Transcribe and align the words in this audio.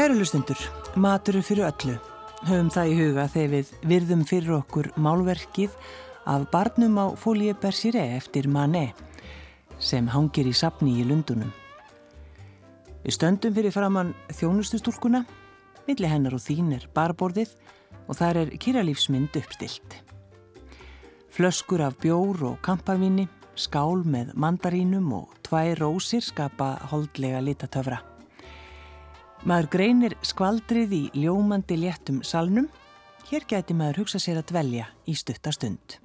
Kæru 0.00 0.14
hlustundur, 0.16 0.56
matur 0.96 1.36
fyrir 1.44 1.66
öllu. 1.66 1.98
Höfum 2.48 2.70
það 2.72 2.88
í 2.88 2.92
huga 2.96 3.24
þegar 3.28 3.50
við 3.52 3.72
virðum 3.90 4.22
fyrir 4.24 4.54
okkur 4.56 4.86
málverkið 4.96 5.74
af 6.24 6.46
barnum 6.48 6.94
á 6.96 7.12
fólíu 7.20 7.52
Bersiré 7.60 8.06
eftir 8.16 8.48
Mané 8.48 8.94
sem 9.76 10.08
hangir 10.08 10.48
í 10.48 10.54
sapni 10.56 10.94
í 11.02 11.04
Lundunum. 11.04 11.52
Við 13.04 13.12
stöndum 13.12 13.52
fyrir 13.52 13.76
framann 13.76 14.14
þjónustustúlkuna, 14.38 15.20
milli 15.84 16.08
hennar 16.08 16.38
og 16.38 16.46
þín 16.46 16.72
er 16.78 16.88
barborðið 16.96 17.52
og 18.08 18.16
þar 18.22 18.40
er 18.46 18.56
kýralífsmynd 18.56 19.36
uppstilt. 19.36 19.98
Flöskur 21.28 21.84
af 21.84 22.00
bjór 22.00 22.46
og 22.54 22.62
kampavinni, 22.64 23.28
skál 23.52 24.00
með 24.00 24.32
mandarínum 24.32 25.12
og 25.18 25.36
tvær 25.44 25.76
rósir 25.84 26.24
skapa 26.24 26.78
holdlega 26.88 27.44
litatöfra. 27.44 28.00
Maður 29.48 29.70
greinir 29.72 30.14
skvaldrið 30.20 30.90
í 30.92 31.00
ljómandi 31.22 31.78
léttum 31.80 32.20
salnum. 32.20 32.68
Hér 33.30 33.46
gæti 33.48 33.72
maður 33.72 34.02
hugsa 34.02 34.20
sér 34.20 34.42
að 34.42 34.50
dvelja 34.52 34.90
í 35.08 35.16
stuttastund. 35.16 35.96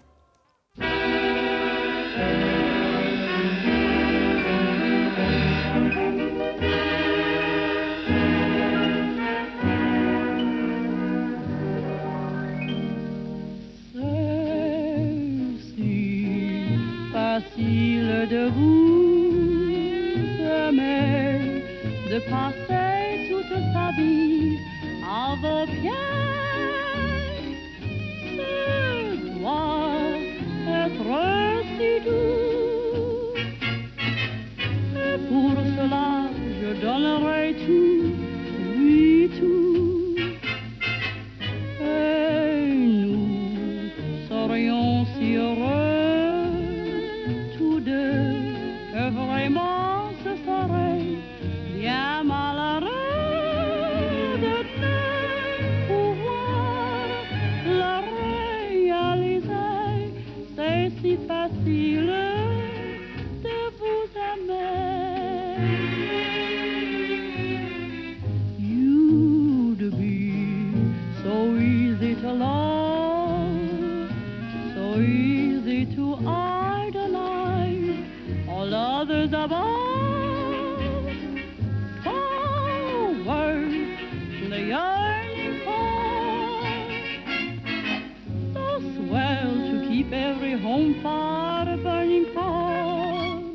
facile 17.16 18.26
de 18.30 18.44
vous 18.56 20.40
aimer, 20.46 21.42
de 22.10 22.20
passer 22.30 22.65
vie 23.98 24.60
à 25.04 25.36
vos 25.42 25.66
pieds. 25.66 25.92
Ce 28.36 29.46
être 30.86 31.12
si 31.78 31.92
doux. 32.06 32.35
Home 90.66 90.96
fire 91.04 91.78
burning 91.78 92.26
for. 92.34 93.54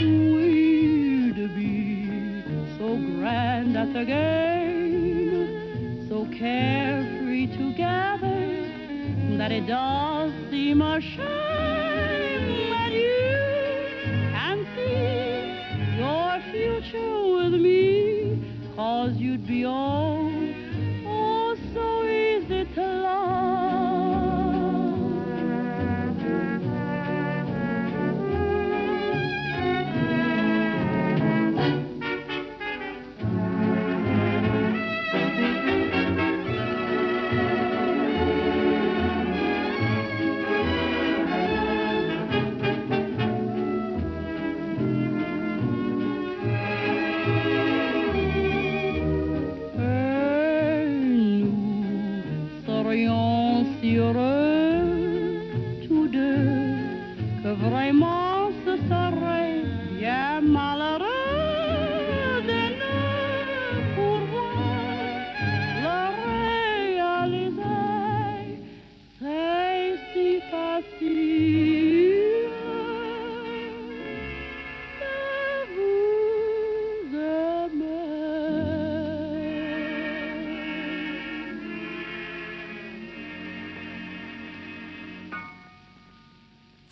We'd 0.00 1.36
be 1.54 2.42
so 2.78 2.96
grand 2.96 3.76
at 3.76 3.92
the 3.92 4.04
game, 4.06 5.46
so 6.08 6.24
carefree 6.38 7.48
together 7.48 8.40
that 9.36 9.52
it 9.52 9.66
does 9.66 10.32
seem 10.50 10.80
a 10.80 11.02
shame 11.02 11.83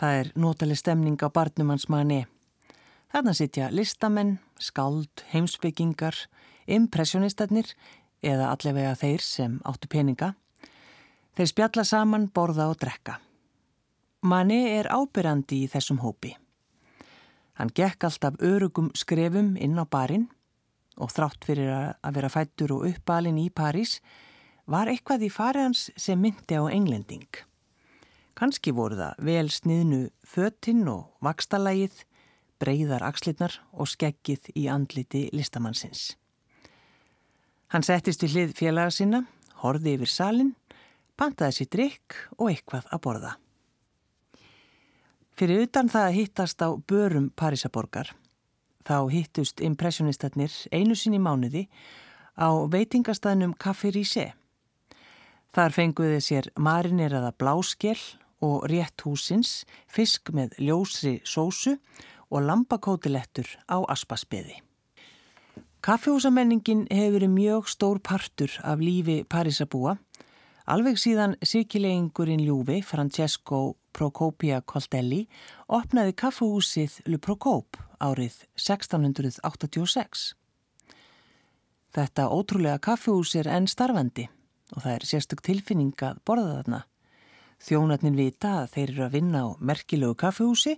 Það 0.03 0.17
er 0.19 0.29
notaleg 0.35 0.79
stemning 0.81 1.15
á 1.23 1.31
barnum 1.31 1.69
hans 1.71 1.85
manni. 1.87 2.25
Þarna 3.15 3.33
sitja 3.39 3.69
listamenn, 3.71 4.41
skáld, 4.59 5.23
heimsbyggingar, 5.31 6.17
impressionistarnir 6.67 7.69
eða 8.19 8.49
allavega 8.51 8.97
þeir 8.99 9.23
sem 9.23 9.55
áttu 9.63 9.87
peninga. 9.93 10.33
Þeir 11.39 11.51
spjalla 11.53 11.85
saman, 11.87 12.27
borða 12.35 12.67
og 12.73 12.81
drekka. 12.83 13.21
Manni 14.27 14.59
er 14.73 14.91
ábyrrandi 14.91 15.61
í 15.69 15.71
þessum 15.71 16.03
hópi. 16.03 16.35
Hann 17.63 17.71
gekk 17.71 18.09
alltaf 18.11 18.43
örugum 18.43 18.91
skrefum 18.99 19.55
inn 19.55 19.79
á 19.79 19.87
barinn 19.87 20.27
og 20.99 21.15
þrátt 21.15 21.47
fyrir 21.47 21.71
að 21.79 22.19
vera 22.19 22.33
fættur 22.41 22.75
og 22.75 22.91
uppalinn 22.91 23.39
í 23.39 23.47
París 23.55 24.01
var 24.67 24.91
eitthvað 24.91 25.29
í 25.31 25.31
fari 25.31 25.63
hans 25.63 25.93
sem 25.95 26.19
myndi 26.19 26.59
á 26.59 26.67
englending. 26.67 27.31
Kanski 28.39 28.73
voru 28.73 28.97
það 28.97 29.21
vel 29.29 29.49
sniðnu 29.53 30.01
fötinn 30.25 30.87
og 30.89 31.13
vakstalægið, 31.25 31.95
breyðar 32.63 33.05
axlirnar 33.05 33.59
og 33.73 33.91
skeggið 33.91 34.49
í 34.57 34.69
andliti 34.73 35.27
listamannsins. 35.35 36.15
Hann 37.73 37.85
settist 37.85 38.23
við 38.25 38.35
hlið 38.37 38.55
félaga 38.57 38.93
sinna, 38.95 39.23
horði 39.63 39.97
yfir 39.97 40.11
salin, 40.11 40.53
pantaði 41.17 41.59
sér 41.59 41.71
drikk 41.77 42.19
og 42.39 42.51
eitthvað 42.53 42.89
að 42.93 43.03
borða. 43.05 43.33
Fyrir 45.37 45.65
utan 45.67 45.89
það 45.93 46.09
að 46.09 46.17
hittast 46.19 46.65
á 46.65 46.69
börum 46.77 47.31
Parísaborgar, 47.37 48.13
þá 48.85 49.09
hittust 49.13 49.61
impressionistarnir 49.65 50.53
einu 50.73 50.97
sinni 50.97 51.21
mánuði 51.23 51.67
á 52.37 52.49
veitingastæðnum 52.69 53.57
Café 53.61 53.93
Ríse. 53.93 54.33
Þar 55.53 55.77
fenguði 55.77 56.21
sér 56.25 56.49
marineraða 56.57 57.33
bláskel 57.37 57.97
og 58.43 58.67
rétt 58.71 59.07
húsins, 59.07 59.63
fisk 59.87 60.33
með 60.35 60.59
ljósri 60.59 61.21
sósu 61.25 61.77
og 62.33 62.45
lambakótilettur 62.49 63.49
á 63.71 63.79
aspasbeði. 63.93 64.59
Kaffehúsamenningin 65.83 66.87
hefur 66.91 67.17
verið 67.17 67.33
mjög 67.35 67.71
stór 67.71 67.99
partur 67.99 68.53
af 68.63 68.79
lífi 68.79 69.23
Parísabúa, 69.27 69.97
alveg 70.67 70.99
síðan 70.99 71.35
sirkilegingurinn 71.43 72.45
ljúfi 72.45 72.83
Francesco 72.87 73.75
Procopia 73.93 74.61
Coltelli 74.63 75.25
opnaði 75.67 76.15
kaffehúsið 76.15 77.01
Le 77.11 77.19
Procop 77.19 77.81
árið 77.99 78.45
1686. 78.55 80.33
Þetta 81.93 82.31
ótrúlega 82.31 82.79
kaffehús 82.81 83.35
er 83.37 83.51
enn 83.53 83.67
starfandi 83.69 84.29
og 84.73 84.85
það 84.85 84.95
er 84.95 85.11
sérstök 85.11 85.43
tilfinning 85.45 85.93
að 86.01 86.23
borða 86.25 86.55
þarna. 86.61 86.81
Þjónarnir 87.63 88.17
vita 88.19 88.57
að 88.63 88.73
þeir 88.75 88.89
eru 88.91 89.05
að 89.07 89.15
vinna 89.17 89.43
á 89.47 89.49
merkilegu 89.63 90.17
kaffehúsi 90.19 90.75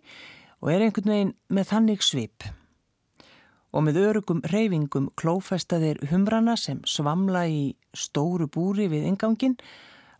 og 0.61 0.71
er 0.73 0.85
einhvern 0.85 1.13
veginn 1.13 1.33
með 1.49 1.71
þannig 1.71 2.05
svip. 2.05 2.47
Og 3.75 3.87
með 3.87 4.01
örugum 4.05 4.43
reyfingum 4.53 5.09
klófesta 5.19 5.81
þeir 5.83 6.03
humrana 6.13 6.57
sem 6.61 6.83
svamla 6.87 7.47
í 7.51 7.63
stóru 7.97 8.47
búri 8.47 8.87
við 8.93 9.09
ingangin, 9.11 9.57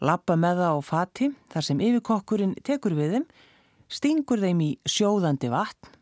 lappa 0.01 0.37
með 0.37 0.65
það 0.65 0.75
á 0.75 0.81
fati 0.83 1.29
þar 1.53 1.69
sem 1.69 1.83
yfirkokkurinn 1.85 2.57
tekur 2.67 2.97
við 2.99 3.19
þeim, 3.19 3.29
stingur 3.89 4.43
þeim 4.43 4.65
í 4.65 4.71
sjóðandi 4.89 5.53
vatn, 5.53 5.93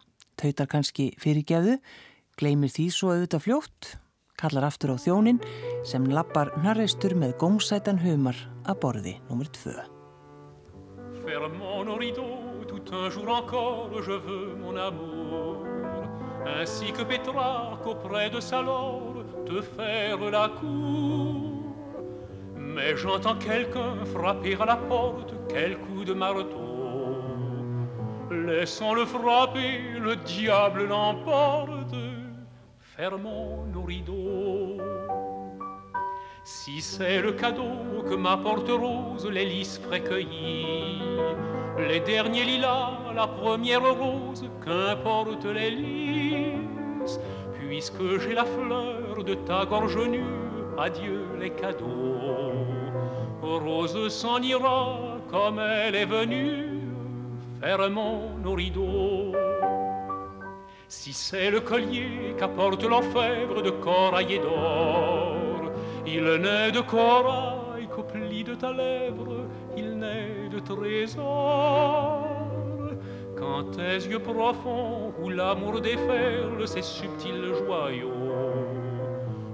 tautar 0.41 0.71
kannski 0.71 1.11
fyrirgeðu, 1.21 1.77
gleymir 2.39 2.73
því 2.73 2.89
svo 2.95 3.13
auðvitað 3.13 3.45
fljótt 3.47 3.97
kallar 4.43 4.67
aftur 4.67 4.95
á 4.95 4.97
þjónin 4.99 5.41
sem 5.87 6.07
lappar 6.11 6.53
narreistur 6.65 7.15
með 7.19 7.37
gómsætan 7.43 8.03
humar 8.03 8.39
að 8.67 8.81
borði 8.85 9.19
nr. 9.31 9.51
2. 9.63 9.92
Fermons 11.27 11.85
nos 11.85 11.97
rideaux, 11.97 12.65
tout 12.67 12.83
un 12.95 13.11
jour 13.11 13.29
encore, 13.29 13.91
je 14.03 14.13
veux 14.13 14.55
mon 14.61 14.77
amour. 14.77 15.65
Ainsi 16.47 16.93
que 16.93 17.03
Pétrarque 17.03 17.87
auprès 17.87 18.31
de 18.31 18.41
sa 18.41 18.63
lorde, 18.63 19.25
te 19.47 19.61
faire 19.61 20.19
la 20.31 20.49
cour. 20.49 21.75
Mais 22.57 22.97
j'entends 22.97 23.37
quelqu'un 23.37 24.05
frapper 24.13 24.57
à 24.61 24.67
la 24.67 24.77
porte, 24.77 25.35
quel 25.49 25.79
coup 25.79 26.05
de 26.05 26.13
marteau. 26.13 27.19
Laissons-le 28.31 29.05
frapper, 29.05 29.99
le 30.01 30.17
diable 30.17 30.87
l'emporte 30.87 31.95
fermons 32.97 33.65
nos 33.73 33.83
rideaux. 33.83 34.79
Si 36.45 36.81
c'est 36.81 37.23
le 37.23 37.33
cadeau 37.33 38.03
que 38.09 38.15
m'apporte 38.17 38.69
Rose, 38.69 39.29
les 39.31 39.45
lys 39.45 39.81
les 41.79 42.01
derniers 42.01 42.45
lilas, 42.45 42.99
la 43.15 43.29
première 43.29 43.83
rose, 43.83 44.51
qu'importe 44.65 45.45
les 45.45 45.71
lys, 45.71 47.21
puisque 47.59 48.19
j'ai 48.21 48.35
la 48.35 48.45
fleur 48.45 49.23
de 49.25 49.35
ta 49.35 49.65
gorge 49.67 49.99
nue, 50.09 50.25
adieu 50.79 51.27
les 51.39 51.51
cadeaux. 51.51 52.53
Rose 53.41 54.09
s'en 54.09 54.43
ira 54.43 55.19
comme 55.31 55.61
elle 55.61 55.95
est 55.95 56.07
venue, 56.07 56.81
fermons 57.61 58.31
nos 58.43 58.55
rideaux. 58.55 59.33
Si 60.89 61.13
c'est 61.13 61.51
le 61.51 61.61
collier 61.61 62.35
qu'apporte 62.37 62.83
l'orfèvre 62.83 63.63
de 63.63 63.71
corail 63.71 64.35
et 64.35 64.39
d'or, 64.39 65.42
il 66.07 66.25
n'est 66.25 66.73
de 66.73 66.81
corail 66.81 67.87
qu'au 67.89 68.03
pli 68.03 68.45
de 68.45 68.55
ta 68.55 68.73
lèvre, 68.73 69.47
il 69.77 69.99
n'est 69.99 70.49
de 70.51 70.59
trésor. 70.59 72.27
Quand 73.39 73.65
tes 73.73 74.07
yeux 74.09 74.19
profonds 74.19 75.13
où 75.21 75.29
l'amour 75.29 75.81
déferle 75.81 76.67
ses 76.67 76.83
subtils 76.83 77.55
joyaux, 77.67 78.11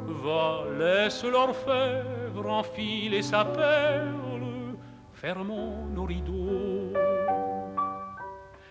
va, 0.07 0.65
laisse 0.79 1.25
l'orfèvre 1.25 2.47
enfiler 2.47 3.23
sa 3.23 3.45
perle, 3.45 4.77
fermons 5.13 5.87
nos 5.95 6.05
rideaux. 6.05 6.93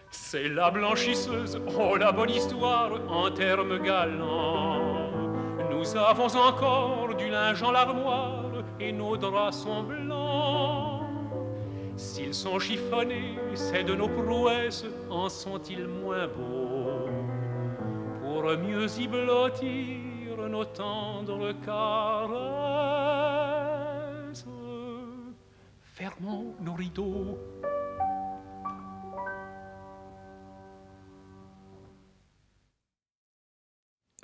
C'est 0.10 0.50
la 0.50 0.72
blanchisseuse, 0.72 1.60
oh 1.78 1.96
la 1.96 2.12
bonne 2.12 2.30
histoire 2.32 2.92
en 3.10 3.30
termes 3.32 3.80
galants. 3.80 4.87
Nous 5.78 5.96
avons 5.96 6.36
encore 6.36 7.14
du 7.16 7.30
linge 7.30 7.62
en 7.62 7.72
l'armoire 7.72 8.52
et 8.80 8.92
nos 8.92 9.16
draps 9.16 9.58
sont 9.58 9.84
blancs. 9.84 11.04
S'ils 11.96 12.34
sont 12.34 12.58
chiffonnés, 12.58 13.38
c'est 13.54 13.84
de 13.84 13.94
nos 13.94 14.08
prouesses, 14.08 14.86
en 15.12 15.30
sont-ils 15.30 15.88
moins 15.88 16.28
beaux? 16.28 17.08
Pour 18.24 18.44
mieux 18.58 18.88
y 19.00 19.08
blottir 19.08 20.48
nos 20.50 20.66
tendres 20.66 21.54
caresses, 21.64 22.38
fermons 25.94 26.56
nos 26.60 26.74
rideaux 26.74 27.38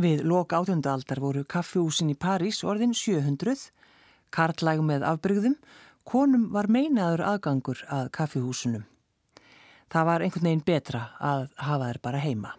Við 0.04 0.26
lok 0.28 0.52
átjöndaldar 0.52 1.22
voru 1.24 1.46
kaffihúsin 1.48 2.10
í 2.12 2.16
París 2.20 2.58
orðin 2.68 2.92
700, 2.98 3.70
kartlæg 4.36 4.82
með 4.84 5.06
afbrygðum, 5.08 5.54
konum 6.04 6.50
var 6.52 6.68
meinaður 6.68 7.24
aðgangur 7.30 7.84
að 7.88 8.10
kaffihúsunum. 8.18 8.84
Það 9.94 10.08
var 10.10 10.26
einhvern 10.26 10.50
veginn 10.50 10.66
betra 10.68 11.04
að 11.24 11.46
hafa 11.56 11.88
þær 11.88 12.00
bara 12.04 12.24
heima. 12.24 12.52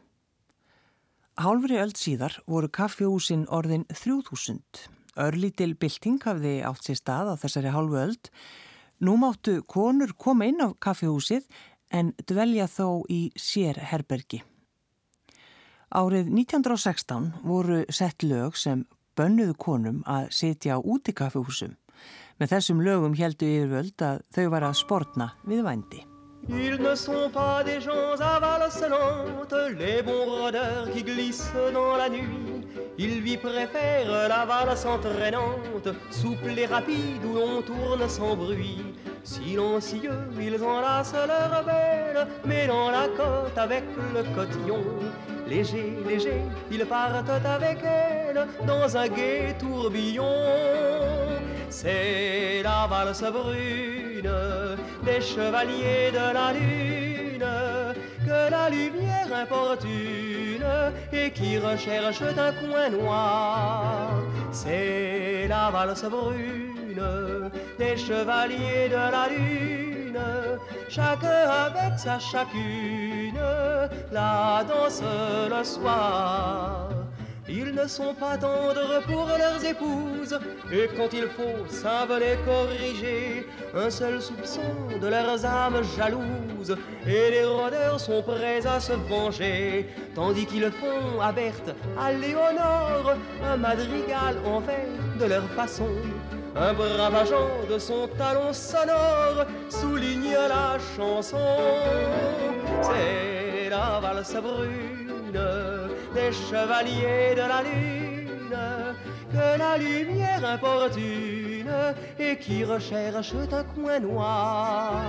Hálfri 1.36 1.82
öll 1.82 1.92
síðar 1.98 2.38
voru 2.48 2.70
kaffihúsin 2.72 3.44
orðin 3.52 3.84
3000. 3.92 4.86
Örlítil 5.20 5.74
bylting 5.76 6.24
hafði 6.24 6.54
átt 6.64 6.88
sér 6.88 7.00
stað 7.02 7.34
á 7.34 7.40
þessari 7.44 7.74
hálfu 7.74 8.00
öll. 8.06 8.16
Nú 9.04 9.18
máttu 9.20 9.58
konur 9.68 10.16
koma 10.16 10.48
inn 10.48 10.64
á 10.64 10.72
kaffihúsið 10.80 11.44
en 11.92 12.14
dvelja 12.24 12.70
þó 12.70 13.04
í 13.10 13.26
sér 13.36 13.84
herbergi. 13.92 14.40
Árið 15.94 16.26
1916 16.26 17.26
voru 17.46 17.84
sett 17.86 18.24
lög 18.26 18.56
sem 18.58 18.80
bönnuðu 19.14 19.54
konum 19.62 20.00
að 20.10 20.24
sitja 20.34 20.74
á 20.74 20.78
útikaffihúsum. 20.82 21.76
Með 22.42 22.50
þessum 22.50 22.80
lögum 22.82 23.14
heldu 23.14 23.46
yfirvöld 23.46 24.02
að 24.02 24.24
þau 24.34 24.46
var 24.56 24.66
að 24.66 24.74
sportna 24.80 25.28
við 25.46 25.62
vændi. 25.62 26.00
Ils 26.48 26.80
ne 26.82 26.96
sont 26.96 27.30
pas 27.32 27.62
des 27.62 27.78
gens 27.80 28.20
à 28.20 28.40
valse 28.40 28.84
les 29.78 30.02
bons 30.02 30.26
rôdeurs 30.26 30.90
qui 30.92 31.04
glissent 31.04 31.54
dans 31.72 31.96
la 31.96 32.08
nuit. 32.08 32.66
Ils 32.98 33.20
lui 33.22 33.36
préfèrent 33.36 34.28
la 34.28 34.44
valse 34.44 34.84
entraînante, 34.84 35.88
souple 36.10 36.58
et 36.58 36.66
rapide 36.66 37.24
où 37.24 37.34
l'on 37.34 37.62
tourne 37.62 38.08
sans 38.08 38.34
bruit. 38.36 38.82
Silencieux, 39.22 40.28
ils 40.40 40.62
enlacent 40.62 41.14
leur 41.14 41.64
belle, 41.64 42.66
dans 42.66 42.90
la 42.90 43.06
côte 43.16 43.56
avec 43.56 43.84
le 44.12 44.22
cotillon. 44.34 44.84
Léger, 45.46 45.92
léger, 46.06 46.42
ils 46.70 46.86
partent 46.86 47.28
avec 47.44 47.78
elle 47.84 48.46
dans 48.66 48.96
un 48.96 49.08
gai 49.08 49.54
tourbillon. 49.58 50.24
C'est 51.68 52.62
la 52.62 52.86
valse 52.88 53.22
brune 53.22 54.32
des 55.04 55.20
chevaliers 55.20 56.10
de 56.12 56.32
la 56.32 56.52
lune 56.52 57.44
que 58.24 58.50
la 58.50 58.70
lumière 58.70 59.30
importune 59.32 60.64
et 61.12 61.30
qui 61.30 61.58
recherche 61.58 62.22
un 62.22 62.52
coin 62.52 62.88
noir. 62.90 64.10
C'est 64.50 65.46
la 65.48 65.70
valse 65.70 66.04
brune 66.04 67.02
des 67.78 67.96
chevaliers 67.96 68.88
de 68.88 68.94
la 68.94 69.28
lune, 69.28 69.93
chacun 70.88 71.48
avec 71.66 71.98
sa 71.98 72.18
chacune, 72.18 73.38
la 74.12 74.64
danse 74.68 75.02
le 75.50 75.64
soir. 75.64 76.90
Ils 77.48 77.74
ne 77.74 77.86
sont 77.86 78.14
pas 78.14 78.38
tendres 78.38 79.02
pour 79.06 79.26
leurs 79.26 79.62
épouses, 79.62 80.38
et 80.72 80.88
quand 80.96 81.12
il 81.12 81.28
faut, 81.36 81.68
savent 81.68 82.18
les 82.18 82.36
corriger. 82.44 83.46
Un 83.76 83.90
seul 83.90 84.22
soupçon 84.22 84.62
de 85.00 85.06
leurs 85.06 85.44
âmes 85.44 85.82
jalouses, 85.96 86.76
et 87.06 87.30
les 87.30 87.44
rôdeurs 87.44 88.00
sont 88.00 88.22
prêts 88.22 88.66
à 88.66 88.80
se 88.80 88.94
venger. 88.94 89.90
Tandis 90.14 90.46
qu'ils 90.46 90.70
font 90.70 91.20
à 91.20 91.32
Berthe, 91.32 91.74
à 92.00 92.12
Léonore, 92.12 93.14
un 93.44 93.56
madrigal 93.58 94.36
en 94.46 94.60
fait 94.62 94.88
de 95.20 95.26
leur 95.26 95.44
façon. 95.50 95.90
Un 96.56 96.72
brave 96.72 97.14
agent 97.16 97.66
de 97.68 97.78
son 97.78 98.08
talon 98.16 98.52
sonore 98.52 99.44
souligne 99.68 100.34
la 100.48 100.78
chanson. 100.96 101.36
C'est 102.82 103.70
la 103.70 103.98
valse 104.00 104.36
brune 104.36 105.40
des 106.14 106.32
chevaliers 106.32 107.34
de 107.34 107.46
la 107.52 107.62
lune 107.62 108.24
que 109.32 109.58
la 109.58 109.76
lumière 109.76 110.44
importune 110.44 111.74
et 112.20 112.36
qui 112.36 112.62
recherche 112.62 113.34
un 113.50 113.64
coin 113.64 113.98
noir. 113.98 115.02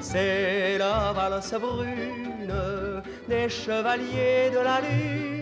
C'est 0.00 0.76
la 0.76 1.14
valse 1.14 1.54
brune 1.54 2.52
des 3.28 3.48
chevaliers 3.48 4.50
de 4.52 4.58
la 4.58 4.80
lune, 4.80 5.41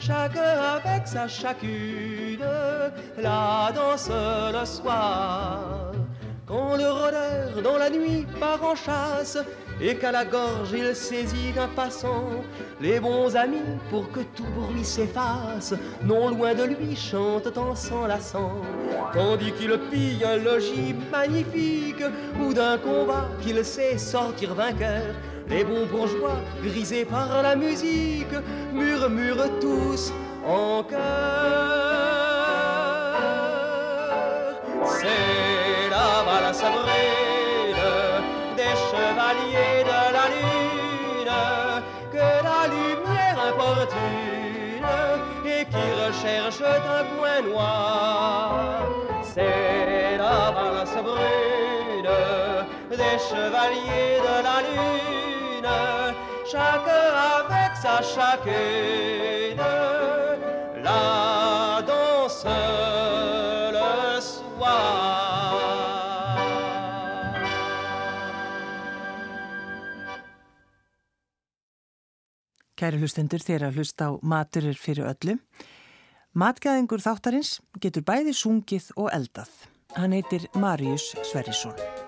chacun 0.00 0.40
avec 0.76 1.06
sa 1.06 1.28
chacune, 1.28 2.44
la 3.18 3.72
danse 3.74 4.10
le 4.10 4.64
soir. 4.64 5.92
quand 6.46 6.76
le 6.76 6.90
rôdeur 6.90 7.62
dans 7.62 7.76
la 7.76 7.90
nuit 7.90 8.24
part 8.38 8.62
en 8.62 8.74
chasse 8.74 9.38
et 9.80 9.96
qu'à 9.96 10.12
la 10.12 10.24
gorge 10.24 10.72
il 10.72 10.94
saisit 10.94 11.52
un 11.58 11.68
passant. 11.68 12.30
Les 12.80 13.00
bons 13.00 13.34
amis, 13.36 13.78
pour 13.90 14.10
que 14.10 14.20
tout 14.34 14.46
bruit 14.56 14.84
s'efface, 14.84 15.74
non 16.02 16.30
loin 16.30 16.54
de 16.54 16.64
lui 16.64 16.96
chantent 16.96 17.56
en 17.58 17.74
s'enlaçant, 17.74 18.62
tandis 19.12 19.52
qu'il 19.52 19.76
pille 19.90 20.24
un 20.24 20.36
logis 20.36 20.94
magnifique 21.10 22.04
ou 22.40 22.54
d'un 22.54 22.78
combat 22.78 23.28
qu'il 23.42 23.64
sait 23.64 23.98
sortir 23.98 24.54
vainqueur. 24.54 25.14
Les 25.48 25.64
bons 25.64 25.86
bourgeois, 25.86 26.38
grisés 26.62 27.04
par 27.04 27.42
la 27.42 27.54
musique, 27.54 28.34
murmurent 28.72 29.50
tous 29.60 30.12
en 30.44 30.82
chœur. 30.82 31.00
C'est 34.98 35.90
la 35.90 36.22
valse 36.26 36.62
brune 36.62 37.86
des 38.56 38.74
chevaliers 38.90 39.84
de 39.84 40.00
la 40.16 40.26
lune 40.34 41.34
que 42.12 42.28
la 42.48 42.62
lumière 42.74 43.38
importune 43.50 44.86
et 45.46 45.64
qui 45.64 45.86
recherche 46.04 46.62
un 46.62 47.04
point 47.16 47.40
noir. 47.48 48.84
C'est 49.22 50.18
la 50.18 50.50
valse 50.50 50.96
des 52.90 53.18
chevaliers 53.18 54.20
de 54.26 54.36
la 54.48 54.58
lune, 54.66 55.35
chacun 56.50 57.08
avec 57.38 57.72
sa 57.82 58.02
chacune, 58.02 59.62
la 60.82 61.82
danse 61.86 62.44
le 63.76 64.20
soir. 64.20 65.36
Kæri 72.76 73.00
hlustendur 73.00 73.40
þeirra 73.40 73.72
hlust 73.72 74.02
á 74.04 74.12
Maturir 74.22 74.76
fyrir 74.76 75.08
öllu. 75.08 75.38
Matgæðingur 76.36 77.00
þáttarins 77.00 77.56
getur 77.80 78.04
bæði 78.04 78.36
sungið 78.36 78.90
og 79.00 79.08
eldað. 79.16 79.48
Hann 79.96 80.12
heitir 80.12 80.44
Marius 80.60 81.14
Sverrisson. 81.24 82.05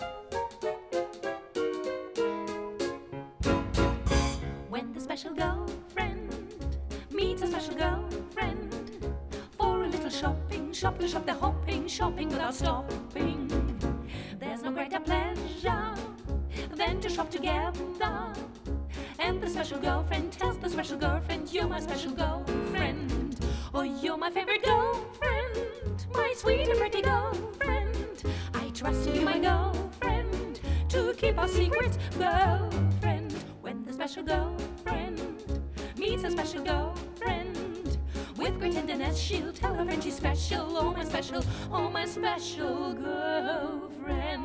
Shop 10.78 10.96
to 10.96 11.08
shop, 11.08 11.26
they're 11.26 11.34
hopping, 11.34 11.88
shopping 11.88 12.28
without 12.28 12.54
stopping. 12.54 13.48
There's 14.38 14.62
no 14.62 14.70
greater 14.70 15.00
pleasure 15.00 15.92
than 16.76 17.00
to 17.00 17.08
shop 17.08 17.30
together. 17.30 18.32
And 19.18 19.42
the 19.42 19.50
special 19.50 19.80
girlfriend 19.80 20.32
tells 20.32 20.56
the 20.58 20.70
special 20.70 20.96
girlfriend, 20.96 21.52
You're 21.52 21.66
my 21.66 21.80
special 21.80 22.12
girlfriend. 22.12 23.44
Oh, 23.74 23.82
you're 23.82 24.16
my 24.16 24.30
favorite 24.30 24.62
girlfriend, 24.62 26.06
my 26.14 26.32
sweet 26.36 26.68
and 26.68 26.78
pretty 26.78 27.02
girlfriend. 27.02 28.22
I 28.54 28.70
trust 28.70 29.10
you, 29.10 29.20
my 29.22 29.40
girlfriend, 29.40 30.60
to 30.90 31.12
keep 31.14 31.38
our 31.38 31.48
secrets, 31.48 31.98
girlfriend. 32.16 33.32
When 33.62 33.84
the 33.84 33.92
special 33.92 34.22
girlfriend 34.22 35.20
meets 35.96 36.22
a 36.22 36.30
special 36.30 36.62
girlfriend, 36.62 36.97
with 38.60 38.72
great 38.74 38.86
tenderness 38.86 39.18
she'll 39.18 39.52
tell 39.52 39.74
her 39.74 39.84
friend 39.84 40.02
she's 40.02 40.16
special. 40.16 40.76
Oh, 40.76 40.92
my 40.92 41.04
special, 41.04 41.44
oh, 41.72 41.90
my 41.90 42.04
special 42.06 42.92
girlfriend. 42.94 44.44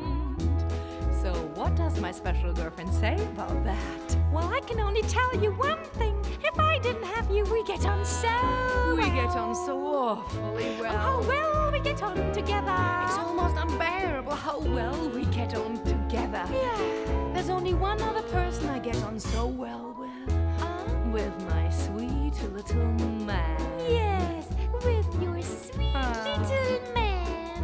So, 1.22 1.32
what 1.54 1.74
does 1.74 1.98
my 2.00 2.12
special 2.12 2.52
girlfriend 2.52 2.92
say 2.92 3.14
about 3.14 3.64
that? 3.64 4.16
Well, 4.32 4.52
I 4.52 4.60
can 4.60 4.78
only 4.80 5.02
tell 5.02 5.34
you 5.42 5.52
one 5.52 5.82
thing. 5.94 6.14
If 6.42 6.58
I 6.58 6.78
didn't 6.80 7.04
have 7.04 7.30
you, 7.30 7.44
we 7.44 7.64
get 7.64 7.86
on 7.86 8.04
so 8.04 8.94
We 8.96 9.02
get 9.04 9.28
well. 9.34 9.38
on 9.48 9.54
so 9.54 9.86
awfully 9.86 10.76
Oh, 10.78 10.82
well. 10.82 10.98
how 10.98 11.20
well 11.22 11.72
we 11.72 11.80
get 11.80 12.02
on 12.02 12.16
together. 12.32 12.76
It's 13.04 13.16
almost 13.16 13.56
unbearable 13.56 14.34
how 14.34 14.58
well 14.60 15.08
we 15.10 15.24
get 15.26 15.54
on 15.56 15.82
together. 15.84 16.44
Yeah. 16.52 17.32
There's 17.32 17.48
only 17.50 17.74
one 17.74 18.00
other 18.02 18.22
person 18.22 18.68
I 18.68 18.78
get 18.78 18.96
on 19.04 19.18
so 19.18 19.46
well 19.46 19.94
with. 19.98 20.34
Uh, 20.60 20.84
With 21.10 21.34
my 21.48 21.70
sweet 21.70 22.23
little 22.42 22.84
man. 23.26 23.58
yes, 23.88 24.46
with 24.84 25.22
your 25.22 25.40
sweet 25.42 25.92
Ah. 25.94 26.36
little 26.40 26.94
man. 26.94 27.62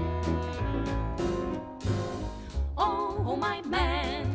Oh, 2.77 3.37
my 3.37 3.61
man, 3.63 4.27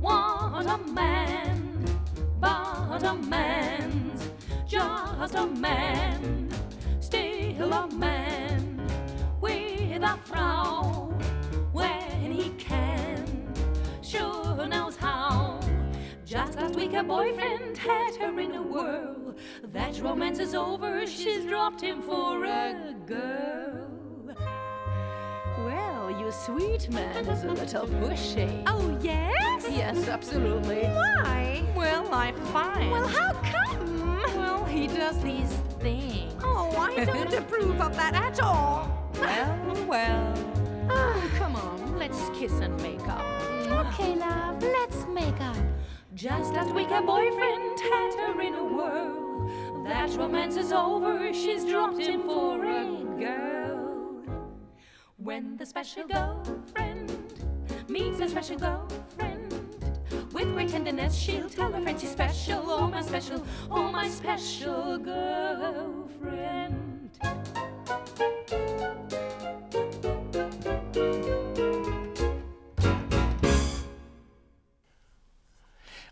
what 0.00 0.66
a 0.66 0.78
man, 0.92 1.84
but 2.40 3.02
a 3.02 3.14
man's 3.14 4.28
just 4.66 5.34
a 5.34 5.46
man, 5.46 6.48
still 7.00 7.72
a 7.72 7.86
man 7.88 8.80
with 9.40 10.02
a 10.02 10.18
frown 10.24 11.18
when 11.72 12.32
he 12.32 12.50
can, 12.58 13.24
sure 14.02 14.66
knows 14.66 14.96
how. 14.96 15.03
Just 16.34 16.56
last 16.56 16.74
week, 16.74 16.90
her 16.90 17.04
boyfriend 17.04 17.78
had 17.78 18.16
her 18.16 18.40
in 18.40 18.56
a 18.56 18.60
whirl. 18.60 19.36
That 19.72 20.00
romance 20.00 20.40
is 20.40 20.52
over, 20.52 21.06
she's 21.06 21.44
dropped 21.44 21.80
him 21.80 22.02
for 22.02 22.44
a 22.44 22.92
girl. 23.06 23.86
Well, 25.58 26.10
your 26.18 26.32
sweet 26.32 26.90
man 26.90 27.28
is 27.28 27.44
a 27.44 27.52
little 27.52 27.86
pushy. 27.86 28.64
Oh, 28.66 28.98
yes? 29.00 29.64
Yes, 29.70 30.08
absolutely. 30.08 30.82
Why? 30.86 31.64
Well, 31.76 32.12
I 32.12 32.32
find. 32.52 32.90
Well, 32.90 33.06
how 33.06 33.34
come? 33.34 34.36
Well, 34.36 34.64
he 34.64 34.88
does 34.88 35.16
these 35.20 35.52
things. 35.78 36.34
Oh, 36.42 36.76
I 36.76 37.04
don't 37.04 37.32
approve 37.42 37.80
of 37.80 37.94
that 37.94 38.14
at 38.14 38.40
all. 38.40 39.08
Well, 39.20 39.86
well. 39.86 40.34
Oh, 40.90 41.30
come 41.36 41.54
on, 41.54 41.96
let's 41.96 42.28
kiss 42.36 42.54
and 42.54 42.76
make 42.82 43.06
up. 43.06 43.24
Okay, 43.68 44.16
love, 44.16 44.60
let's 44.60 45.06
make 45.06 45.40
up. 45.40 45.56
Just 46.14 46.52
last 46.54 46.72
week, 46.72 46.90
her 46.90 47.02
boyfriend 47.02 47.80
had 47.80 48.14
her 48.14 48.40
in 48.40 48.54
a 48.54 48.62
whirl. 48.62 49.82
That 49.82 50.16
romance 50.16 50.56
is 50.56 50.70
over, 50.70 51.32
she's 51.34 51.64
dropped 51.64 51.98
him 51.98 52.22
for 52.22 52.64
a 52.64 52.84
girl. 53.18 54.22
When 55.16 55.56
the 55.56 55.66
special 55.66 56.06
girlfriend 56.06 57.10
meets 57.88 58.20
a 58.20 58.28
special 58.28 58.58
girlfriend, 58.58 59.52
with 60.32 60.52
great 60.52 60.68
tenderness, 60.68 61.16
she'll 61.16 61.48
tell 61.48 61.72
her 61.72 61.80
friend 61.80 61.98
she's 62.00 62.12
special. 62.12 62.62
Oh, 62.64 62.86
my 62.86 63.02
special, 63.02 63.44
oh, 63.68 63.90
my 63.90 64.08
special 64.08 64.98
girlfriend. 64.98 66.23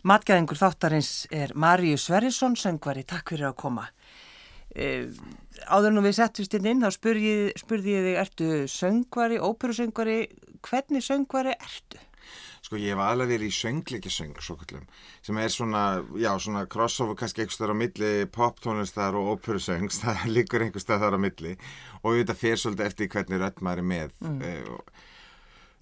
Matgæðingur 0.03 0.59
þáttarins 0.59 1.11
er 1.31 1.53
Marius 1.55 2.09
Sverrisson, 2.09 2.57
söngvari. 2.59 3.05
Takk 3.07 3.31
fyrir 3.31 3.49
að 3.53 3.59
koma. 3.61 3.85
E, 4.75 5.05
áður 5.69 5.93
nú 5.95 6.03
við 6.03 6.17
settust 6.17 6.55
inn 6.57 6.67
inn, 6.67 6.81
þá 6.83 6.97
spurði, 6.97 7.35
spurði 7.61 7.93
ég 7.93 8.07
þig, 8.07 8.17
ertu 8.23 8.49
söngvari, 8.73 9.37
óperusöngvari, 9.39 10.17
hvernig 10.65 11.05
söngvari 11.05 11.53
ertu? 11.55 12.01
Sko 12.63 12.79
ég 12.79 12.95
hef 12.95 13.03
aðlega 13.03 13.31
verið 13.33 13.49
í 13.51 13.55
söngleikisöng 13.57 14.37
sem 15.23 15.39
er 15.39 15.51
svona, 15.51 15.83
já, 16.15 16.31
svona 16.39 16.63
crossover 16.71 17.17
kannski 17.19 17.43
einhver 17.43 17.55
staðar 17.55 17.75
á 17.75 17.81
milli 17.81 18.11
poptónlistar 18.31 19.17
og 19.19 19.33
óperusöngs, 19.35 19.99
það 20.03 20.27
liggur 20.31 20.63
einhver 20.63 20.83
staðar 20.83 21.11
þar 21.13 21.19
á 21.19 21.25
milli 21.27 21.55
og 22.01 22.19
þetta 22.19 22.37
fer 22.39 22.59
svolítið 22.59 22.87
eftir 22.87 23.11
hvernig 23.11 23.43
rödd 23.43 23.59
maður 23.63 23.83
er 23.83 23.89
með. 23.91 24.15
Mm. 24.23 24.39
Uh, 24.43 25.11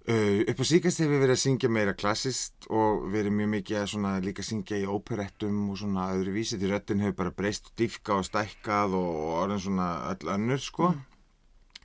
upp 0.02 0.62
á 0.62 0.66
síkast 0.66 0.98
hefur 1.04 1.14
við 1.14 1.22
verið 1.22 1.36
að 1.36 1.42
syngja 1.44 1.70
meira 1.70 1.94
klassist 1.94 2.66
og 2.74 3.04
verið 3.14 3.36
mjög 3.38 3.50
mikið 3.54 3.78
að 3.82 3.90
svona 3.92 4.14
líka 4.26 4.44
syngja 4.46 4.80
í 4.82 4.88
óperettum 4.90 5.60
og 5.70 5.78
svona 5.78 6.08
öðru 6.16 6.34
vísi 6.40 6.58
því 6.58 6.72
röddin 6.72 7.04
hefur 7.06 7.18
bara 7.20 7.34
breyst 7.38 7.70
og 7.70 7.76
dýfka 7.78 8.18
og 8.18 8.26
stækkað 8.26 8.96
og, 8.98 9.12
og 9.22 9.36
orðin 9.44 9.62
svona 9.68 9.90
öll 10.10 10.32
önnur 10.34 10.62
sko 10.64 10.90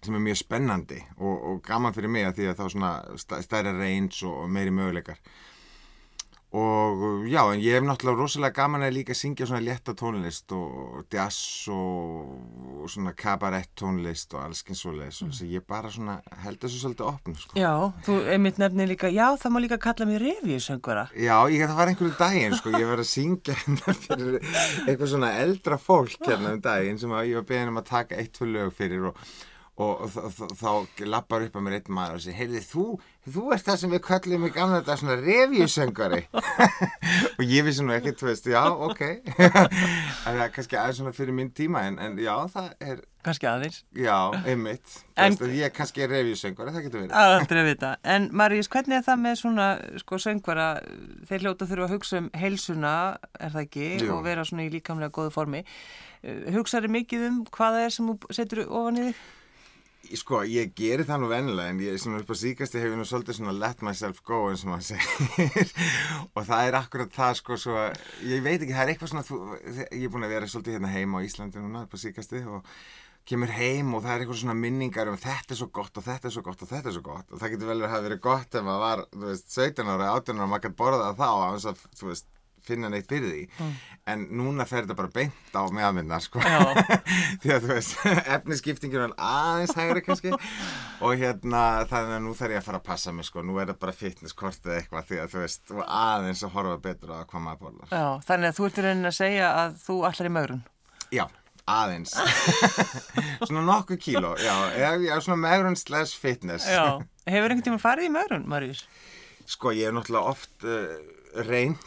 sem 0.07 0.15
er 0.17 0.23
mjög 0.23 0.39
spennandi 0.41 1.03
og, 1.19 1.37
og 1.51 1.61
gaman 1.67 1.93
fyrir 1.97 2.13
mig 2.15 2.25
að 2.29 2.39
því 2.41 2.49
að 2.53 2.59
þá 2.61 2.65
svona 2.73 2.91
stæ- 3.21 3.43
stærra 3.45 3.73
range 3.77 4.23
og, 4.25 4.35
og 4.47 4.51
meiri 4.55 4.73
möguleikar 4.73 5.21
og 6.57 7.27
já, 7.29 7.43
en 7.53 7.61
ég 7.61 7.77
hef 7.77 7.85
náttúrulega 7.85 8.23
rosalega 8.23 8.57
gaman 8.57 8.85
að 8.87 8.95
líka 8.97 9.15
syngja 9.17 9.49
svona 9.49 9.61
létta 9.65 9.93
tónlist 9.99 10.53
og 10.57 11.05
jazz 11.13 11.69
og, 11.73 12.31
og 12.81 12.91
svona 12.91 13.13
kabarett 13.17 13.73
tónlist 13.77 14.33
og 14.33 14.45
alls 14.45 14.63
kyn 14.65 14.79
svoleiðis 14.79 15.23
mm. 15.27 15.35
ég 15.53 15.67
bara 15.69 15.91
svona 15.93 16.19
held 16.45 16.61
þessu 16.63 16.81
svolítið 16.83 17.11
opn 17.11 17.37
sko. 17.41 17.59
Já, 17.61 17.73
þú 18.07 18.19
einmitt 18.33 18.61
nefnir 18.63 18.89
líka, 18.93 19.11
já, 19.13 19.27
það 19.43 19.53
má 19.53 19.61
líka 19.65 19.81
kalla 19.83 20.09
mig 20.09 20.23
revíusöngvara. 20.23 21.09
Já, 21.13 21.37
ég, 21.53 21.67
það 21.67 21.81
var 21.83 21.93
einhverju 21.93 22.15
daginn, 22.21 22.57
sko, 22.61 22.73
ég 22.77 22.89
var 22.93 23.03
að 23.03 23.11
syngja 23.11 23.59
hérna 23.61 23.97
fyrir 24.07 24.39
eitthvað 24.87 25.13
svona 25.13 25.35
eldra 25.43 25.81
fólk 25.83 26.17
hérna 26.25 26.55
um 26.57 26.65
daginn 26.65 27.03
sem 27.03 27.13
að 27.13 27.33
ég 27.33 27.43
var 27.43 27.51
beðin 27.53 27.75
um 27.75 27.83
að 27.83 27.91
taka 27.93 28.23
eitt 28.23 28.41
fyrir 28.41 28.57
lög 28.57 28.75
fyrir 28.81 29.11
og, 29.13 29.21
og, 29.77 30.07
þá 30.57 30.71
lappar 31.11 31.45
upp 31.47 31.57
að 31.59 31.65
mér 31.67 31.75
einn 31.81 31.93
maður 31.97 32.17
og 32.19 32.23
segir, 32.25 32.37
heyrði, 32.39 32.63
þú, 32.65 32.85
þú 33.35 33.43
ert 33.57 33.67
það 33.67 33.81
sem 33.83 33.93
við 33.97 34.03
kallum 34.07 34.47
í 34.49 34.53
gamla 34.55 34.79
þetta 34.81 34.97
svona 35.03 35.17
revjusöngari 35.21 36.23
og 37.37 37.43
ég 37.45 37.67
vissi 37.67 37.85
nú 37.85 37.93
ekki, 37.97 38.15
þú 38.17 38.31
veist, 38.31 38.49
já, 38.49 38.63
ok 38.67 39.03
það 40.25 40.41
er 40.47 40.55
kannski 40.55 40.79
aðeins 40.81 41.01
svona 41.03 41.13
fyrir 41.17 41.37
minn 41.37 41.53
tíma 41.57 41.85
en, 41.91 41.99
en 42.03 42.17
já, 42.23 42.33
það 42.55 42.73
er, 42.89 43.05
Kannski 43.27 43.49
aðeins. 43.51 43.81
já, 43.99 44.17
einmitt 44.47 44.97
En- 45.19 45.35
veist, 45.35 45.45
ég 45.59 45.73
kannski 45.75 46.05
er 46.07 46.13
revjusöngari, 46.15 46.73
það 46.77 46.85
getur 46.87 47.05
verið. 47.67 47.87
En 48.07 48.29
Maríus, 48.37 48.69
hvernig 48.71 49.01
er 49.01 49.07
það 49.07 49.23
með 49.25 49.39
svona 49.41 49.69
sko 49.99 50.19
söngvara, 50.23 50.67
þeir 51.27 51.43
hljóta 51.47 51.67
þurfa 51.67 51.89
að 51.89 51.95
hugsa 51.97 52.21
um 52.21 52.29
heilsuna, 52.39 52.93
er 53.41 53.51
það 53.57 53.65
ekki, 53.65 53.89
Jú. 54.05 54.13
og 54.15 54.23
vera 54.29 54.45
svona 54.47 54.69
í 54.69 54.71
líkamlega 54.77 55.11
góðu 55.17 55.33
formi. 55.35 55.65
Hugsaður 56.55 56.93
mikið 57.01 57.27
um 57.33 57.41
hvað 57.51 57.77
það 57.81 57.87
er 57.89 57.97
sem 57.97 58.13
þú 58.13 58.37
setur 58.39 58.63
ofan 58.69 59.01
í 59.03 59.09
þig? 59.09 59.25
Sko, 60.15 60.43
ég 60.47 60.75
geri 60.77 61.07
það 61.07 61.23
nú 61.23 61.31
vennilega 61.31 61.73
en 61.73 61.81
ég 61.83 61.97
svona 62.01 62.21
upp 62.23 62.31
á 62.31 62.37
síkasti 62.39 62.83
hefur 62.83 63.01
nú 63.01 63.07
svolítið 63.09 63.39
svona 63.39 63.55
let 63.57 63.83
myself 63.87 64.21
go 64.27 64.45
eins 64.51 64.63
og 64.67 64.73
maður 64.73 64.87
segir. 64.93 65.73
Og 66.37 66.45
það 66.47 66.69
er 66.69 66.79
akkurat 66.79 67.17
það 67.17 67.33
sko 67.41 67.59
svo 67.61 67.81
ég 68.27 68.45
veit 68.45 68.61
ekki, 68.61 68.75
það 68.77 68.85
er 68.85 68.93
eitthvað 68.95 69.13
svona 69.13 69.27
þú, 69.27 69.41
ég 69.83 70.07
er 70.07 70.13
búin 70.15 70.29
að 70.29 70.37
vera 70.37 70.53
svolítið 70.53 70.79
hérna 70.79 70.93
heima 70.95 71.23
á 71.23 71.27
Íslandi 71.27 71.65
núna 71.65 71.85
upp 71.87 71.97
á 71.97 71.99
síkasti 72.05 72.45
og 72.47 72.71
kemur 73.27 73.51
heim 73.57 73.91
og 73.97 74.05
það 74.05 74.13
er 74.13 74.25
eitthvað 74.25 74.41
svona 74.45 74.59
minningar 74.61 75.11
um 75.11 75.19
þetta 75.19 75.57
er 75.57 75.61
svo 75.61 75.71
gott 75.75 75.99
og 75.99 76.07
þetta 76.07 76.31
er 76.31 76.37
svo 76.37 76.45
gott 76.47 76.63
og 76.63 76.71
þetta 76.71 76.93
er 76.93 76.97
svo 76.97 77.05
gott. 77.09 77.27
Og 77.33 77.43
það 77.43 77.57
getur 77.57 77.73
vel 77.73 77.81
verið 77.81 77.89
að 77.89 77.95
hafa 77.97 78.07
verið 78.07 78.25
gott 78.29 78.59
ef 78.61 78.67
maður 78.67 78.85
var, 78.85 79.05
þú 79.17 79.27
veist, 79.27 79.53
17 79.57 79.91
ára, 79.91 80.11
18 80.15 80.41
ára 80.41 80.51
maður 80.53 80.67
gæti 80.69 80.81
borða 80.85 81.09
það 81.09 81.23
þá 81.23 81.29
að, 81.73 81.87
þú 81.99 82.11
veist, 82.13 82.29
finna 82.69 82.91
neitt 82.93 83.09
fyrir 83.11 83.33
því. 83.33 83.71
En 84.11 84.27
núna 84.39 84.67
fer 84.69 84.85
þetta 84.85 84.97
bara 84.99 85.13
beint 85.15 85.55
á 85.57 85.63
meðmynda 85.75 86.19
sko. 86.23 86.43
Því 87.43 87.55
að 87.55 87.65
þú 87.65 87.71
veist, 87.73 87.97
efniskiptingin 88.37 89.07
er 89.07 89.17
aðeins 89.17 89.75
hægri 89.79 90.05
kannski. 90.07 90.35
Og 91.03 91.17
hérna 91.21 91.63
þannig 91.91 92.19
að 92.19 92.23
nú 92.27 92.35
þarf 92.39 92.57
ég 92.57 92.63
að 92.63 92.69
fara 92.69 92.83
að 92.83 92.87
passa 92.91 93.15
mig 93.15 93.29
sko, 93.29 93.43
nú 93.47 93.59
er 93.59 93.71
þetta 93.71 93.83
bara 93.87 93.97
fitnesskort 93.97 94.69
eða 94.69 94.79
eitthvað 94.83 95.11
því 95.11 95.23
að 95.23 95.35
þú 95.35 95.43
veist, 95.47 95.65
og 95.75 95.83
aðeins 95.87 96.45
að 96.47 96.55
horfa 96.59 96.77
betur 96.87 97.17
á 97.17 97.19
hvað 97.25 97.45
maður 97.49 97.65
borðar. 97.65 97.91
Já, 97.91 98.07
þannig 98.29 98.53
að 98.53 98.61
þú 98.61 98.69
ert 98.69 98.79
í 98.79 98.87
rauninni 98.87 99.11
að 99.11 99.19
segja 99.19 99.51
að 99.65 99.83
þú 99.87 99.99
allar 100.11 100.31
í 100.31 100.35
maurun. 100.37 100.63
Já, 101.15 101.25
aðeins. 101.67 102.15
Svona 103.49 103.67
nokkuð 103.67 104.01
kíló, 104.03 104.33
já, 104.39 104.55
já, 105.03 105.17
svona 105.21 105.43
megrun 105.43 105.77
slash 105.79 106.17
fitness. 106.19 106.67
Já. 106.71 107.03
Hefur 107.27 107.51
einhvern 107.51 107.67
tíma 107.67 107.83
farið 107.83 108.09
í 108.09 108.15
maurun, 108.15 108.47
Maríus? 108.51 108.85
Sko, 109.47 109.73
ég 109.75 109.91
er 109.91 109.95
náttúrulega 109.95 110.31
oft 110.33 110.67
uh, 110.67 110.95
reynd 111.47 111.79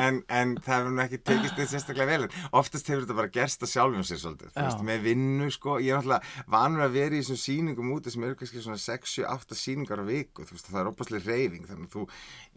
en, 0.00 0.20
en 0.28 0.54
það 0.62 0.74
hefur 0.74 0.94
nú 0.94 1.02
ekki 1.04 1.18
tekist 1.22 1.56
þetta 1.56 1.66
sérstaklega 1.70 2.08
vel 2.10 2.26
en 2.26 2.34
oftast 2.60 2.88
hefur 2.90 3.04
þetta 3.04 3.16
bara 3.18 3.32
gerst 3.34 3.64
að 3.64 3.72
sjálfum 3.72 4.06
sér 4.06 4.20
svolítið, 4.22 4.52
þú 4.54 4.64
veist, 4.66 4.82
með 4.88 5.06
vinnu 5.06 5.48
sko, 5.54 5.76
ég 5.82 5.94
er 5.94 6.00
náttúrulega 6.00 6.54
vanur 6.54 6.84
að 6.86 6.96
vera 6.96 7.16
í 7.16 7.22
þessum 7.22 7.40
sýningum 7.44 7.92
úti 7.94 8.14
sem 8.14 8.26
eru 8.26 8.38
kannski 8.40 8.64
svona 8.64 8.80
6-8 8.82 9.58
sýningar 9.60 10.02
á 10.02 10.04
viku, 10.08 10.46
þú 10.46 10.56
veist, 10.56 10.70
það 10.70 10.82
er 10.82 10.92
opaslega 10.92 11.30
reyfing 11.30 11.70
þannig 11.70 11.88
að 11.88 11.96
þú, 11.96 12.06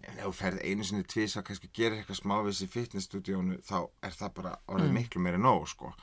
ef 0.07 0.19
þú 0.21 0.33
ferð 0.39 0.63
einu 0.63 0.89
sinni 0.89 1.07
tvís 1.13 1.37
að 1.37 1.47
kannski 1.49 1.71
gerir 1.73 1.99
eitthvað 1.99 2.21
smávís 2.21 2.63
í 2.63 2.69
fitnessstúdíónu, 2.73 3.61
þá 3.65 3.77
er 4.05 4.17
það 4.19 4.35
bara 4.39 4.55
orðið 4.69 4.97
miklu 4.99 5.23
meira 5.23 5.41
nóg, 5.41 5.67
sko. 5.71 5.93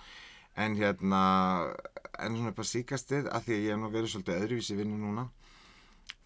En 0.60 0.74
hérna, 0.76 1.20
en 2.18 2.36
svona 2.36 2.50
að 2.52 2.66
síkastið, 2.68 3.28
að 3.30 3.44
því 3.46 3.54
að 3.56 3.62
ég 3.64 3.70
hef 3.70 3.80
nú 3.80 3.90
verið 3.94 4.14
svolítið 4.14 4.40
öðruvísi 4.40 4.76
vinnu 4.80 4.98
núna 4.98 5.28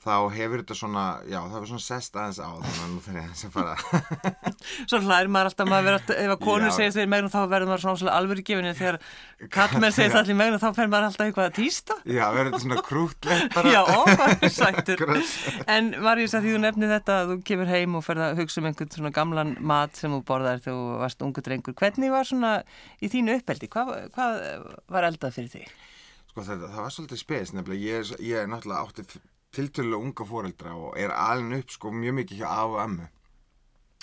þá 0.04 0.14
hefur 0.34 0.60
þetta 0.60 0.76
svona, 0.76 1.04
já, 1.24 1.38
það 1.40 1.54
hefur 1.56 1.70
svona 1.70 1.84
sest 1.84 2.16
aðeins 2.18 2.40
á 2.40 2.48
þannig 2.52 2.80
að 2.84 2.90
nú 2.92 3.00
þarf 3.04 3.16
ég 3.16 3.24
aðeins 3.24 3.44
að 3.44 3.54
fara 3.54 3.74
Svo 4.90 5.00
hlæðir 5.00 5.30
maður 5.32 5.50
alltaf 5.50 5.70
maður 5.70 5.86
vera, 5.88 6.00
ef 6.24 6.32
að 6.34 6.42
konur 6.44 6.68
Já. 6.68 6.74
segir 6.76 6.94
þeir 6.94 7.10
megrun 7.14 7.32
þá 7.32 7.38
verður 7.52 7.70
maður 7.70 7.84
svona 7.84 8.00
svona 8.02 8.16
alvöru 8.18 8.44
gefinu 8.44 8.74
þegar 8.78 8.98
kallmenn 9.56 9.94
segir 9.96 10.12
það 10.14 10.20
allir 10.20 10.38
megrun 10.40 10.62
þá 10.62 10.68
fer 10.76 10.90
maður 10.92 11.08
alltaf 11.08 11.28
eitthvað 11.28 11.48
að 11.48 11.56
týsta. 11.58 11.96
Já, 12.04 12.24
verður 12.34 12.50
þetta 12.50 12.62
svona 12.64 12.84
krútlegt 12.88 13.56
bara 13.56 13.74
Já, 13.74 13.80
ó, 13.84 13.98
hvað 14.10 14.44
er 14.48 14.54
sættur. 14.54 15.04
En 15.74 15.90
Maríus, 16.04 16.36
að 16.36 16.46
því 16.46 16.54
þú 16.54 16.62
nefnir 16.64 16.94
þetta 16.94 17.18
að 17.22 17.32
þú 17.32 17.38
kemur 17.50 17.72
heim 17.72 17.98
og 17.98 18.06
ferð 18.06 18.26
að 18.28 18.42
hugsa 18.42 18.60
um 18.60 18.68
einhvern 18.70 18.94
svona 18.94 19.14
gamlan 19.14 19.54
mat 19.72 19.98
sem 19.98 20.12
þú 20.14 20.20
borðar 20.28 20.62
þegar 20.64 20.78
þú 20.80 21.00
varst 21.04 21.24
ungu 21.26 21.44
drengur. 21.44 21.76
Hvernig 21.80 22.14
var 22.14 22.28
svona 22.28 22.54
í 23.00 23.10
þínu 23.12 23.38
uppeldi? 23.40 23.70
Hvað, 23.72 23.94
hvað 24.16 24.40
var 24.94 25.08
eldað 25.10 25.38
fyrir 25.38 25.52
þig? 25.58 25.74
Sko 26.34 26.42
þetta, 26.48 26.72
það 26.72 26.82
var 26.82 26.94
svolítið 26.96 27.20
spes 27.20 27.54
nefnilega, 27.54 28.02
ég, 28.18 28.40
er 28.42 28.50
náttúrulega 28.50 28.88
átti 28.88 29.22
tiltölulega 29.54 30.08
unga 30.08 30.26
fóreldra 30.28 30.76
og 30.76 30.98
er 31.00 31.14
alveg 31.14 31.64
upp 31.64 31.74
sko 31.74 31.92
mjög 31.94 32.18
mikið 32.20 32.42
hjá 32.42 32.48
af 32.50 32.74
og 32.74 32.80
ammu 32.84 33.10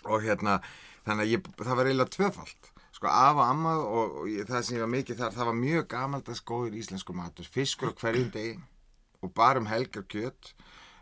og 0.10 0.24
hérna, 0.26 0.58
þannig 1.06 1.28
að 1.28 1.34
ég, 1.36 1.50
það 1.62 1.78
var 1.78 1.90
eiginlega 1.90 2.16
tvöfalt. 2.16 2.70
Sko 2.96 3.10
af 3.10 3.38
og 3.38 3.46
amma 3.46 3.76
og, 3.82 4.18
og 4.22 4.30
ég, 4.32 4.48
það 4.50 4.66
sem 4.66 4.78
ég 4.78 4.84
var 4.86 4.94
mikið 4.96 5.22
þar, 5.22 5.36
það 5.38 5.50
var 5.52 5.58
mjög 5.62 5.88
gamaldags 5.94 6.44
góður 6.52 6.78
íslensku 6.82 7.16
matur, 7.18 7.50
fiskur 7.54 7.96
hverjum 7.98 8.30
degi 8.34 8.58
og 9.22 9.34
bara 9.38 9.62
um 9.62 9.70
helgar 9.70 10.06
kjöt. 10.10 10.54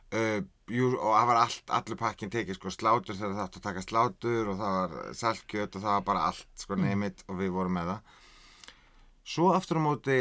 Uh, 0.09 0.41
jú, 0.73 0.89
og 0.97 1.11
það 1.13 1.27
var 1.29 1.39
allt, 1.43 1.73
allur 1.77 1.99
pakkin 1.99 2.31
tekið 2.33 2.57
sko 2.57 2.71
slátur 2.73 3.17
þegar 3.17 3.35
það 3.35 3.43
átt 3.43 3.59
að 3.59 3.65
taka 3.67 3.83
slátur 3.85 4.47
og 4.49 4.55
það 4.57 4.77
var 4.79 5.17
saltkjöt 5.19 5.75
og 5.77 5.83
það 5.83 5.93
var 5.93 6.07
bara 6.07 6.23
allt 6.31 6.63
sko 6.63 6.77
neymitt 6.79 7.21
og 7.27 7.37
við 7.39 7.53
vorum 7.53 7.77
með 7.77 7.91
það. 7.93 8.15
Svo 9.29 9.51
aftur 9.53 9.77
á 9.77 9.81
móti 9.85 10.17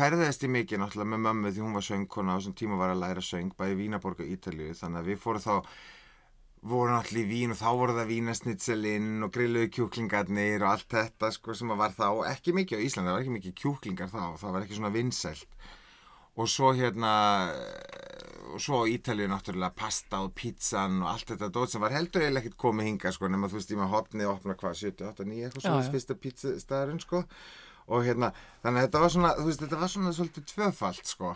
ferðaðist 0.00 0.44
ég 0.46 0.52
mikið 0.56 0.80
náttúrulega 0.82 1.12
með 1.12 1.24
mömmu 1.28 1.54
því 1.54 1.64
hún 1.64 1.76
var 1.76 1.86
söngkona 1.86 2.34
á 2.34 2.38
þessum 2.40 2.58
tíma 2.58 2.80
var 2.80 2.94
að 2.94 3.02
læra 3.04 3.24
söng 3.24 3.54
bæði 3.56 3.74
í 3.76 3.80
Vínaborg 3.84 4.22
og 4.24 4.30
Ítalíu 4.34 4.76
þannig 4.78 5.02
að 5.02 5.10
við 5.12 5.20
fórum 5.24 5.44
þá 5.44 5.54
voru 6.70 6.92
náttúrulega 6.92 7.24
í 7.24 7.30
Vín 7.30 7.54
og 7.54 7.60
þá 7.60 7.68
voru 7.80 7.96
það 7.96 8.10
Vínasnitselinn 8.10 9.24
og 9.24 9.30
grilluðu 9.32 9.70
kjúklingarnir 9.76 10.64
og 10.64 10.72
allt 10.74 10.90
þetta 10.92 11.30
sko 11.32 11.56
sem 11.56 11.72
var 11.80 11.94
þá 11.96 12.08
ekki 12.28 12.52
mikið 12.56 12.82
á 12.82 12.84
Íslandi, 12.84 13.08
það 13.08 13.16
var 13.16 13.22
ekki 13.24 13.36
mikið 13.36 13.54
kjúklingar 13.62 14.12
þá 14.12 14.24
það 14.42 14.56
var 14.56 14.66
ekki 14.66 14.76
svona 14.76 14.92
vinsælt 14.92 15.70
og 16.40 16.50
svo 16.52 16.74
hérna 16.76 17.14
og 18.50 18.60
svo 18.60 18.82
á 18.84 18.90
Ítalíu 18.90 19.30
náttúrulega 19.30 19.72
pasta 19.76 20.20
og 20.24 20.34
pizzan 20.36 21.00
og 21.04 21.14
allt 21.14 21.32
þetta 21.32 21.48
dót 21.54 21.72
sem 21.72 21.82
var 21.82 21.94
heldur 21.94 22.24
eiginlega 22.24 22.44
ekkert 22.44 22.60
komið 22.60 22.90
hinga 22.90 23.12
sko 23.14 23.30
nema 23.30 23.48
þú 23.48 23.60
veist 23.60 23.72
ég 23.72 23.80
með 23.80 23.92
hopni 23.94 24.26
og 24.26 24.36
opna 24.36 24.56
hvað 24.58 24.78
7, 24.82 24.92
8, 25.14 25.26
9 25.28 25.48
eitthvað 25.48 25.64
Já, 25.64 25.70
svo 25.70 25.80
já. 25.80 25.92
fyrsta 25.94 26.16
pizzastæðurinn 26.24 27.04
sko 27.04 27.24
og 27.90 28.04
hérna, 28.06 28.30
þannig 28.64 28.80
að 28.80 28.86
þetta 28.86 29.02
var 29.04 29.14
svona 29.14 29.30
þú 29.38 29.46
veist, 29.48 29.64
þetta 29.64 29.80
var 29.80 29.92
svona 29.94 30.12
svolítið 30.16 30.46
tvöfalt 30.52 31.10
sko. 31.10 31.32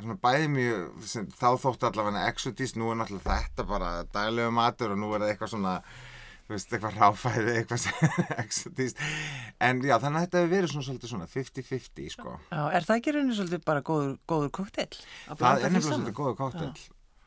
Svona 0.00 0.16
bæði 0.22 0.52
mjög 0.54 1.08
sem, 1.12 1.26
þá 1.40 1.48
þóttu 1.64 1.90
allavega 1.90 2.28
exotist, 2.30 2.78
nú 2.80 2.92
er 2.92 3.00
náttúrulega 3.00 3.42
þetta 3.44 3.68
bara 3.68 3.90
daglegu 4.14 4.54
matur 4.56 4.94
og 4.96 5.02
nú 5.02 5.12
er 5.14 5.24
það 5.24 5.34
eitthvað 5.34 5.52
svona 5.54 5.74
þú 6.50 6.56
veist, 6.56 6.72
eitthvað 6.74 6.96
ráfæði 6.98 7.56
eitthvað 7.58 7.82
sem 7.84 8.22
exotist 8.44 9.02
en 9.62 9.82
já, 9.86 9.96
þannig 10.02 10.16
að 10.16 10.24
þetta 10.24 10.40
hefur 10.40 10.54
verið 10.54 10.72
svona 10.72 10.86
svolítið 10.88 11.12
svona 11.12 11.28
50-50 11.34 12.14
sko. 12.16 12.38
Já, 12.48 12.62
er 12.70 12.88
það 12.88 12.96
ekki 12.96 13.14
rauninni 13.16 13.36
svolítið 13.38 13.68
bara 13.68 13.84
góður, 13.86 14.16
góður 14.32 14.56
kokteil? 14.58 15.04
það 15.28 15.50
er 15.50 15.76
nefnilega 15.76 15.86
svolítið 15.92 16.18
góða 16.22 16.40
kóttel 16.40 16.72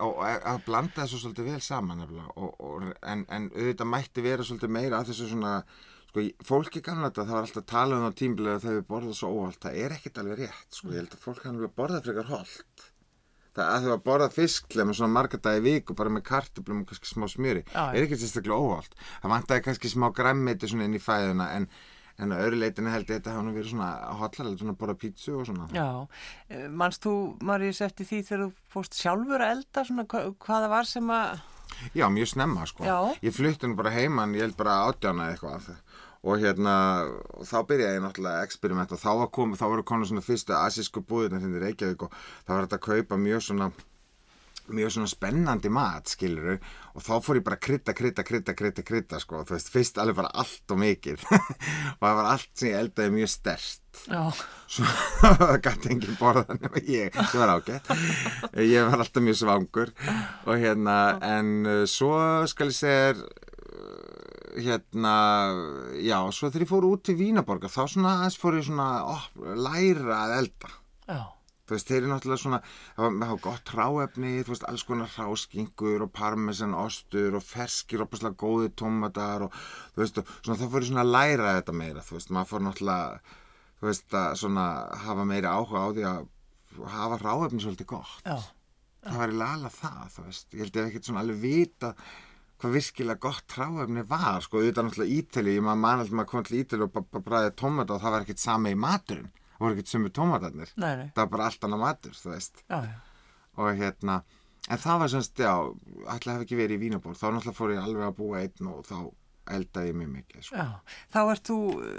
og 0.04 0.20
að 0.26 0.62
blanda 0.66 1.04
þessu 1.04 1.22
svolítið 1.22 1.50
vel 1.52 1.64
saman 1.64 2.02
nefnilega. 2.02 2.34
Og, 2.36 2.54
og, 2.60 2.86
en, 3.08 3.26
en 3.32 3.50
auðvitað 3.54 3.92
mætti 3.94 4.24
vera 4.26 4.46
svolítið 4.48 4.74
meira 4.74 5.00
að 5.00 5.12
þessu 5.12 5.30
svona 5.32 5.54
sko, 6.14 6.24
fólki 6.46 6.82
þetta, 6.86 7.26
það 7.26 7.34
var 7.34 7.46
alltaf 7.48 7.66
talað 7.70 8.00
um 8.04 8.10
á 8.10 8.20
tímbilega 8.20 8.62
þegar 8.64 8.80
við 8.80 8.90
borðum 8.94 9.16
svo 9.18 9.30
óholt, 9.34 9.60
það 9.64 9.78
er 9.84 9.96
ekkert 9.98 10.20
alveg 10.22 10.42
rétt 10.44 10.78
sko, 10.78 10.92
ég 10.94 11.02
held 11.02 11.16
að 11.16 11.24
fólk 11.24 11.46
hann 11.48 11.56
alveg 11.58 11.74
borða 11.80 12.02
frekar 12.06 12.30
holt 12.30 12.90
það 13.54 13.70
að 13.70 13.84
þau 13.86 13.94
að 13.94 14.04
borða 14.08 14.30
fisklega 14.34 14.88
með 14.90 14.98
svona 15.00 15.14
marga 15.14 15.40
dagi 15.46 15.62
í 15.62 15.66
viku 15.68 15.96
bara 15.98 16.10
með 16.14 16.24
kartöflum 16.30 16.84
og 16.84 16.88
kannski 16.90 17.10
smá 17.12 17.28
smjöri 17.30 17.64
já. 17.68 17.84
er 17.94 18.06
ekkert 18.06 18.24
sérstaklega 18.24 18.58
óholt 18.58 18.96
það 19.22 19.34
vantaði 19.36 19.66
kannski 19.68 19.92
smá 19.94 20.08
græmmiti 20.18 20.70
svona 20.72 20.88
inn 20.90 20.98
í 20.98 21.02
fæðuna 21.04 21.50
en, 21.60 21.68
en 22.18 22.34
öðru 22.38 22.62
leitinu 22.64 22.94
held 22.94 23.06
ég 23.10 23.20
þetta 23.20 23.36
hafa 23.36 23.46
nú 23.46 23.54
verið 23.54 23.74
svona 23.76 23.92
hotlar, 24.22 24.52
svona 24.58 24.74
að 24.74 24.82
borða 24.82 24.98
pítsu 25.06 25.38
og 25.38 25.46
svona 25.50 25.70
Já, 25.74 25.90
Eh, 26.50 26.68
manst 26.70 27.06
þú, 27.06 27.14
Maríus, 27.46 27.82
eftir 27.86 28.10
því 28.10 28.24
þegar 28.26 28.44
þú 28.46 28.52
fórst 28.74 28.98
sjálfur 28.98 29.42
að 29.42 29.54
elda 29.58 29.86
svona 29.86 30.06
hva- 30.10 30.26
hvað 30.34 30.66
það 30.66 30.70
var 30.74 30.90
sem 30.90 31.14
að, 31.14 31.42
Já, 31.98 32.06
mjög 32.10 32.30
snemma 32.30 32.66
sko. 32.70 32.86
Já. 32.86 32.98
Ég 33.26 33.34
flutti 33.34 33.68
nú 33.68 33.76
bara 33.76 33.90
heimann, 33.94 34.36
ég 34.38 34.46
held 34.46 34.58
bara 34.60 34.76
átjána 34.88 35.32
eitthvað. 35.34 35.72
Og 36.24 36.40
hérna, 36.40 36.74
þá 37.44 37.58
byrjaði 37.68 37.98
ég 37.98 38.04
náttúrulega 38.04 38.42
að 38.42 38.46
experimenta. 38.48 38.96
Og 38.96 39.02
þá 39.02 39.10
var 39.22 39.34
komið, 39.36 39.60
þá 39.60 39.66
voru 39.74 39.88
konar 39.88 40.08
svona 40.08 40.24
fyrstu 40.24 40.56
asísku 40.56 41.04
búðirna 41.04 41.42
hérna 41.44 41.60
í 41.60 41.64
Reykjavík 41.66 42.06
og 42.08 42.14
þá 42.46 42.54
var 42.54 42.68
þetta 42.68 42.80
að 42.80 42.86
kaupa 42.88 43.20
mjög 43.20 43.44
svona 43.50 43.74
mjög 44.72 44.94
svona 44.96 45.12
spennandi 45.12 45.70
mat, 45.74 46.08
skiluru 46.08 46.56
og 46.94 47.04
þá 47.04 47.14
fór 47.26 47.40
ég 47.40 47.46
bara 47.46 47.58
að 47.58 47.64
krydda, 47.66 47.96
krydda, 47.98 48.24
krydda, 48.24 48.56
krydda, 48.56 48.84
krydda, 48.88 49.20
sko, 49.20 49.42
þú 49.48 49.58
veist, 49.58 49.72
fyrst 49.74 50.00
alveg 50.00 50.20
bara 50.22 50.32
allt 50.40 50.74
og 50.74 50.80
mikið. 50.80 51.24
Og 51.28 52.04
það 52.04 52.18
var 52.20 52.30
allt 52.32 52.52
sem 52.54 52.70
ég 52.70 52.80
eldaði 52.80 53.16
mjög 53.18 53.32
stert 53.34 53.80
já, 54.08 54.22
svo 54.72 54.88
gæti 55.66 55.92
enginn 55.94 56.20
borða 56.20 56.58
nema 56.58 56.84
ég, 56.88 57.14
það 57.18 57.40
var 57.44 57.56
ágætt. 57.58 57.92
Ég 58.64 58.88
var 58.88 59.04
alltaf 59.04 59.26
mjög 59.26 59.40
svangur. 59.42 59.94
Og 60.48 60.64
hérna, 60.64 60.98
en 61.28 61.54
uh, 61.68 61.84
svo 61.90 62.16
skal 62.50 62.72
ég 62.72 62.80
segja 62.80 63.12
hérna 64.58 65.14
já, 66.04 66.18
svo 66.32 66.50
þegar 66.50 66.66
ég 66.66 66.72
fór 66.72 66.88
út 66.90 67.06
til 67.08 67.16
Vínaborga 67.20 67.72
þá 67.72 67.84
svona 67.88 68.18
aðeins 68.20 68.40
fór 68.42 68.58
ég 68.60 68.68
svona 68.68 68.88
ó, 69.08 69.16
læra 69.58 70.20
að 70.26 70.36
elda. 70.42 70.72
Já, 71.08 71.22
þú 71.64 71.76
veist, 71.76 71.90
þeir 71.90 72.00
eru 72.00 72.12
náttúrulega 72.12 72.44
svona 72.44 72.60
það 72.96 73.22
var, 73.24 73.38
gott 73.44 73.74
ráefni, 73.78 74.34
þú 74.44 74.54
veist, 74.54 74.66
alls 74.70 74.86
konar 74.88 75.14
ráskingur 75.18 76.06
og 76.06 76.12
parmesan 76.16 76.76
ostur 76.78 77.38
og 77.40 77.46
ferskir 77.48 78.04
og 78.04 78.10
opaslega 78.10 78.40
góði 78.44 78.74
tómatar 78.80 79.48
og 79.48 79.56
þú 79.96 80.04
veist, 80.04 80.20
og 80.20 80.34
svona 80.42 80.60
þá 80.60 80.66
fór 80.68 80.84
ég 80.84 80.92
svona 80.92 81.06
að 81.06 81.14
læra 81.16 81.56
þetta 81.60 81.78
meira, 81.80 82.04
þú 82.04 82.18
veist, 82.20 82.34
maður 82.36 82.52
fór 82.52 82.68
náttúrulega 82.68 83.40
þú 83.80 83.90
veist 83.90 84.20
að 84.20 84.36
svona 84.44 84.68
hafa 85.06 85.26
meiri 85.30 85.50
áhuga 85.50 85.82
á 85.84 85.88
því 85.94 86.06
að 86.10 86.28
hafa 86.94 87.18
ráefni 87.22 87.64
svolítið 87.64 87.90
gott. 87.94 88.20
Já, 88.26 88.38
það 89.04 89.18
var 89.24 89.34
í 89.34 89.40
lala 89.42 89.74
það, 89.74 90.06
þú 90.14 90.28
veist 90.28 90.54
ég 90.54 90.64
held 90.64 90.78
ég 90.80 90.92
ekkert 90.92 91.10
svona 91.10 91.24
alveg 91.26 91.42
vita 91.44 91.94
hvað 92.62 92.76
virkilega 92.78 93.24
gott 93.24 93.56
ráefni 93.58 94.04
var 94.10 94.44
sko, 94.46 94.60
auðvitað 94.62 94.88
náttúrulega 94.88 95.18
ítali, 95.18 95.56
ég 95.58 95.66
maður 95.66 95.82
man 95.86 96.04
alltaf 96.04 96.20
maður 96.20 96.32
kom 96.32 96.46
til 96.48 96.60
ítali 96.62 96.86
og 96.86 96.94
bara 96.94 97.24
bræði 97.26 97.56
tómata 97.60 97.96
og 97.96 98.04
það 98.04 98.16
var 98.16 98.28
ekkert 98.28 98.44
sami 98.44 98.76
í 98.76 98.80
maturinn, 98.80 99.34
það 99.56 99.66
voru 99.66 99.78
ekkert 99.78 99.92
sömu 99.94 100.14
tómatarnir 100.14 100.72
það 100.78 101.20
var 101.20 101.34
bara 101.34 101.50
allt 101.50 101.68
annað 101.68 101.84
matur, 101.84 102.22
já, 102.24 102.80
já. 102.88 102.96
og 103.58 103.82
hérna 103.82 104.22
en 104.72 104.80
það 104.80 105.04
var 105.04 105.12
semst, 105.12 105.44
já, 105.44 105.54
ætla 106.14 106.38
hef 106.38 106.46
ekki 106.46 106.60
verið 106.60 106.78
í 106.78 106.86
Vínabór 106.86 107.20
þá 107.20 107.28
náttúrulega 107.34 107.58
fór 107.58 107.76
ég 107.76 107.84
alveg 107.84 108.08
að 108.08 108.18
búa 108.22 108.42
einn 108.44 108.72
og 108.72 108.88
þá 108.88 108.98
eldaði 109.52 109.92
ég 109.92 109.98
mjög 110.00 110.12
mikið 110.14 110.46
sko. 110.48 110.56
Já, 110.56 111.00
þá 111.12 111.20
ert 111.34 111.50
þú, 111.50 111.58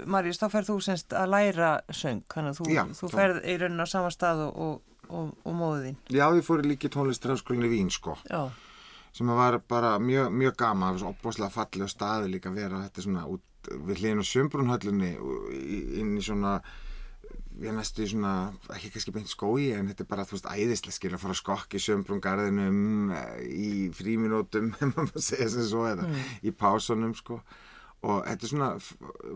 Marís, 0.09 0.39
þá 0.41 0.45
ferð 0.49 0.71
þú 0.71 0.77
semst 0.87 1.13
að 1.13 1.31
læra 1.35 1.71
söng, 1.93 2.23
þannig 2.33 2.55
að 2.55 2.61
þú, 2.61 2.85
þú 3.01 3.09
ferð 3.13 3.41
í 3.45 3.57
raunin 3.61 3.85
á 3.85 3.87
sama 3.89 4.09
stað 4.13 4.47
og, 4.47 4.55
og, 4.65 5.03
og, 5.09 5.33
og 5.45 5.57
móðið 5.59 5.85
þín. 5.89 5.99
já, 6.17 6.25
ég 6.39 6.47
fór 6.47 6.65
líki 6.65 6.91
tónlistarháskólinni 6.95 7.69
í 7.69 7.73
Vín 7.75 7.93
sko, 7.93 8.17
sem 9.15 9.29
var 9.31 9.59
bara 9.69 9.95
mjög, 9.99 10.31
mjög 10.35 10.57
gaman, 10.59 10.87
það 10.87 10.95
var 10.95 11.03
svo 11.03 11.11
opbúslega 11.13 11.53
fallið 11.53 11.91
staði 11.91 12.31
líka 12.33 12.51
að 12.51 12.57
vera 12.59 12.81
þetta 12.85 13.05
svona 13.05 13.27
út 13.31 13.69
við 13.71 14.01
hliðinu 14.01 14.25
sjömbrunhöllinni 14.27 15.13
inn 16.01 16.17
í 16.19 16.25
svona 16.25 16.57
við 17.55 17.71
næstu 17.77 18.03
í 18.03 18.09
svona, 18.11 18.33
ekki 18.75 18.91
kannski 18.91 19.13
beint 19.15 19.31
skói 19.31 19.69
en 19.75 19.87
þetta 19.87 20.03
er 20.03 20.09
bara, 20.09 20.25
þú 20.27 20.35
veist, 20.35 20.49
æðislega 20.51 20.97
skil 20.97 21.13
að 21.13 21.21
fara 21.21 21.35
að 21.35 21.39
skokka 21.39 21.79
í 21.79 21.85
sjömbrungarðinum 21.85 23.13
í 23.47 23.69
fríminútum, 23.95 24.73
ef 24.83 24.91
maður 24.91 25.23
segja 25.23 25.47
sem 25.53 25.69
svo 25.69 25.85
eða, 25.87 26.09
í 26.43 26.51
pásunum 26.51 27.15
sko 27.15 27.39
og 28.05 28.25
þetta 28.27 28.49
svona, 28.49 28.69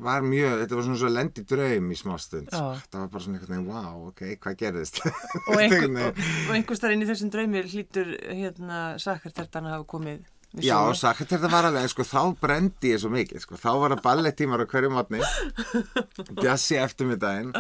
var 0.04 0.26
mjög 0.26 0.58
þetta 0.64 0.78
var 0.78 0.88
svona 0.88 1.00
svo 1.02 1.12
lendi 1.14 1.44
draum 1.50 1.88
í 1.90 1.98
smástund 1.98 2.52
sko. 2.52 2.66
Já. 2.76 2.82
það 2.92 3.00
var 3.04 3.14
bara 3.14 3.24
svona 3.26 3.40
einhvern 3.40 3.56
veginn, 3.56 3.70
wow, 3.70 4.10
ok, 4.12 4.26
hvað 4.44 4.58
gerðist? 4.60 5.00
Og, 5.06 5.56
einhver, 5.64 6.26
einhvers 6.56 6.84
þar 6.84 6.96
inn 6.96 7.06
í 7.06 7.10
þessum 7.10 7.32
draumir 7.34 7.72
hlýtur 7.72 8.12
hérna 8.28 8.82
sakkartertan 9.02 9.70
að 9.70 9.80
hafa 9.80 9.90
komið 9.96 10.28
Já, 10.58 10.80
þetta 11.14 11.46
var 11.46 11.68
alveg, 11.68 11.92
sko, 11.92 12.04
þá 12.10 12.22
brendi 12.42 12.90
ég 12.90 13.02
svo 13.04 13.12
mikið, 13.14 13.44
sko, 13.44 13.58
þá 13.62 13.70
var 13.84 13.94
það 13.94 14.00
ballettímar 14.08 14.64
á 14.66 14.72
hverju 14.72 14.90
mótni, 14.90 15.20
jassi 16.48 16.80
eftir 16.82 17.06
mig 17.06 17.20
daginn 17.22 17.52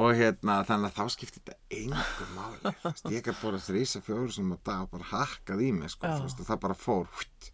og 0.00 0.16
hérna, 0.18 0.56
þannig 0.66 0.90
að 0.90 0.96
þá 0.96 1.14
skipti 1.14 1.38
þetta 1.38 1.54
engum 1.78 2.32
máli, 2.34 2.74
ég 3.14 3.22
gæti 3.22 3.36
bara 3.44 3.62
þrísa 3.62 4.02
fjóru 4.02 4.26
sem 4.34 4.50
að 4.56 4.62
dag 4.66 4.82
og 4.88 4.90
bara 4.96 5.06
hakkað 5.12 5.62
í 5.62 5.70
mig, 5.76 5.94
sko, 5.94 6.10
það 6.42 6.60
bara 6.66 6.78
fór, 6.78 7.06
hvitt, 7.14 7.52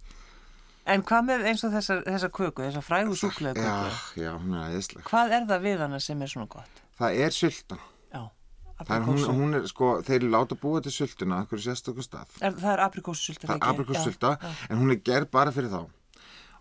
En 0.87 1.03
hvað 1.03 1.25
með 1.27 1.44
eins 1.51 1.64
og 1.66 1.72
þessar, 1.75 2.05
þessar 2.07 2.31
köku, 2.37 2.62
þessar 2.62 2.85
frægu 2.87 3.16
súkulega 3.18 3.59
já, 3.66 3.75
köku? 3.90 4.20
já, 4.22 4.31
hún 4.38 4.55
er 4.55 4.64
aðeinsleg. 4.68 5.03
Hvað 5.09 5.33
er 5.35 5.46
það 5.51 5.64
við 5.66 5.81
hana 5.83 5.99
sem 6.05 6.22
er 6.22 6.31
svona 6.31 6.46
gott? 6.53 6.83
Það 7.01 7.18
er 7.27 7.35
sultan, 7.35 7.81
Já, 8.14 8.20
er, 8.22 8.87
hún, 8.87 8.87
aprikósu. 8.87 9.35
hún 9.40 9.59
er, 9.59 9.66
sko, 9.72 9.90
þeir 10.07 10.27
láta 10.31 10.59
búa 10.62 10.81
til 10.85 10.94
sultuna, 10.94 11.40
einhverju 11.42 11.64
sérstökum 11.66 12.07
stað. 12.07 12.38
Er, 12.40 12.55
það 12.55 12.72
er 12.77 12.85
aprikósusylta 12.87 13.51
það 13.51 13.59
er 13.59 13.68
aprikossulta 13.75 14.33
en 14.70 14.79
hún 14.81 14.94
er 14.94 15.03
gerð 15.11 15.31
bara 15.35 15.53
fyrir 15.53 15.72
þá 15.75 15.83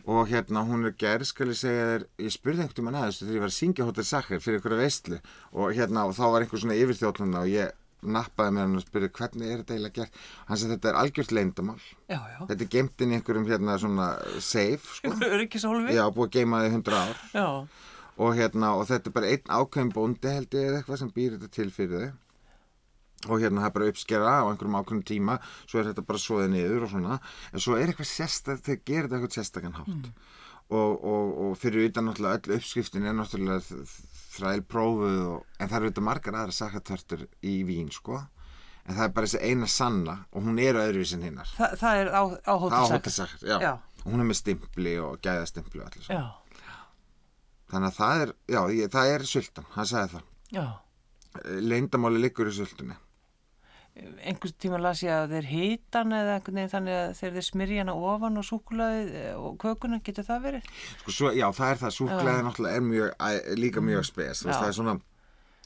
og 0.06 0.28
hérna 0.30 0.62
hún 0.68 0.86
er 0.86 0.94
gerð 1.02 1.26
skal 1.26 1.48
ég 1.50 1.58
segja 1.58 1.86
þér, 1.92 2.04
ég 2.22 2.34
spurði 2.36 2.62
einhvern 2.66 2.78
tímann 2.78 2.98
aðeins 3.00 3.22
þegar 3.24 3.38
ég 3.38 3.42
var 3.46 3.50
að 3.50 3.56
syngja 3.56 3.88
Hotel 3.88 4.06
Sacher 4.06 4.42
fyrir 4.44 4.60
einhverja 4.60 4.82
veistlu 4.84 5.18
og 5.54 5.72
hérna 5.74 6.04
og 6.06 6.14
þá 6.18 6.26
var 6.30 6.46
einhver 6.46 6.62
svona 6.62 6.78
yfirþjóðlanda 6.78 7.42
og 7.42 7.50
ég 7.50 7.72
nappaði 8.04 8.52
með 8.54 8.62
hann 8.66 8.76
og 8.80 8.84
spurði 8.86 9.10
hvernig 9.18 9.50
er 9.54 9.62
þetta 9.64 9.74
eiginlega 9.76 9.96
gert? 10.02 10.18
Hann 10.50 10.60
sagði 10.62 10.76
þetta 10.76 10.90
er 10.92 10.98
algjört 11.00 11.32
leyndamál 11.34 11.80
Já, 11.82 12.20
já. 12.20 12.40
þetta 12.50 12.62
er 12.66 12.72
geimt 12.76 13.02
inn 13.06 13.14
í 13.14 13.18
einhverjum 13.20 13.48
hérna 13.50 13.78
svona 13.82 14.10
safe 14.44 15.00
sko. 15.00 15.14
Já 15.96 16.04
búið 16.14 16.28
að 16.28 16.36
geima 16.40 16.60
þið 16.66 16.76
hundra 16.76 17.00
ár. 17.06 17.24
Og 18.16 18.36
hérna 18.38 18.76
og 18.80 18.86
þetta 18.92 19.10
er 19.12 19.16
bara 19.18 19.32
einn 19.34 19.50
ákveðin 19.58 19.94
bóndi 19.96 20.36
held 20.36 20.54
ég 20.56 20.70
eða 20.70 20.78
eitthvað 20.84 21.02
sem 21.02 21.10
býr 21.16 21.34
þetta 21.40 21.50
til 21.58 21.72
fyrir 21.76 22.06
þau. 22.06 22.14
Og 23.26 23.42
hérna 23.42 23.64
það 23.64 23.70
er 23.72 23.76
bara 23.80 23.90
uppskera 23.90 24.36
á 24.38 24.44
einhverjum 24.52 24.78
ákveðnum 24.78 25.06
tíma 25.10 25.40
svo 25.66 25.80
er 25.82 25.88
þetta 25.90 26.04
bara 26.06 26.22
svoðið 26.22 26.52
niður 26.54 26.86
og 26.86 26.92
svona. 26.94 27.18
En 27.52 27.64
svo 27.64 27.76
er 27.80 27.90
eitthvað 27.90 28.12
sérstak, 28.12 28.62
þeir 28.68 28.80
gerir 28.86 29.08
þetta 29.10 29.18
eitthvað 29.18 29.38
sérstakann 29.40 29.78
hátt 29.80 30.10
og, 30.74 31.04
og, 31.06 31.34
og 31.46 31.58
fyrir 31.62 31.90
utan 31.90 32.08
náttúrulega 32.10 32.40
öll 32.50 32.58
uppskriftin 32.58 33.06
er 33.06 33.14
náttúrulega 33.18 33.84
þræl 34.36 34.64
prófuð 34.68 35.20
og, 35.30 35.44
en 35.60 35.70
það 35.70 35.78
eru 35.80 35.92
þetta 35.92 36.06
margar 36.08 36.38
aðra 36.40 36.56
sakatörtur 36.58 37.28
í 37.46 37.60
Vín 37.68 37.92
sko 37.94 38.18
en 38.86 38.96
það 38.98 39.04
er 39.08 39.14
bara 39.18 39.30
þessi 39.30 39.52
eina 39.52 39.70
sanna 39.72 40.16
og 40.32 40.46
hún 40.46 40.60
er 40.62 40.80
öðruvísin 40.82 41.26
hinnar 41.26 41.50
Þa, 41.56 41.70
það 41.82 42.02
er 42.02 42.10
á, 42.14 42.22
á 42.22 42.54
á 42.54 42.54
hótelsakar. 42.62 42.96
hóttasakar, 42.98 43.46
já. 43.46 43.58
Já. 43.62 43.72
og 44.06 44.10
hún 44.12 44.24
er 44.24 44.30
með 44.30 44.42
stimpli 44.42 44.98
og 45.02 45.22
gæðastimpli 45.26 45.86
og 45.86 45.96
þannig 47.66 47.90
að 47.90 47.98
það 47.98 48.22
er, 48.26 48.34
já, 48.54 48.60
ég, 48.78 48.92
það 48.94 49.14
er 49.16 49.26
sultan, 49.30 49.70
hann 49.74 49.90
sagði 49.90 50.12
það 50.14 50.58
já. 50.58 50.66
leyndamáli 51.66 52.22
liggur 52.22 52.52
í 52.52 52.56
sultunni 52.56 52.98
einhvers 53.96 54.54
tíma 54.60 54.80
las 54.82 55.02
ég 55.06 55.14
að 55.14 55.34
þeir 55.38 55.48
hýtan 55.50 56.14
eða 56.16 56.36
einhvern 56.36 56.60
veginn 56.60 56.72
þannig 56.74 56.98
að 57.00 57.12
þeir 57.20 57.36
þeir 57.38 57.48
smyrja 57.48 57.84
hana 57.86 57.96
ofan 58.12 58.40
og 58.42 58.46
súkulaði 58.48 59.26
og 59.40 59.58
kökuna, 59.62 60.00
getur 60.04 60.28
það 60.28 60.48
verið? 60.50 60.70
sko, 61.02 61.16
svo, 61.16 61.32
já, 61.36 61.46
það 61.56 61.72
er 61.72 61.82
það, 61.84 61.94
súklaði 62.00 62.46
náttúrulega 62.48 62.80
er 62.80 62.88
mjög, 62.90 63.12
líka 63.62 63.84
mjög 63.86 64.08
spes, 64.10 64.44
veist, 64.44 64.52
Já. 64.52 64.60
það 64.60 64.68
er 64.68 64.78
svona 64.80 64.96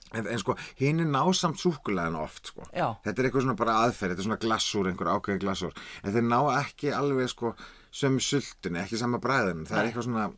en, 0.09 0.29
en 0.35 0.41
sko, 0.43 0.55
hinn 0.81 1.03
er 1.03 1.09
násamt 1.09 1.61
súkulaðin 1.61 2.19
oft, 2.21 2.51
sko, 2.53 2.69
þetta 2.69 3.15
er 3.15 3.29
eitthvað 3.29 3.45
svona 3.47 3.59
bara 3.63 3.77
aðferð, 3.87 4.13
þetta 4.13 4.25
er 4.25 4.29
svona 4.29 4.41
glassúr, 4.45 4.89
einhver 4.91 5.11
ákveðin 5.15 5.43
glassúr 5.45 5.83
en 6.03 6.15
þeir 6.15 6.27
ná 6.29 6.39
ekki 6.59 6.93
alveg, 6.93 7.31
sko 7.33 7.55
sömu 7.89 8.21
sultunni, 8.21 8.83
ekki 8.83 9.01
sama 9.01 9.21
bræðin 9.23 9.65
það 9.69 9.81
er 9.81 9.89
eitthvað 9.89 10.09
svona 10.09 10.29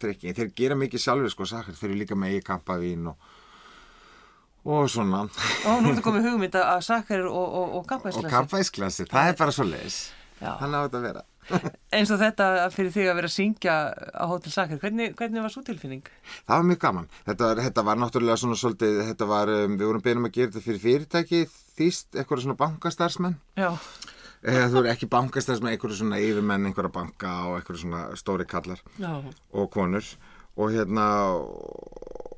trikki, 0.00 0.36
þeir 0.36 0.52
gera 0.56 0.76
mikið 0.76 1.04
sjálfur, 1.04 1.32
sko, 1.32 1.48
sakar, 1.48 1.76
þeir 1.76 1.90
eru 1.90 2.00
líka 2.02 2.18
með 2.18 2.38
í 2.38 2.44
kampavín 2.44 3.08
og 3.12 3.32
og 4.64 4.88
svona, 4.88 5.26
Og 5.68 5.82
nú 5.84 5.92
ertu 5.92 6.02
komið 6.04 6.30
hugmynd 6.30 6.58
að 6.60 6.80
sakkar 6.86 7.26
og, 7.28 7.36
og, 7.36 7.68
og 7.68 7.78
og 7.82 7.86
kampaðislega. 7.90 8.32
kampavísklasi 8.32 9.06
það 9.10 9.30
er 9.32 9.38
bara 9.38 9.52
svo 9.52 9.66
leis, 9.68 9.98
hann 10.40 10.74
á 10.76 10.80
þetta 10.86 11.00
að 11.00 11.06
vera 11.10 11.24
Eins 11.94 12.08
og 12.08 12.20
þetta 12.22 12.46
fyrir 12.72 12.92
þig 12.94 13.08
að 13.10 13.18
vera 13.18 13.28
að 13.28 13.34
syngja 13.34 13.74
á 14.16 14.24
Hótel 14.30 14.52
Sakkar, 14.54 14.78
hvernig, 14.80 15.12
hvernig 15.18 15.44
var 15.44 15.52
svo 15.52 15.60
tilfinning? 15.66 16.06
Það 16.46 16.56
var 16.56 16.66
mjög 16.70 16.80
gaman. 16.86 17.08
Þetta 17.26 17.50
þetta 17.60 17.84
var 17.84 18.00
náttúrulega 18.00 18.38
svona 18.40 18.56
svolítið, 18.56 19.00
þetta 19.10 19.28
var, 19.28 19.52
um, 19.52 19.76
við 19.76 19.90
vorum 19.90 20.04
beinum 20.06 20.28
að 20.30 20.34
gera 20.38 20.54
þetta 20.54 20.64
fyrir 20.64 20.82
fyrirtæki, 20.86 21.42
þýst, 21.76 22.08
eitthvað 22.16 22.44
svona 22.46 22.56
bankastarsmenn. 22.62 23.36
Eða 23.60 24.70
þú 24.72 24.80
eru 24.80 24.92
ekki 24.94 25.10
bankastarsmenn, 25.12 25.74
eitthvað 25.74 25.98
svona 26.00 26.22
yfirmenn, 26.24 26.68
einhverja 26.70 26.94
banka 26.96 27.34
og 27.50 27.58
eitthvað 27.58 27.82
svona 27.84 28.02
stóri 28.20 28.48
kallar 28.48 28.80
já, 29.00 29.12
og 29.52 29.70
konur. 29.72 30.08
Og 30.56 30.72
hérna, 30.72 31.06
og 31.34 32.33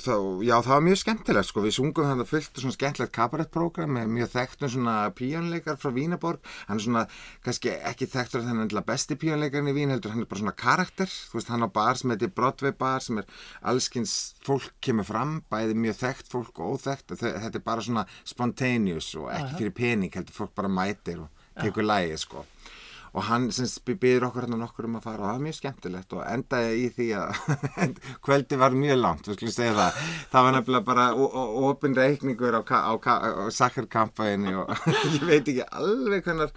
það, 0.00 0.26
já 0.46 0.54
það 0.64 0.70
var 0.72 0.82
mjög 0.86 0.98
skemmtilegt 1.02 1.48
sko, 1.48 1.62
við 1.64 1.74
sungum 1.76 2.06
þannig 2.08 2.28
fullt 2.30 2.60
svona 2.62 2.74
skemmtilegt 2.76 3.12
kabarettprogram 3.16 3.90
með 3.98 4.06
mjög 4.14 4.30
þekktum 4.32 4.70
svona 4.72 4.94
píjónleikar 5.18 5.76
frá 5.82 5.90
Vínaborg, 5.96 6.40
hann 6.70 6.80
er 6.80 6.84
svona 6.86 7.02
kannski 7.44 7.74
ekki 7.90 8.08
þekktur 8.08 8.40
að 8.42 8.48
þennan 8.48 8.84
besti 8.88 9.18
píjónleikarinn 9.20 9.68
í 9.72 9.76
Vín 9.76 9.92
heldur, 9.92 10.14
hann 10.14 10.24
er 10.24 10.30
bara 10.30 10.40
svona 10.42 10.54
karakter. 10.56 11.06
Þú 11.12 11.36
veist, 11.40 11.50
hann 11.52 11.66
á 11.66 11.68
bar 11.68 12.00
sem 12.00 12.10
heitir 12.14 12.32
Broadway 12.34 12.72
bar 12.72 13.04
sem 13.04 13.20
er 13.20 13.28
allskins 13.62 14.16
fólk 14.46 14.70
kemur 14.80 15.04
fram 15.08 15.42
bæði 15.52 15.76
mjög 15.76 16.00
þekkt 16.02 16.32
fólk 16.32 16.62
og 16.64 16.78
óþekkt. 16.78 17.12
Og 17.12 17.20
þe- 17.20 17.34
þetta 17.44 17.60
er 17.60 17.66
bara 17.68 17.84
svona 17.84 18.06
spontaneous 18.24 19.12
og 19.20 19.28
ekki 19.34 19.58
fyrir 19.62 19.74
pening, 19.76 20.14
heldur 20.14 20.38
fólk 20.42 20.54
bara 20.56 20.68
mætir 20.72 21.20
og 21.26 21.28
tekur 21.60 21.84
lægið 21.84 22.18
sko 22.24 22.44
og 23.12 23.24
hann 23.28 23.48
byrður 23.48 24.28
okkur 24.28 24.44
hérna 24.44 24.58
nokkur 24.60 24.88
um 24.88 24.98
að 24.98 25.06
fara. 25.06 25.18
Og 25.18 25.26
það 25.26 25.34
var 25.34 25.44
mjög 25.46 25.56
skemmtilegt 25.58 26.14
og 26.16 26.22
endaði 26.26 26.76
í 26.78 26.86
því 26.96 27.08
að 27.18 27.40
kvöldi 28.26 28.60
var 28.60 28.76
mjög 28.76 29.00
langt, 29.02 29.28
við 29.28 29.38
skulum 29.38 29.54
segja 29.56 29.74
það. 29.78 30.00
Það 30.32 30.46
var 30.46 30.56
nefnilega 30.56 30.88
bara 30.88 31.06
opin 31.68 31.98
reikningur 31.98 32.58
á, 32.58 32.62
á, 32.62 32.92
á, 32.98 33.44
sakkarkampaðinni 33.58 34.54
og 34.62 34.72
ég 35.16 35.26
veit 35.28 35.52
ekki 35.52 35.66
alveg 35.68 36.24
hvernig 36.28 36.54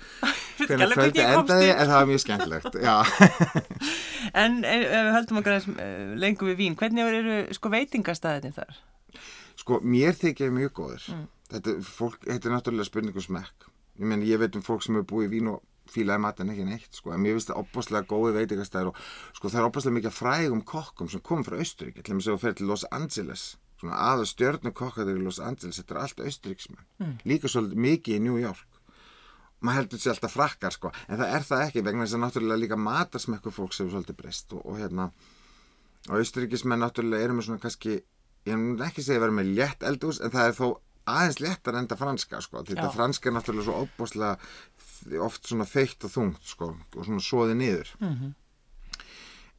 hvernig 0.62 0.96
kvöldi 0.96 1.26
endaði 1.26 1.74
en 1.74 1.84
það 1.84 1.98
var 1.98 2.10
mjög 2.12 2.24
skemmtilegt 2.26 2.80
en 4.42 4.64
ef 4.68 4.88
ef 4.88 5.06
við 5.06 5.14
höldum 5.16 5.42
okkur 5.42 5.56
aðeins 5.56 5.82
eh, 5.82 6.16
lengur 6.22 6.52
við 6.52 6.60
vín, 6.62 6.78
hvernig 6.80 7.14
eru 7.22 7.38
sko 7.58 7.72
veitingastæðinni 7.74 8.56
þar? 8.56 8.82
sko 9.62 9.80
mér 9.86 10.16
þykir 10.18 10.54
mjög 10.54 10.74
góður 10.80 11.08
þetta, 11.52 11.76
er 11.76 11.86
fólk, 11.86 12.24
þetta 12.26 12.50
er 12.50 12.56
náttúrulega 12.56 12.90
spurningu 12.90 13.24
smekk. 13.24 13.68
Ég 14.00 14.08
menn 14.10 14.26
ég 14.26 14.42
veit 14.42 14.56
um 14.58 14.66
fólk 14.66 14.86
sem 14.86 14.98
hefur 14.98 15.10
búið 15.12 15.28
í 15.28 15.32
vín 15.36 15.52
og 15.52 15.62
fílaði 15.91 16.23
matinn 16.25 16.54
ekki 16.54 16.67
neitt 16.67 16.97
sko, 16.97 17.13
en 17.15 17.21
mér 17.23 17.38
finnst 17.38 17.51
það 17.51 17.62
opbáslega 17.63 18.08
góði 18.10 18.38
veitingastæður 18.39 18.91
og 18.91 19.01
sko 19.38 19.51
það 19.51 19.62
er 19.62 19.67
opbáslega 19.69 19.97
mikið 19.99 20.15
frægum 20.17 20.63
kokkum 20.73 21.12
sem 21.12 21.23
komum 21.25 21.47
frá 21.47 21.58
Austuríki, 21.60 22.01
til 22.01 22.15
og 22.15 22.19
með 22.19 22.27
sem 22.27 22.38
þú 22.38 22.43
fer 22.45 22.58
til 22.58 22.69
Los 22.71 22.86
Angeles 22.91 23.45
svona 23.82 23.97
aða 24.12 24.27
stjörnu 24.30 24.73
kokkaður 24.77 25.17
í 25.17 25.23
Los 25.25 25.39
Angeles, 25.41 25.80
þetta 25.82 25.95
er 25.95 26.01
allt 26.04 26.21
Austuríksmenn 26.25 27.17
líka 27.25 27.49
svolítið 27.49 27.82
mikið 27.88 28.17
í 28.19 28.21
New 28.27 28.38
York. 28.41 28.67
Maður 29.62 29.77
heldur 29.77 30.01
sér 30.01 30.13
alltaf 30.15 30.34
frakkar 30.34 30.73
sko. 30.73 30.91
En 31.06 31.19
það 31.19 31.36
er 31.36 31.43
það 31.45 31.63
ekki 31.67 31.84
vegna 31.86 32.06
þess 32.06 32.17
að 32.17 32.21
náttúrulega 32.23 32.62
líka 32.63 32.77
matarsmekku 32.82 33.54
fólks 33.54 33.82
hefur 33.82 33.91
svolítið 33.93 34.17
breyst 34.17 34.56
og, 34.58 34.63
og 34.65 34.80
hérna 34.82 35.10
Austuríkismenn 36.10 36.82
náttúrulega 36.82 37.27
eru 37.27 37.38
með 37.38 37.49
svona 37.49 37.62
kannski 37.62 37.99
ég 38.49 38.58
mun 38.58 38.82
ekki 38.82 39.06
segja 39.06 39.19
að 39.19 39.25
vera 39.27 39.38
með 39.38 39.51
létt 39.60 39.86
eldús 39.86 40.21
en 40.21 40.34
það 40.34 40.47
er 40.47 40.58
þó 40.58 40.67
aðeins 41.10 41.40
léttar 41.42 41.80
enda 41.80 41.98
franska 41.98 42.42
sko, 42.42 42.64
þetta 42.68 42.90
Já. 42.90 42.94
franska 42.94 43.30
er 43.30 43.38
náttúrulega 43.38 43.68
svo 43.70 43.86
óbúslega 43.86 44.38
oft 45.26 45.48
svona 45.50 45.66
feitt 45.66 46.04
og 46.06 46.14
þungt 46.14 46.46
sko 46.46 46.76
og 46.76 47.06
svona 47.08 47.24
soði 47.26 47.58
niður 47.58 47.90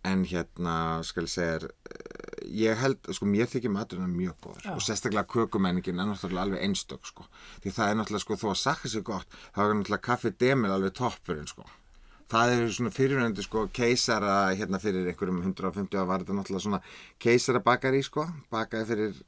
en 0.05 0.25
hérna 0.27 1.03
skal 1.07 1.27
ég 1.27 1.33
segja 1.33 1.59
eh, 1.63 2.33
ég 2.63 2.81
held, 2.81 2.99
sko, 3.15 3.27
mér 3.29 3.51
þykir 3.51 3.71
maturinn 3.73 4.17
mjög 4.17 4.35
góður 4.43 4.73
og 4.75 4.83
sérstaklega 4.83 5.29
kökumenningin 5.31 6.01
er 6.03 6.09
náttúrulega 6.11 6.47
alveg 6.47 6.65
einstök, 6.67 7.07
sko. 7.07 7.27
Því 7.63 7.75
það 7.77 7.93
er 7.93 7.99
náttúrulega, 8.01 8.25
sko, 8.25 8.39
þó 8.41 8.49
að 8.51 8.59
sakka 8.63 8.91
sér 8.91 9.05
gott, 9.07 9.39
þá 9.55 9.61
er 9.63 9.77
náttúrulega 9.79 10.07
kaffi 10.09 10.33
demil 10.43 10.75
alveg 10.75 10.97
toppurinn, 10.99 11.47
sko. 11.47 11.69
Það 12.33 12.55
er 12.55 12.75
svona 12.75 12.93
fyrirhundu, 12.97 13.45
sko, 13.47 13.67
keisara, 13.77 14.35
hérna 14.59 14.81
fyrir 14.83 15.07
einhverjum 15.07 15.43
150 15.45 15.99
ára 16.01 16.09
var 16.09 16.25
þetta 16.25 16.39
náttúrulega 16.39 16.67
svona 16.67 16.83
keisara 17.23 17.63
bakari, 17.63 18.03
sko, 18.03 18.27
bakaði 18.51 18.89
fyrir 18.91 19.23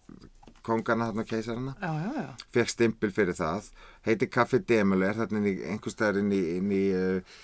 kongana 0.64 1.11
þarna 1.11 1.27
keisarana. 1.29 1.74
Já, 1.81 1.90
já, 2.05 2.12
já. 2.22 2.46
fekk 2.57 2.74
stimpil 2.74 3.14
fyrir 3.14 3.38
það. 3.38 3.72
Heiti 4.07 4.31
Kaffi 4.33 4.62
Demulu 4.64 5.09
er 5.09 5.18
þarna 5.22 5.44
einhverstaðar 5.72 6.22
inn 6.22 6.33
í, 6.35 6.42
inn 6.59 6.74
í 6.74 6.85
uh, 6.98 7.40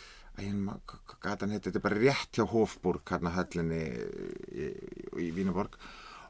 gatan 1.20 1.52
heiti, 1.52 1.68
þetta 1.68 1.80
er 1.80 1.88
bara 1.88 2.00
rétt 2.00 2.38
hjá 2.38 2.46
Hofburg 2.48 3.10
hérna 3.12 3.34
höllinni 3.34 3.80
í, 3.80 4.68
í, 4.68 4.70
í 5.26 5.32
Vínaborg 5.36 5.76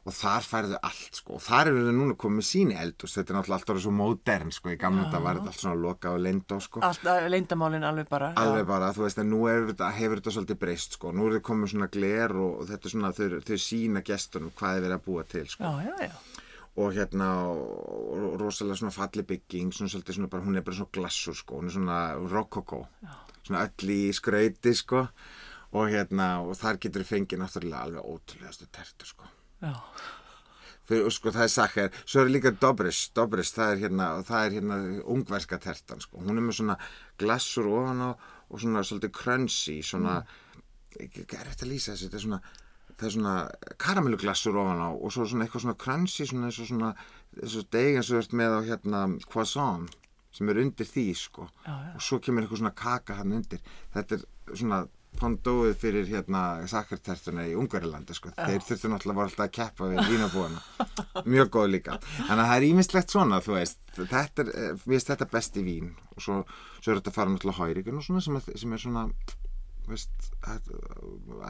og 0.01 0.15
þar 0.17 0.45
færðu 0.45 0.77
allt 0.81 1.19
sko. 1.19 1.35
Og 1.37 1.43
þar 1.45 1.69
eru 1.69 1.83
þau 1.85 1.93
núna 1.93 2.15
komið 2.19 2.45
síni 2.47 2.77
eldus 2.81 3.13
þetta 3.13 3.33
er 3.33 3.37
náttúrulega 3.37 3.59
allt 3.59 3.73
orðið 3.73 3.83
svo 3.85 3.93
módern 3.93 4.53
sko. 4.55 4.71
Í 4.73 4.79
gamla 4.81 5.03
þetta 5.05 5.21
var 5.21 5.39
þetta 5.39 5.51
allt 5.53 5.61
svona 5.61 5.81
loka 5.83 6.13
og 6.15 6.23
leyndó 6.25 6.57
sko. 6.65 6.81
Allt, 6.87 7.09
leyndamálin 7.29 7.85
alveg 7.85 8.09
bara. 8.09 8.31
alveg 8.41 8.65
bara, 8.69 8.89
þú 8.97 9.05
veist, 9.05 9.21
en 9.21 9.29
nú 9.29 9.43
þetta, 9.45 9.91
hefur 9.99 10.21
þetta 10.21 10.35
svolítið 10.37 10.61
breyst 10.63 10.97
sko, 10.97 11.13
nú 11.13 11.27
er 11.27 11.37
þetta 11.37 11.47
komið 11.51 11.73
svona 11.75 11.89
gler 11.93 12.33
og, 12.33 12.55
og 12.63 12.71
þetta 12.71 12.89
er 12.89 12.95
svona, 12.95 13.13
þau, 13.19 13.37
þau 13.51 13.59
sína 13.67 14.05
gestunum 14.07 14.55
hvað 14.57 14.79
er 14.79 14.87
verið 14.87 14.97
að 14.97 15.05
búa 15.05 15.27
til 15.35 15.45
sko. 15.53 15.69
Já, 15.69 15.91
já, 15.91 16.09
já. 16.09 16.47
Og 16.79 16.93
hérna 16.95 17.27
og, 17.51 18.37
rosalega 18.39 18.79
svona 18.79 18.95
falli 18.95 19.25
bygging 19.27 19.73
svona 19.75 19.91
svolítið 19.91 20.19
svona 20.19 20.31
bara, 20.31 20.45
hún 20.45 20.55
er 20.55 20.63
bara 20.63 20.77
svona 20.77 20.95
glassur 20.95 21.35
sko, 21.35 21.59
hún 21.59 21.67
er 21.67 21.75
svona 21.75 21.99
rokoko. 22.31 22.85
Svona 23.41 23.65
öll 23.67 23.91
í 23.91 24.01
skrauti 24.15 24.75
sko 24.77 25.05
og 25.71 25.91
hérna, 25.91 26.41
og 26.43 26.55
þar 26.59 26.79
getur 26.83 27.03
þið 27.03 27.11
fengið 27.13 27.39
náttúrulega 27.41 27.85
alveg 27.85 28.09
ótrúlegastu 28.13 28.67
tertur 28.71 29.07
sko. 29.07 29.29
Já, 29.61 29.75
Fyrir, 30.89 31.11
sko, 31.13 31.31
það 31.31 31.45
er 31.45 31.51
sakkar, 31.53 31.99
svo 32.03 32.23
er 32.23 32.31
líka 32.33 32.51
Dobris, 32.59 33.05
Dobris, 33.15 33.53
það 33.55 33.73
er 33.73 33.81
hérna, 33.85 34.07
það 34.27 34.45
er 34.45 34.55
hérna 34.57 34.77
ungverska 35.13 35.59
tertan, 35.61 36.01
sko, 36.03 36.19
hún 36.25 36.35
er 36.35 36.43
með 36.43 36.57
svona 36.57 36.75
glassur 37.21 37.69
ofan 37.71 38.01
á 38.03 38.09
og 38.11 38.59
svona 38.59 38.83
svolítið 38.83 39.13
crunchy, 39.15 39.77
svona, 39.85 40.17
hvað 40.97 41.37
er 41.37 41.51
þetta 41.53 41.67
að 41.67 41.71
lýsa 41.71 41.93
þessu, 41.93 42.09
þetta 42.09 42.19
er 42.19 42.25
svona, 42.25 42.41
það 43.01 43.07
er 43.09 43.15
svona 43.17 43.35
karamelluglassur 43.81 44.61
ofan 44.61 44.83
á 44.85 44.89
og 44.93 45.09
svo 45.15 45.25
svona 45.25 45.47
eitthvað 45.47 45.65
svona 45.65 45.79
crunchy, 45.81 46.29
svona 46.29 46.47
eins 46.51 46.61
og 46.61 46.69
svona, 46.69 46.93
eins 47.41 47.57
og 47.57 47.67
degin 47.73 48.05
sem 48.05 48.15
þú 48.15 48.21
ert 48.21 48.37
með 48.37 48.55
á 48.55 48.59
hérna 48.69 49.03
croissant, 49.27 49.89
sem 50.31 50.47
er 50.53 50.61
undir 50.61 50.87
því, 50.87 51.07
sko, 51.17 51.49
Já, 51.65 51.73
já. 51.73 51.93
og 51.97 52.01
svo 52.07 52.21
kemur 52.23 52.45
eitthvað 52.45 52.61
svona 52.63 52.75
kaka 52.85 53.17
hann 53.19 53.33
undir, 53.41 53.59
þetta 53.97 54.19
er 54.21 54.27
svona 54.55 54.83
pondóið 55.19 55.73
fyrir 55.75 56.05
hérna 56.07 56.41
sakkartertuna 56.71 57.43
í 57.49 57.55
Ungarilandi 57.59 58.15
sko. 58.15 58.29
þeir 58.37 58.61
þurftu 58.63 58.87
náttúrulega 58.93 59.17
voru 59.17 59.27
alltaf 59.27 59.43
að 59.43 59.51
keppa 59.57 59.89
við 59.91 60.07
vínabúana. 60.07 60.61
Mjög 61.33 61.49
góð 61.51 61.67
líka. 61.73 61.97
Þannig 62.29 62.31
að 62.45 62.47
það 62.47 62.55
er 62.55 62.65
ímislegt 62.69 63.11
svona 63.11 63.41
þú 63.43 63.57
veist. 63.57 63.81
Þetta 63.97 64.45
er, 64.45 64.51
eh, 64.55 64.69
mér 64.85 64.95
finnst 64.95 65.11
þetta 65.11 65.27
best 65.33 65.59
í 65.59 65.65
vín. 65.67 65.89
Og 66.15 66.23
svo, 66.23 66.37
svo 66.79 66.93
er 66.93 67.01
þetta 67.01 67.11
að 67.11 67.17
fara 67.19 67.33
náttúrulega 67.33 67.59
hærigun 67.67 67.99
og 67.99 68.07
svona 68.07 68.23
sem 68.23 68.39
er, 68.39 68.47
sem 68.63 68.71
er 68.77 68.83
svona 68.85 69.03
veist, 69.93 70.27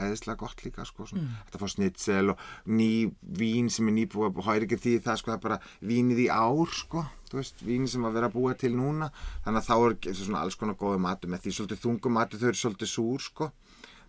æðislega 0.02 0.38
gott 0.42 0.64
líka 0.66 0.86
sko, 0.88 1.08
svona, 1.10 1.40
þetta 1.48 1.62
fá 1.62 1.68
snitsel 1.72 2.34
og 2.34 2.46
ný 2.68 2.92
vín 3.40 3.70
sem 3.74 3.90
er 3.92 3.98
nýbúið 4.00 4.42
og 4.42 4.48
hærigun 4.50 4.82
því 4.82 4.96
það 5.06 5.20
sko 5.22 5.32
það 5.32 5.38
er 5.38 5.44
bara 5.48 5.60
vínið 5.92 6.24
í 6.26 6.30
ár 6.34 6.76
sko, 6.78 7.06
þú 7.32 7.40
veist, 7.40 7.64
vín 7.68 7.88
sem 7.88 8.06
að 8.08 8.18
vera 8.20 8.32
að 8.32 8.38
búa 8.38 8.56
til 8.58 8.74
núna, 8.78 9.12
þannig 9.46 9.62
að 9.62 9.70
þá 9.70 9.76
er 10.12 10.20
svona 10.22 10.46
alls 10.46 10.60
konar 10.60 10.80
góðu 10.80 11.02
matur 11.02 11.32
með 11.32 11.46
því 11.46 11.56
svolítið 11.58 11.84
þungum 11.86 12.18
matur 12.20 12.42
þau 12.42 12.50
eru 12.52 12.62
svolítið 12.62 12.92
súr 12.96 13.28
sko. 13.28 13.52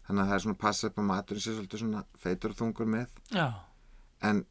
Þannig 0.03 0.25
að 0.25 0.29
það 0.29 0.35
er 0.35 0.43
svona 0.43 0.59
passa 0.59 0.89
upp 0.89 0.97
að 0.99 1.05
maturinn 1.07 1.43
sé 1.45 1.53
svolítið 1.55 1.83
svona 1.85 2.01
feitur 2.19 2.51
og 2.51 2.59
þungur 2.59 2.89
með. 2.91 3.21
Já. 3.31 3.47
en 4.23 4.45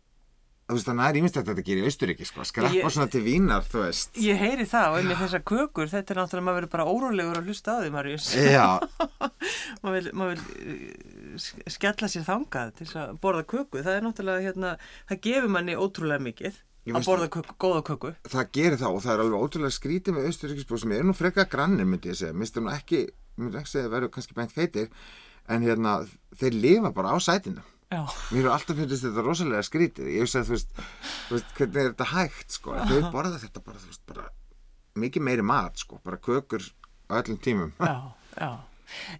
þú 0.71 0.77
veist 0.79 0.87
þannig 0.89 1.01
að 1.01 1.05
það 1.05 1.11
er 1.13 1.19
ímyndstætt 1.21 1.41
að 1.43 1.51
þetta 1.51 1.65
gerir 1.67 1.81
í 1.83 1.89
Austuríki 1.91 2.27
sko, 2.29 2.45
skreppa 2.47 2.73
Ég- 2.79 2.93
svona 2.95 3.11
til 3.11 3.21
vínar 3.25 3.67
þú 3.67 3.83
veist 3.85 4.17
Ég 4.23 4.39
heyri 4.41 4.65
það 4.71 4.87
og 4.91 4.97
einnig 5.01 5.19
þessar 5.21 5.43
kökur, 5.51 5.91
þetta 5.91 6.15
er 6.15 6.19
náttúrulega, 6.21 6.45
maður 6.47 6.59
verður 6.61 6.73
bara 6.75 6.87
órólegur 6.91 7.39
að 7.41 7.47
hlusta 7.51 7.75
á 7.75 7.79
því, 7.83 7.91
Marius. 7.95 8.29
Maður 9.81 9.95
vil, 9.97 10.11
maður 10.17 10.41
vil 10.41 11.37
sk- 11.41 11.63
skella 11.73 12.09
sér 12.11 12.25
þangað 12.27 12.73
til 12.81 12.87
að 13.01 13.13
borða 13.23 13.45
köku. 13.49 13.81
Það 13.81 13.95
er 13.97 14.03
náttúrulega, 14.05 14.43
hérna, 14.47 14.73
það 15.09 15.21
gefur 15.27 15.53
manni 15.55 15.77
ótrúlega 15.79 16.25
mikið 16.27 16.59
Ég 16.89 16.97
að 16.97 17.05
borða 17.05 17.27
köku, 17.33 17.55
góða 17.61 17.81
köku. 17.85 18.11
það 18.29 18.47
gerir 18.57 18.79
það 18.81 18.95
og 18.97 19.03
það 19.05 19.13
er 19.15 19.23
alveg 19.25 19.43
ótrúlega 19.45 19.75
skrítið 19.75 20.15
með 20.17 20.29
Austuríkisbúð 20.31 20.81
sem 20.81 20.93
er 20.97 21.03
nú 21.05 21.13
frekar 21.17 21.49
grannir 21.51 21.85
myndi 21.89 22.09
ég 22.09 22.17
segja, 22.17 22.33
mistur 22.33 22.65
nú 22.65 22.71
ekki 22.73 23.03
myndi 23.37 23.59
ekki 23.61 23.69
segja 23.75 23.85
að 23.89 23.93
verður 23.97 24.11
kannski 24.15 24.37
bænt 24.37 24.55
feitir 24.55 24.87
en 25.51 25.61
hérna, 25.65 25.93
þeir 26.41 26.57
lifa 26.57 26.91
bara 26.97 27.13
á 27.13 27.17
sætinu 27.21 27.61
Já, 27.91 28.01
Mér 28.31 28.45
hefur 28.45 28.53
alltaf 28.55 28.77
finnst 28.79 29.03
þetta 29.03 29.23
rosalega 29.25 29.63
skrítið. 29.67 30.09
Ég 30.15 30.23
veist 30.23 30.37
að 30.39 30.47
þú 30.47 30.55
veist, 30.55 30.69
þú 31.27 31.35
veist 31.35 31.49
hvernig 31.57 31.79
er 31.81 31.89
þetta 31.89 32.09
hægt 32.13 32.55
sko. 32.55 32.75
Þau 32.87 32.99
borða 33.11 33.39
þetta 33.41 33.63
bara, 33.65 33.81
þú 33.83 33.89
veist, 33.91 34.03
bara 34.07 34.27
mikið 35.01 35.25
meiri 35.27 35.43
mat 35.43 35.81
sko, 35.83 35.99
bara 36.05 36.19
kökur 36.23 36.63
á 37.11 37.19
öllum 37.19 37.39
tímum. 37.43 37.73
já, 37.79 37.95
já. 38.39 38.51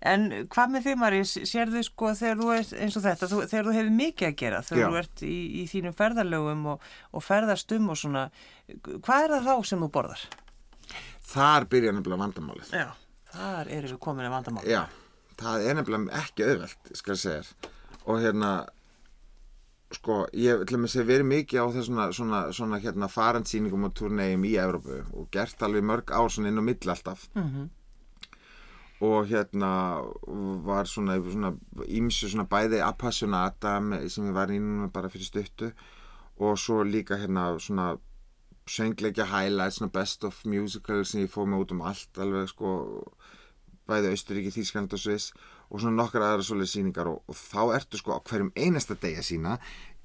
En 0.04 0.26
hvað 0.52 0.72
með 0.74 0.86
þig, 0.88 0.98
Marius, 1.00 1.34
sérðu 1.48 1.82
sko 1.88 2.12
þegar 2.20 2.40
þú 2.42 2.48
ert 2.58 2.72
eins 2.76 2.98
og 3.00 3.04
þetta, 3.06 3.30
þú, 3.32 3.42
þegar 3.52 3.68
þú 3.68 3.76
hefur 3.78 3.92
mikið 3.98 4.28
að 4.28 4.36
gera, 4.42 4.62
þegar 4.68 4.82
Já. 4.82 4.88
þú 4.88 5.00
ert 5.02 5.24
í, 5.24 5.36
í 5.62 5.64
þínum 5.72 5.96
ferðarlögum 5.96 6.66
og, 6.74 6.88
og 7.16 7.24
ferðast 7.24 7.76
um 7.78 7.88
og 7.94 8.00
svona, 8.02 8.24
hvað 8.68 9.26
er 9.28 9.36
það 9.36 9.48
þá 9.48 9.70
sem 9.72 9.86
þú 9.86 9.90
borðar? 9.96 10.26
Þar 11.32 11.68
byrja 11.72 11.94
nefnilega 11.96 12.24
vandamálið. 12.26 12.74
Já, 12.76 12.90
þar 13.32 13.72
eru 13.78 13.94
við 13.94 14.02
komin 14.04 14.28
að 14.28 14.36
vandamál. 14.36 14.66
Já, 14.68 14.82
það 15.40 15.68
er 15.70 15.80
nefnilega 15.80 16.20
ekki 16.26 16.50
auðvelt, 16.50 16.92
skal 17.00 17.16
ég 17.16 17.24
segja 17.24 17.46
þér. 17.48 17.72
Og 18.10 18.22
hérna, 18.24 18.52
sko, 19.94 20.24
ég 20.34 20.64
ætlum 20.64 20.88
að 20.88 20.94
segja 20.96 21.10
verið 21.10 21.28
mikið 21.30 21.62
á 21.62 21.68
þessuna 21.76 22.08
svona, 22.16 22.40
svona 22.56 22.80
hérna 22.82 23.10
farandsýningum 23.12 23.86
og 23.90 23.94
turnegjum 23.98 24.48
í 24.48 24.56
Evrópu 24.62 25.02
og 25.14 25.30
gert 25.32 25.62
alveg 25.62 25.86
mörg 25.86 26.14
ár 26.16 26.32
svona 26.32 26.50
inn 26.50 26.62
á 26.62 26.64
mill 26.64 26.90
alltaf. 26.96 27.30
Mhm. 27.36 27.70
og 29.02 29.26
hérna 29.26 29.98
var 30.64 30.86
svona, 30.86 31.16
svona 31.18 31.58
ímsu 31.90 32.30
svona 32.30 32.46
bæði 32.46 32.84
appassionata 32.86 33.80
sem 34.08 34.28
ég 34.30 34.34
var 34.36 34.54
í 34.54 34.60
núna 34.62 34.92
bara 34.94 35.10
fyrir 35.10 35.26
stuttu 35.26 35.72
og 36.38 36.58
svo 36.58 36.84
líka 36.84 37.18
hérna 37.18 37.58
svona 37.58 37.98
söngleikja 38.70 39.26
highlights, 39.26 39.80
svona 39.80 39.92
best 39.92 40.24
of 40.24 40.46
musical 40.46 41.04
sem 41.06 41.24
ég 41.26 41.34
fóð 41.34 41.48
mig 41.50 41.64
út 41.64 41.72
um 41.72 41.82
allt 41.82 42.22
alveg 42.22 42.48
sko 42.54 42.76
bæði 43.90 44.14
Austuríki, 44.14 44.54
Þýskaland 44.54 44.94
og 44.94 45.02
Sviss 45.02 45.34
og 45.72 45.80
svona 45.80 45.96
nokkar 45.96 46.26
aðra 46.26 46.46
svoleið 46.46 46.72
sýningar 46.74 47.10
og, 47.12 47.22
og 47.32 47.38
þá 47.38 47.78
ertu 47.78 48.00
sko 48.00 48.18
á 48.18 48.20
hverjum 48.28 48.52
einasta 48.60 48.98
degi 49.00 49.22
að 49.22 49.28
sína 49.30 49.56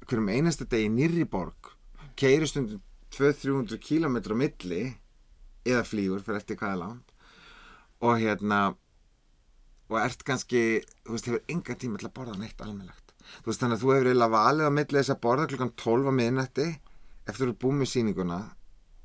hverjum 0.07 0.31
einasta 0.31 0.66
degi 0.70 0.92
nýrri 0.92 1.26
borg 1.29 1.72
keiri 2.18 2.46
stundum 2.48 2.83
200-300 3.16 3.81
km 3.83 4.16
á 4.22 4.37
milli 4.38 4.83
eða 5.66 5.87
flýgur 5.87 6.22
fyrir 6.24 6.40
eftir 6.40 6.59
hvað 6.61 6.74
er 6.74 6.83
langt 6.83 7.14
og 8.07 8.20
hérna 8.20 8.61
og 9.87 9.98
ert 10.02 10.22
kannski, 10.26 10.83
þú 11.07 11.14
veist, 11.14 11.29
hefur 11.31 11.44
engan 11.52 11.79
tíma 11.79 12.00
til 12.00 12.09
að 12.09 12.16
borða 12.18 12.38
neitt 12.40 12.62
almennlegt 12.62 13.14
þú 13.42 13.50
veist, 13.50 13.61
þannig 13.62 13.76
að 13.76 13.83
þú 13.83 13.92
hefur 13.94 14.11
eiginlega 14.11 14.35
valið 14.35 14.70
á 14.70 14.72
milli 14.79 15.00
þess 15.00 15.14
að 15.14 15.22
borða 15.26 15.48
klukkan 15.50 15.74
12 15.83 16.11
á 16.11 16.12
miðnætti 16.20 16.68
eftir 17.26 17.50
að 17.50 17.59
búið 17.62 17.79
með 17.81 17.92
sýninguna 17.92 18.40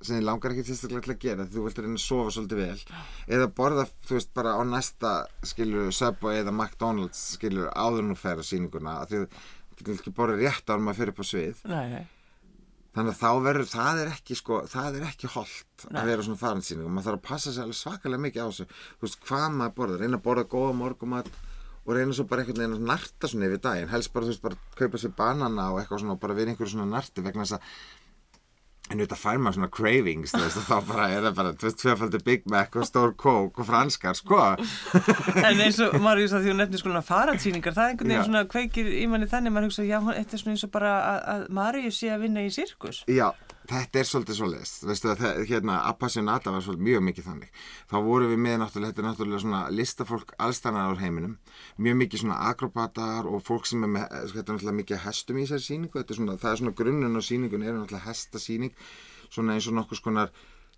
sem 0.01 0.17
þið 0.17 0.27
langar 0.27 0.53
ekki 0.55 0.65
sérstaklega 0.67 1.05
til 1.05 1.13
að 1.13 1.21
gera 1.25 1.45
því 1.45 1.55
þú 1.55 1.65
vilt 1.65 1.81
reyna 1.81 1.97
að 1.97 2.03
sofa 2.05 2.35
svolítið 2.35 2.61
vel 2.61 3.01
eða 3.37 3.49
borða, 3.57 3.87
þú 4.07 4.17
veist, 4.17 4.31
bara 4.37 4.55
á 4.57 4.61
næsta 4.67 5.11
skilur 5.51 5.91
Subway 5.95 6.41
eða 6.41 6.53
McDonalds 6.55 7.21
skilur 7.37 7.69
áður 7.75 8.07
nú 8.09 8.17
sýninguna 8.17 9.01
af 9.03 9.11
því 9.11 9.21
þú 9.25 9.85
getur 9.85 9.99
ekki 9.99 10.15
borða 10.15 10.39
rétt 10.39 10.73
en 10.73 10.83
maður 10.85 10.99
fyrir 11.01 11.21
á 11.21 11.25
svið. 11.25 11.61
Nei, 11.69 11.85
nei. 11.91 12.03
þannig 12.95 13.13
að 13.13 13.21
þá 13.21 13.29
verður, 13.45 13.69
það 13.71 14.01
er 14.01 14.11
ekki 14.11 14.35
sko, 14.37 14.57
það 14.69 14.97
er 14.99 15.05
ekki 15.07 15.29
holdt 15.31 15.85
að 15.91 16.09
vera 16.11 16.25
svona 16.27 16.41
farandsýning 16.41 16.87
og 16.87 16.91
maður 16.91 17.07
þarf 17.07 17.21
að 17.21 17.29
passa 17.29 17.53
sig 17.53 17.63
alveg 17.63 17.79
svakalega 17.79 18.25
mikið 18.25 18.43
á 18.43 18.47
þessu. 18.49 18.67
Þú 18.99 19.07
veist 19.07 19.23
hvað 19.29 19.47
maður 19.55 19.77
borðar, 19.77 20.03
reyna 20.03 20.19
að 20.19 20.25
borða 20.27 20.49
góða 20.51 20.75
morgumat 20.81 21.31
og 21.81 21.95
reyna 21.97 22.13
svo 22.13 22.27
bara 22.29 22.43
einhvern 22.43 22.61
veginn 22.61 22.77
að 22.77 22.89
narta 22.91 23.29
svona 23.31 23.47
yfir 23.47 23.63
daginn, 23.63 23.89
helst 23.89 24.11
bara 24.13 24.27
þú 24.27 24.33
veist 24.33 24.43
bara 24.43 24.59
kaupa 24.77 25.01
sér 25.01 25.15
banana 25.17 25.71
og 25.71 25.79
eitthvað 25.81 26.03
svona 26.03 26.17
og 26.17 26.21
bara 26.21 26.37
vera 26.37 26.53
einhverju 26.53 26.75
svona 26.75 26.89
narti 26.91 27.23
vegna 27.25 27.47
þess 27.47 27.57
að 27.57 27.79
en 28.91 29.03
þetta 29.03 29.19
fær 29.19 29.39
maður 29.41 29.57
svona 29.59 29.71
cravings 29.73 30.35
þú 30.35 30.41
veist 30.43 30.59
og 30.61 30.67
þá 30.67 30.89
bara 30.91 31.07
er 31.11 31.25
það 31.27 31.37
bara, 31.39 31.53
þú 31.55 31.67
veist, 31.67 31.79
tvöfaldur 31.81 32.25
Big 32.27 32.47
Mac 32.51 32.75
og 32.75 32.87
stór 32.87 33.15
kók 33.19 33.61
og 33.61 33.67
franskar, 33.67 34.17
sko 34.19 34.41
En 35.47 35.63
eins 35.63 35.79
og 35.83 35.97
Marius 36.03 36.35
að 36.35 36.45
því 36.45 36.53
hún 36.53 36.61
nefnir 36.63 36.83
svona 36.83 37.03
faransýningar, 37.05 37.75
það 37.77 37.85
er 37.85 37.95
einhvern 37.95 38.13
veginn 38.13 38.27
svona 38.29 38.43
kveikir 38.51 38.91
í 38.91 39.05
manni 39.11 39.29
þannig, 39.31 39.55
maður 39.55 39.69
hugsa, 39.69 39.87
já, 39.87 39.97
þetta 40.07 40.37
er 40.37 40.43
svona 40.43 40.57
eins 40.57 40.67
og 40.67 40.73
bara 40.75 40.93
að, 40.99 41.21
að 41.33 41.47
Marius 41.61 42.01
sé 42.01 42.11
að 42.13 42.27
vinna 42.27 42.45
í 42.45 42.51
sirkus. 42.53 43.03
Já, 43.11 43.29
þetta 43.71 44.01
er 44.01 44.07
svolítið 44.07 44.37
svolítið 44.37 44.89
veistu 44.89 45.09
að 45.11 45.21
það, 45.21 45.39
hérna, 45.49 45.77
Appassionata 45.89 46.53
var 46.53 46.65
svolítið 46.65 46.87
mjög 46.87 47.03
mikið 47.07 47.27
þannig. 47.29 47.63
Þá 47.91 47.95
vorum 48.07 48.31
við 48.33 48.41
með 48.45 48.57
náttúrulega, 48.61 48.91
þetta 48.91 49.03
er 49.03 49.07
náttúrulega 49.07 49.41
svona 49.45 49.63
listafólk 49.73 50.33
allstannar 50.45 50.91
á 50.91 51.01
heiminum. 51.01 51.35
Mjög 51.81 51.99
mikið 52.03 52.23
svona 52.23 52.39
akrobatar 52.51 53.29
og 53.31 53.43
fólk 53.47 53.67
sem 53.69 53.83
er 53.87 53.93
með, 53.95 54.07
þetta 54.35 54.45
er 54.45 54.57
náttúrulega 54.57 54.79
mikið 54.81 55.03
hestum 55.07 55.41
í 55.41 55.45
þessari 55.45 55.67
sýningu, 55.67 55.97
þetta 55.99 56.15
er 56.15 56.21
svona, 56.21 56.39
það 56.41 56.53
er 56.53 56.63
svona 56.63 56.77
grunnun 56.81 57.19
á 57.19 57.21
sýningun 57.23 57.67
er 57.67 57.77
náttúrulega 57.77 58.07
hestasýning. 58.09 58.87
Svona 59.31 59.55
eins 59.55 59.69
og 59.71 59.77
nokkuð 59.79 60.01
skonar 60.01 60.33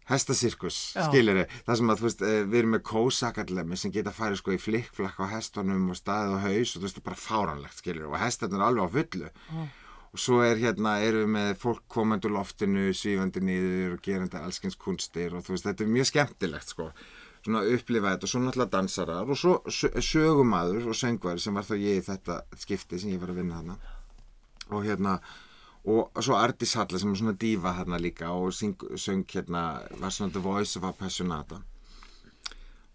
hestasirkus, 0.10 0.78
skilir 0.98 1.46
það 1.64 1.78
sem 1.80 1.92
að 1.94 2.02
þú 2.02 2.08
veist, 2.08 2.24
eh, 2.28 2.42
við 2.44 2.58
erum 2.60 2.74
með 2.76 2.82
kósakallemmi 2.90 3.78
sem 3.80 3.94
geta 3.94 4.12
farið 4.12 4.42
sko 4.42 4.52
í 4.52 4.60
flikkflakk 4.60 5.22
á 5.24 5.32
hestunum 5.32 5.94
og 5.94 5.96
staðið 5.96 6.36
á 6.36 6.40
haus 6.44 6.74
og 6.76 6.82
þú 6.82 6.84
veist, 6.84 6.98
það 6.98 7.02
er 7.02 7.08
bara 7.08 7.24
fáranlegt, 7.24 7.78
skilir 7.80 8.10
og 8.10 8.20
hestarnir 8.20 8.60
er 8.60 8.68
alveg 8.68 8.84
á 8.84 8.96
fullu 8.98 9.30
og 10.14 10.22
svo 10.22 10.44
er 10.46 10.60
hérna, 10.62 11.00
erum 11.02 11.26
við 11.26 11.32
með 11.34 11.56
fólk 11.62 11.86
komandi 11.90 12.30
úr 12.30 12.36
loftinu, 12.36 12.92
svífandi 12.94 13.42
niður 13.42 13.96
og 13.96 14.04
gerandi 14.06 14.38
allskins 14.38 14.78
kunstir 14.78 15.34
og 15.34 15.46
þú 15.46 15.56
veist, 15.56 15.66
þetta 15.66 15.86
er 15.86 15.94
mjög 15.96 16.10
skemmtilegt 16.12 16.74
sko, 16.76 16.90
svona 17.42 17.64
að 17.64 17.74
upplifa 17.80 18.14
þetta 18.14 18.28
og 18.28 18.34
svo 18.34 18.44
náttúrulega 18.44 18.76
dansarar 18.76 19.34
og 19.34 19.40
svo 19.42 19.56
sö- 19.66 19.94
sögumadur 19.98 20.86
og 20.92 21.00
söngvar 21.00 21.42
sem 21.42 21.58
var 21.58 21.66
þá 21.66 21.74
ég 21.80 21.98
í 21.98 22.06
þetta 22.06 22.44
skipti 22.62 23.02
sem 23.02 23.16
ég 23.16 23.24
var 23.24 23.34
að 23.34 23.42
vinna 23.42 23.60
þarna 23.60 23.80
og 24.70 24.86
hérna 24.86 25.18
og 25.84 26.24
svo 26.24 26.38
Ardís 26.40 26.78
Halla 26.80 27.02
sem 27.02 27.12
er 27.12 27.20
svona 27.20 27.36
dífa 27.36 27.74
hérna 27.76 28.00
líka 28.00 28.32
og 28.32 28.54
syng, 28.56 28.78
söng 28.96 29.26
hérna 29.28 29.82
var 30.00 30.14
svona 30.14 30.32
The 30.32 30.46
Voice 30.46 30.80
of 30.80 30.86
Appassionata 30.88 31.64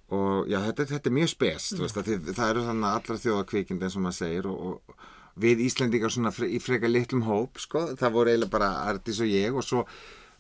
og 0.08 0.48
já, 0.48 0.62
þetta, 0.64 0.86
þetta 0.94 1.10
er 1.10 1.18
mjög 1.18 1.34
spes 1.34 1.72
mm. 1.74 1.82
veist, 1.82 1.98
að 1.98 2.12
þið, 2.12 2.34
það 2.38 2.50
eru 2.54 2.66
þannig 2.70 2.90
allra 2.94 3.22
þjóðakvíkind 3.26 3.82
eins 3.82 3.96
og 3.98 4.06
maður 4.06 4.20
segir 4.22 4.48
og, 4.48 4.78
og 4.78 5.08
við 5.40 5.60
Íslendingar 5.68 6.10
svona 6.14 6.32
fre, 6.34 6.48
í 6.50 6.58
freka 6.62 6.88
litlum 6.90 7.22
hóp 7.28 7.58
sko, 7.62 7.88
það 7.98 8.14
voru 8.16 8.32
eiginlega 8.32 8.50
bara 8.56 8.70
Ardís 8.90 9.20
og 9.22 9.30
ég 9.30 9.54
og 9.54 9.62
svo 9.66 9.84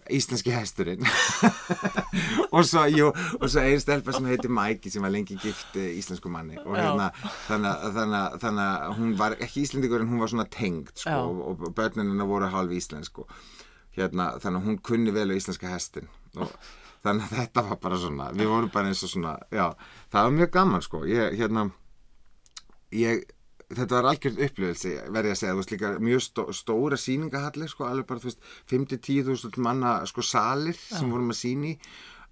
íslenski 0.08 0.54
hesturinn. 0.54 1.02
Og 2.56 2.62
svo, 2.64 2.86
jú, 2.88 3.10
og 3.12 3.42
svo 3.50 3.60
einn 3.60 3.80
stelpa 3.82 4.14
sem 4.16 4.24
heitir 4.30 4.48
Mæki 4.48 4.88
sem 4.88 5.02
var 5.04 5.12
lengi 5.12 5.34
gift 5.36 5.74
eh, 5.76 5.90
íslensku 6.00 6.30
manni. 6.32 6.56
Og 6.64 6.78
hérna 6.78 7.10
þannig, 7.44 8.32
að- 8.40 8.96
hún 8.96 9.10
var 9.20 9.36
ekki 9.36 9.66
íslendingur 9.66 10.00
en 10.00 10.08
hún 10.08 10.22
var 10.22 10.30
svona 10.32 10.46
tengd 10.48 10.94
sko, 10.96 11.10
Já. 11.12 11.20
og, 11.28 11.66
börnunina 11.76 12.24
voru 12.24 12.48
halv 12.48 12.72
íslensk 12.72 13.20
og 13.20 13.28
hérna, 13.98 14.30
þannig 14.40 14.62
að 14.62 14.66
hún 14.70 14.78
kunni 14.88 15.12
vel 15.12 15.28
á 15.28 15.36
íslenska 15.36 15.68
hestin. 15.74 16.08
Og 16.40 16.48
þannig 17.04 17.28
að 17.28 17.36
þetta 17.42 17.66
var 17.68 17.80
bara 17.84 18.00
svona 18.00 18.30
við 18.32 18.48
vorum 18.48 18.72
bara 18.72 18.88
eins 18.88 19.04
og 19.04 19.12
svona, 19.12 19.36
já 19.52 19.68
það 20.08 20.22
var 20.24 20.36
mjög 20.40 20.50
gaman 20.56 20.82
sko. 20.88 21.04
Ég, 21.04 21.36
hérna 21.36 21.68
ég, 22.96 23.28
þetta 23.68 23.98
var 23.98 24.10
algjörð 24.12 24.44
upplöðelse 24.48 24.92
verði 25.12 25.32
að 25.32 25.40
segja, 25.40 25.54
þú 25.54 25.62
veist 25.62 25.72
líka 25.74 25.94
mjög 26.00 26.22
stó, 26.24 26.44
stóra 26.56 26.98
sýningahallir 27.00 27.72
sko, 27.72 27.88
alveg 27.88 28.06
bara 28.08 28.22
þú 28.22 28.30
veist 28.30 28.46
5-10.000 28.72 29.64
manna 29.64 29.98
sko 30.08 30.24
salir 30.24 30.78
sem 30.78 31.10
vorum 31.12 31.34
að 31.34 31.40
sýni 31.42 31.74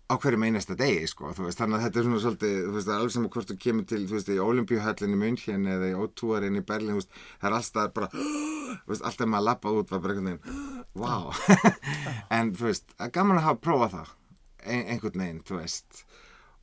á 0.07 0.15
hverjum 0.23 0.45
einasta 0.47 0.77
degi 0.79 1.07
sko, 1.11 1.33
þú 1.35 1.49
veist, 1.49 1.59
þannig 1.59 1.81
að 1.81 1.85
þetta 1.85 1.99
er 1.99 2.05
svona 2.07 2.21
svolítið, 2.23 2.59
þú 2.63 2.75
veist, 2.77 2.91
alveg 2.95 3.15
sem 3.15 3.25
hvort 3.35 3.49
þú 3.51 3.57
kemur 3.65 3.87
til, 3.91 4.03
þú 4.07 4.15
veist, 4.15 4.29
í 4.31 4.37
Olimpíuhöllin 4.45 5.17
í 5.17 5.19
München 5.19 5.67
eða 5.73 5.89
í 5.91 5.97
O2-arinn 5.99 6.61
í 6.61 6.63
Berlin, 6.69 6.93
þú 6.95 7.01
veist, 7.01 7.17
það 7.41 7.49
er 7.49 7.57
alltaf 7.59 7.97
bara, 7.97 8.11
þú 8.13 8.93
veist, 8.93 9.07
alltaf 9.11 9.31
maður 9.33 9.47
lappa 9.49 9.73
út 9.75 9.91
var 9.91 10.05
bara 10.05 10.15
einhvern 10.15 10.39
veginn, 10.39 10.77
wow, 11.03 11.35
en 12.39 12.55
þú 12.55 12.69
veist, 12.69 12.95
gaman 13.19 13.41
að 13.41 13.49
hafa 13.49 13.63
prófað 13.67 13.97
það, 13.97 14.15
ein, 14.63 14.85
einhvern 14.95 15.25
veginn, 15.25 15.43
þú 15.51 15.59
veist, 15.59 16.07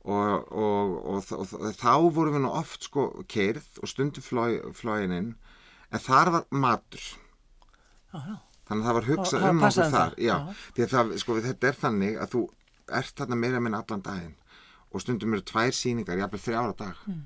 og, 0.04 0.52
og, 0.52 0.94
og, 1.14 1.32
og, 1.32 1.68
þá 1.80 1.92
vorum 2.12 2.34
við 2.36 2.42
nú 2.44 2.50
oft 2.58 2.84
sko 2.88 3.06
keirð 3.30 3.80
og 3.82 3.88
stundum 3.88 4.24
flóin 4.76 5.14
inn, 5.16 5.30
en 5.90 6.02
þar 6.04 6.30
var 6.34 6.44
matur, 6.52 7.04
Já, 8.14 8.18
já. 8.20 8.34
þannig 8.68 8.84
að 8.84 8.88
það 8.88 8.98
var 8.98 9.08
hugsað 9.10 9.40
um 9.42 9.48
okkur 9.48 9.64
passaði 9.66 9.94
þar 9.96 10.12
já, 10.22 10.34
því 10.76 10.84
að 10.86 10.92
það, 10.96 11.14
sko, 11.24 11.38
þetta 11.48 11.70
er 11.70 11.78
þannig 11.80 12.18
að 12.24 12.34
þú 12.34 12.42
ert 13.00 13.14
þarna 13.22 13.38
meira 13.40 13.60
minn 13.64 13.78
allan 13.78 14.04
daginn 14.04 14.34
og 14.94 15.02
stundum 15.02 15.32
eru 15.34 15.42
tvær 15.48 15.72
sýningar 15.74 16.20
jafnvel 16.20 16.42
þrjára 16.44 16.76
dag 16.78 17.00
Hmm. 17.04 17.24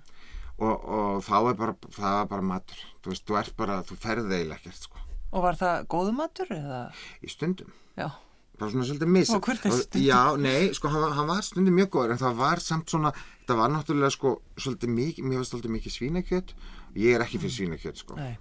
og, 0.58 0.86
og 0.90 1.18
þá 1.22 1.34
er 1.50 1.58
bara, 1.58 1.74
það 1.94 2.16
er 2.22 2.30
bara 2.32 2.42
matur 2.42 2.80
þú 3.04 3.12
veist, 3.12 3.26
þú 3.28 3.36
ert 3.42 3.52
bara, 3.58 3.76
þú 3.86 3.98
ferði 4.02 4.38
eiginlega 4.38 4.58
ekkert 4.62 4.86
sko, 4.88 5.04
Og 5.28 5.42
var 5.44 5.58
það 5.60 5.82
góðumatur 5.92 6.48
eða? 6.56 6.78
í 7.22 7.28
stundum 7.30 7.70
Já. 7.98 8.08
Bara 8.58 8.70
svona 8.74 8.86
svolítið 8.88 9.12
missa 9.14 9.36
Og 9.38 9.42
er? 9.48 10.02
Já, 10.02 10.20
nei, 10.40 10.72
sko, 10.74 10.88
hann, 10.92 11.02
var- 11.06 11.14
hann 11.18 11.30
var 11.30 11.42
stundum 11.46 11.74
mjög 11.78 11.90
góður 11.94 12.16
en 12.16 12.22
það 12.24 12.34
var 12.42 12.58
samt 12.64 12.90
svona, 12.90 13.12
það 13.48 13.56
var 13.62 13.72
náttúrulega 13.76 14.10
sko, 14.16 14.34
svolítið 14.58 14.94
mikið, 14.98 15.24
mér 15.30 15.42
var 15.42 15.48
svolítið 15.52 15.74
mikið 15.78 15.96
svínakjöt 15.98 16.54
ég 16.98 17.14
er 17.18 17.24
ekki 17.26 17.38
fyrir 17.42 17.56
svínakjöt 17.58 18.02
sko 18.04 18.16
Nei. 18.18 18.36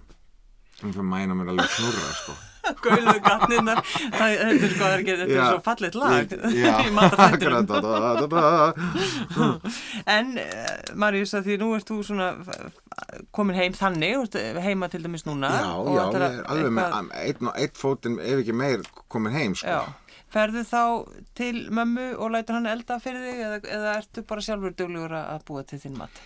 hún 0.82 0.92
fyrir 0.94 1.08
mæna 1.14 1.34
mér 1.38 1.54
alveg 1.54 1.74
knurra 1.78 2.12
sko 2.22 2.38
Gauðlu 2.84 3.14
gatninnar. 3.24 3.78
Það 4.12 4.32
þetta 4.36 4.66
er 4.66 4.72
sko, 4.74 4.80
það 4.82 4.90
er 4.92 4.98
ekki, 5.00 5.12
þetta 5.16 5.24
er 5.24 5.38
Já. 5.38 5.44
svo 5.48 5.60
fallit 5.64 5.94
lag 5.96 6.32
Já, 6.58 6.74
akkurat. 7.24 8.76
En, 10.16 10.34
uh, 10.36 10.96
Marius, 11.00 11.32
að 11.38 11.48
því 11.48 11.56
nú 11.62 11.70
ert 11.78 11.88
þú 11.88 11.96
svona 12.06 12.28
komin 13.34 13.56
heim 13.56 13.72
þannig, 13.78 14.36
heima 14.64 14.90
til 14.92 15.00
dæmis 15.06 15.24
núna. 15.28 15.48
Já, 15.48 15.70
já, 15.96 16.02
er 16.18 16.36
alveg 16.52 16.76
með 16.76 17.56
einn 17.64 17.74
fótinn 17.80 18.20
ef 18.20 18.42
ekki 18.42 18.56
meir 18.56 18.84
komin 19.08 19.32
heim 19.36 19.56
sko. 19.58 19.80
Ferðu 20.32 20.64
þá 20.68 20.82
til 21.38 21.54
mömmu 21.72 22.10
og 22.20 22.34
lætur 22.34 22.58
hann 22.58 22.68
elda 22.68 22.98
fyrir 23.00 23.22
þig 23.24 23.44
eða, 23.46 23.60
eða 23.78 23.94
ertu 24.02 24.24
bara 24.28 24.44
sjálfur 24.44 24.74
duglegur 24.76 25.14
að 25.16 25.46
búa 25.48 25.64
til 25.64 25.80
þinn 25.80 25.96
mat? 26.00 26.20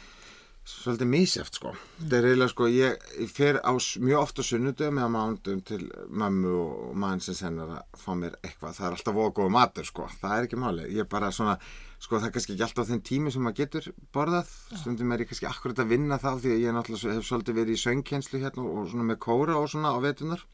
Svolítið 0.62 1.09
mísjæft 1.11 1.57
sko. 1.59 1.73
Það 1.99 2.12
er 2.17 2.27
eiginlega 2.29 2.51
sko, 2.53 2.67
ég, 2.71 3.07
ég 3.19 3.31
fer 3.35 3.57
á, 3.67 3.75
mjög 3.75 4.21
ofta 4.21 4.45
sunnudum 4.47 5.01
eða 5.01 5.11
mándum 5.11 5.62
til 5.67 5.88
mömmu 6.07 6.53
og 6.55 6.93
mann 7.03 7.23
sem 7.25 7.35
sennar 7.35 7.73
að 7.81 7.99
fá 7.99 8.12
mér 8.15 8.37
eitthvað. 8.45 8.77
Það 8.77 8.87
er 8.87 8.97
alltaf 8.97 9.17
voða 9.17 9.33
góð 9.41 9.51
matur 9.57 9.88
sko, 9.88 10.07
það 10.21 10.37
er 10.37 10.47
ekki 10.47 10.61
máli. 10.62 10.87
Ég 10.95 11.03
er 11.03 11.11
bara 11.11 11.33
svona, 11.35 11.57
sko 11.99 12.21
það 12.21 12.29
er 12.29 12.35
kannski 12.37 12.55
ekki 12.55 12.67
alltaf 12.69 12.91
þenn 12.93 13.05
tími 13.11 13.35
sem 13.35 13.43
maður 13.43 13.59
getur 13.59 13.91
borðað. 14.15 14.55
Stundum 14.85 15.17
er 15.17 15.25
ég 15.25 15.33
kannski 15.33 15.51
akkurat 15.51 15.83
að 15.83 15.95
vinna 15.97 16.23
þá 16.23 16.31
því 16.37 16.55
að 16.55 16.62
ég 16.62 16.79
náttúrulega 16.79 17.19
hef 17.19 17.31
svolítið 17.31 17.59
verið 17.59 17.75
í 17.75 17.83
söngkjenslu 17.83 18.43
hérna 18.45 18.69
og 18.71 18.91
svona 18.93 19.09
með 19.11 19.23
kóra 19.27 19.59
og 19.59 19.71
svona 19.75 19.95
á 19.95 19.99
vetunar. 20.07 20.47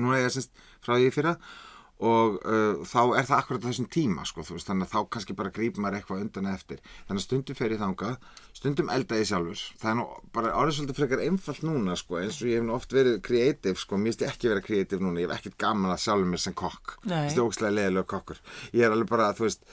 Nú 0.00 0.16
er 0.16 0.24
ég 0.24 0.32
semst 0.32 0.56
frá 0.80 0.96
því 0.96 1.12
fyrra 1.12 1.36
og 1.98 2.36
uh, 2.46 2.84
þá 2.86 3.00
er 3.18 3.26
það 3.26 3.40
akkurat 3.40 3.64
á 3.64 3.68
þessum 3.68 3.88
tíma 3.90 4.26
sko, 4.28 4.44
veist, 4.46 4.68
þannig 4.68 4.86
að 4.86 4.92
þá 4.92 5.10
kannski 5.14 5.36
bara 5.38 5.52
gríp 5.54 5.80
maður 5.82 5.98
eitthvað 5.98 6.22
undan 6.24 6.50
eftir, 6.52 6.82
þannig 7.08 7.22
að 7.22 7.26
stundum 7.26 7.58
fer 7.58 7.74
ég 7.74 7.82
þangað 7.82 8.16
stundum 8.58 8.92
elda 8.94 9.18
ég 9.18 9.28
sjálfur. 9.30 9.64
Það 9.82 9.90
er 9.90 9.98
nú 9.98 10.06
bara 10.34 10.54
orðið 10.60 10.78
svolítið 10.78 11.00
frekar 11.00 11.24
einfalt 11.26 11.66
núna 11.66 11.98
sko, 11.98 12.20
eins 12.22 12.40
og 12.42 12.50
ég 12.50 12.60
hef 12.60 12.66
nú 12.68 12.74
oft 12.78 12.94
verið 12.94 13.20
kreatív 13.26 13.82
sko, 13.82 13.98
mér 13.98 14.12
finnst 14.12 14.24
ég 14.24 14.32
ekki 14.32 14.52
vera 14.52 14.64
kreatív 14.68 15.04
núna, 15.04 15.22
ég 15.22 15.30
hef 15.30 15.38
ekkert 15.40 15.60
gaman 15.66 15.94
að 15.94 16.02
sjálfur 16.06 16.32
mér 16.32 16.42
sem 16.46 16.56
kokk, 16.58 16.98
ógstlega 17.44 17.74
leðilega 17.74 18.10
kokkur. 18.14 18.42
Ég 18.74 18.86
er 18.86 18.94
alveg 18.94 19.10
bara, 19.10 19.30
þú 19.34 19.48
veist 19.48 19.66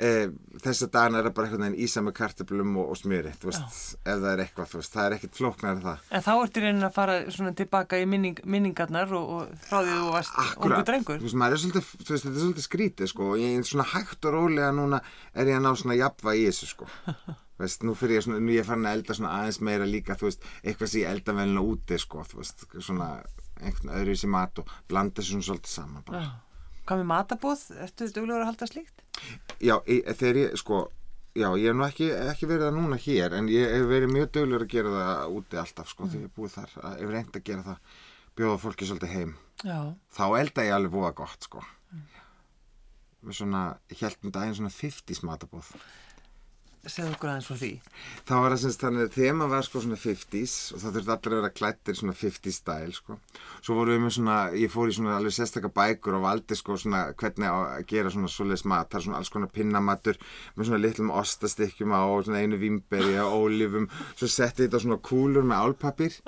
þess 0.00 0.84
að 0.86 0.92
dagana 0.94 1.20
er 1.20 1.28
bara 1.36 1.48
einhvern 1.48 1.66
veginn 1.66 1.82
ísa 1.84 2.00
með 2.04 2.14
kartöflum 2.16 2.76
og, 2.80 2.92
og 2.94 2.96
smjöri, 2.96 3.32
veist 3.42 3.98
ef 4.00 4.22
það 4.22 4.28
er 4.30 4.42
eitthvað, 4.46 4.70
veist, 4.78 4.94
það 4.94 5.06
er 5.06 5.16
ekkert 5.16 5.36
flóknar 5.36 5.74
en 5.74 5.82
það 5.84 6.06
En 6.16 6.24
þá 6.24 6.30
ertu 6.32 6.64
reynin 6.64 6.86
að 6.88 6.94
fara 6.96 7.18
tilbaka 7.60 8.00
í 8.00 8.06
minning, 8.08 8.40
minningarnar 8.48 9.12
og, 9.18 9.34
og 9.36 9.66
frá 9.66 9.82
því 9.82 9.98
þú 9.98 10.14
varst 10.14 10.40
ungu 10.40 10.80
drengur. 10.88 11.20
Þú 11.20 11.28
veist, 11.28 11.44
er 11.44 11.62
svolítið, 11.64 11.92
þetta 12.00 12.16
er 12.16 12.40
svolítið 12.40 12.66
skrítið, 12.66 13.12
sko, 13.12 13.28
og 13.34 13.44
ég 13.44 13.60
er 13.60 13.68
svona 13.68 13.88
hægt 13.92 14.28
og 14.30 14.36
rólega 14.38 14.72
núna 14.76 15.02
er 15.34 15.52
ég 15.52 15.60
að 15.60 15.64
ná 15.66 15.72
svona 15.76 16.00
jafnva 16.00 16.36
í 16.38 16.48
þessu, 16.48 16.72
sko. 16.74 16.90
Nú 17.84 17.92
fyrir 17.92 18.16
ég 18.16 18.22
svona, 18.24 18.38
nú 18.40 18.54
er 18.54 18.62
ég 18.62 18.64
farin 18.64 18.86
að 18.88 18.94
elda 18.96 19.14
svona 19.18 19.34
aðeins 19.36 19.58
meira 19.68 19.84
líka, 19.84 20.14
þú 20.16 20.30
veist, 20.30 20.46
eitthvað 20.64 20.88
sem 20.94 21.02
ég 21.02 21.10
elda 21.12 21.34
velina 21.36 21.60
úti, 21.60 21.98
sko, 22.00 22.22
þú 22.24 22.38
veist, 22.40 22.64
svona 22.78 23.10
einhvern 23.60 23.98
öðru 23.98 24.14
í 24.16 24.30
mat 24.32 24.62
og 24.62 24.70
blanda 24.88 25.20
þessu 25.20 25.34
svona 25.34 25.48
svolítið 25.50 25.74
saman 25.74 26.06
bara. 26.06 26.22
Hvað 26.90 27.02
með 27.04 27.08
matabóð? 27.12 27.60
Ertu 27.86 28.08
duglegur 28.10 28.42
að 28.42 28.48
halda 28.50 28.66
slíkt? 28.66 29.02
Já, 29.62 29.76
ég, 29.86 30.08
þegar 30.18 30.38
ég, 30.40 30.54
sko, 30.58 30.80
já, 31.38 31.46
ég 31.54 31.68
hef 31.70 31.76
nú 31.78 31.84
ekki, 31.86 32.08
ekki 32.32 32.48
verið 32.50 32.66
það 32.66 32.78
núna 32.80 32.98
hér, 33.04 33.36
en 33.38 33.50
ég 33.52 33.74
hef 33.76 33.86
verið 33.92 34.10
mjög 34.16 34.30
dögulegur 34.34 34.64
að 34.66 34.72
gera 34.74 34.94
það 34.96 35.36
úti 35.38 35.60
alltaf, 35.62 35.92
sko, 35.94 36.08
þegar 36.10 36.26
ég 36.26 36.32
búið 36.40 36.56
þar, 36.56 36.72
að- 36.82 36.96
hef 37.04 37.12
reynd 37.14 37.38
að 37.38 37.44
gera 37.46 37.66
það, 37.68 37.78
bjóða 38.40 38.58
fólki 38.64 38.88
svolítið 38.90 39.14
heim. 39.14 39.36
Já. 39.60 39.78
þá 40.16 40.24
elda 40.40 40.62
ég 40.66 40.72
alveg 40.74 40.90
voða 40.96 41.14
gott 41.14 41.44
sko 41.44 41.60
með 43.20 43.34
svona, 43.36 43.62
ég 43.92 44.00
held 44.00 44.22
um 44.24 44.30
daginn 44.32 44.54
svona 44.56 44.70
50s 44.72 45.20
matabóð 45.28 45.66
Segðu 46.80 47.12
okkur 47.12 47.28
aðeins 47.28 47.46
frá 47.50 47.56
því. 47.60 47.68
þá 48.24 48.32
var 48.40 48.54
það 48.54 48.60
semst 48.62 48.80
þannig 48.80 49.02
að 49.04 49.16
þema 49.18 49.46
var 49.52 49.66
sko 49.66 49.80
svona 49.84 49.96
50s 50.00 50.54
og 50.72 50.80
það 50.80 50.94
þurfti 50.96 51.12
allir 51.12 51.34
að 51.34 51.40
vera 51.40 51.50
klættir 51.58 51.98
svona 51.98 52.14
50s 52.16 52.56
stæl 52.56 52.94
sko. 52.96 53.16
Svo 53.60 53.76
vorum 53.76 53.92
við 53.92 54.00
með 54.06 54.14
svona, 54.16 54.36
ég 54.56 54.72
fór 54.72 54.88
í 54.88 54.94
svona 54.96 55.18
alveg 55.18 55.34
sérstaka 55.36 55.70
bækur 55.76 56.16
og 56.16 56.24
valdi 56.24 56.56
sko 56.56 56.78
svona 56.80 57.02
hvernig 57.20 57.50
að 57.50 57.84
gera 57.92 58.14
svona 58.14 58.32
svoleiðis 58.32 58.64
mat, 58.72 58.88
það 58.88 59.00
er 59.00 59.06
svona 59.06 59.20
alls 59.20 59.32
konar 59.34 59.52
pinnamatur 59.58 60.22
með 60.56 60.70
svona 60.70 60.80
litlum 60.80 61.12
ostastykkjum 61.20 61.92
á 61.92 62.00
og 62.00 62.24
svona 62.24 62.40
einu 62.40 62.62
vimberi 62.64 63.20
og 63.26 63.36
ólífum. 63.44 63.90
Svo 64.14 64.32
setti 64.32 64.64
þetta 64.64 64.80
svona 64.86 65.00
kúlur 65.04 65.44
með 65.44 65.66
álpapír 65.66 66.18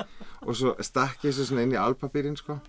og 0.44 0.53
svo 0.53 0.76
stakk 0.84 1.24
ég 1.24 1.32
þessu 1.32 1.48
svona 1.48 1.64
inn 1.64 1.72
í 1.78 1.80
álpapírin 1.80 2.36
sko. 2.36 2.61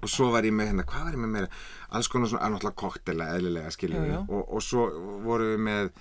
Og 0.00 0.08
svo 0.12 0.32
var 0.32 0.48
ég 0.48 0.52
með 0.56 0.72
hérna, 0.72 0.88
hvað 0.88 1.06
var 1.10 1.14
ég 1.16 1.20
með 1.20 1.32
meira? 1.36 1.54
Alls 1.92 2.08
konar 2.08 2.32
svona, 2.32 2.48
náttúrulega 2.52 2.80
koktela 2.80 3.30
eðlilega 3.36 3.72
jú. 3.84 4.18
og, 4.28 4.42
og 4.56 4.62
svo 4.64 4.90
vorum 5.24 5.52
við 5.56 5.64
með 5.68 5.96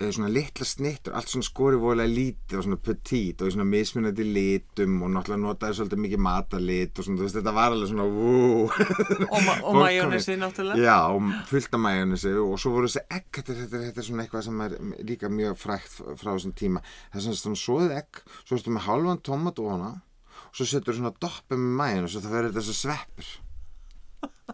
svona 0.00 0.30
litla 0.32 0.64
snittur, 0.64 1.12
allt 1.16 1.28
svona 1.28 1.44
skorið 1.44 1.82
vorulega 1.82 2.08
lítið 2.10 2.58
og 2.58 2.64
svona 2.64 2.78
petit 2.80 3.42
og 3.44 3.50
svona 3.52 3.66
mismunandi 3.68 4.24
litum 4.24 4.94
og 5.04 5.10
náttúrulega 5.12 5.42
notaði 5.42 5.76
svolítið 5.76 6.00
mikið 6.04 6.22
matalit 6.24 7.00
og 7.00 7.06
svona, 7.06 7.20
þú 7.20 7.26
veist, 7.26 7.36
þetta 7.36 7.54
var 7.58 7.74
alveg 7.74 7.90
svona 7.90 8.06
vú. 8.08 8.30
Og, 9.30 9.50
og 9.68 9.76
majónesi 9.76 10.36
náttúrulega. 10.40 10.80
Já, 10.80 10.96
og 11.12 11.28
fullt 11.50 11.76
af 11.76 11.84
majónesi 11.84 12.32
og 12.40 12.56
svo 12.62 12.72
voru 12.76 12.88
þessi 12.88 13.04
egg, 13.18 13.28
þetta, 13.36 13.58
þetta, 13.60 13.82
þetta 13.86 14.02
er 14.02 14.08
svona 14.08 14.24
eitthvað 14.24 14.46
sem 14.48 14.64
er 14.66 14.76
líka 15.10 15.32
mjög 15.36 15.60
frækt 15.60 15.98
frá 16.22 16.32
þessum 16.32 16.56
tíma. 16.62 16.84
Það 17.10 17.20
er 17.20 17.26
svona 17.26 17.42
svona 17.42 17.62
svoðið 17.66 17.96
egg, 18.00 18.22
svo 18.40 18.58
ertu 18.58 18.76
með 18.76 18.86
halvan 18.88 19.24
tómat 19.28 19.62
ofana 19.62 19.92
og 20.48 20.56
svo 20.56 20.70
setur 20.70 20.96
svona 20.96 21.12
doppi 21.20 21.58
með 21.58 21.76
majónesi 21.82 22.20
og 22.20 22.24
það 22.24 22.38
verður 22.38 22.68
svo 22.70 22.78
sveppur. 22.80 23.32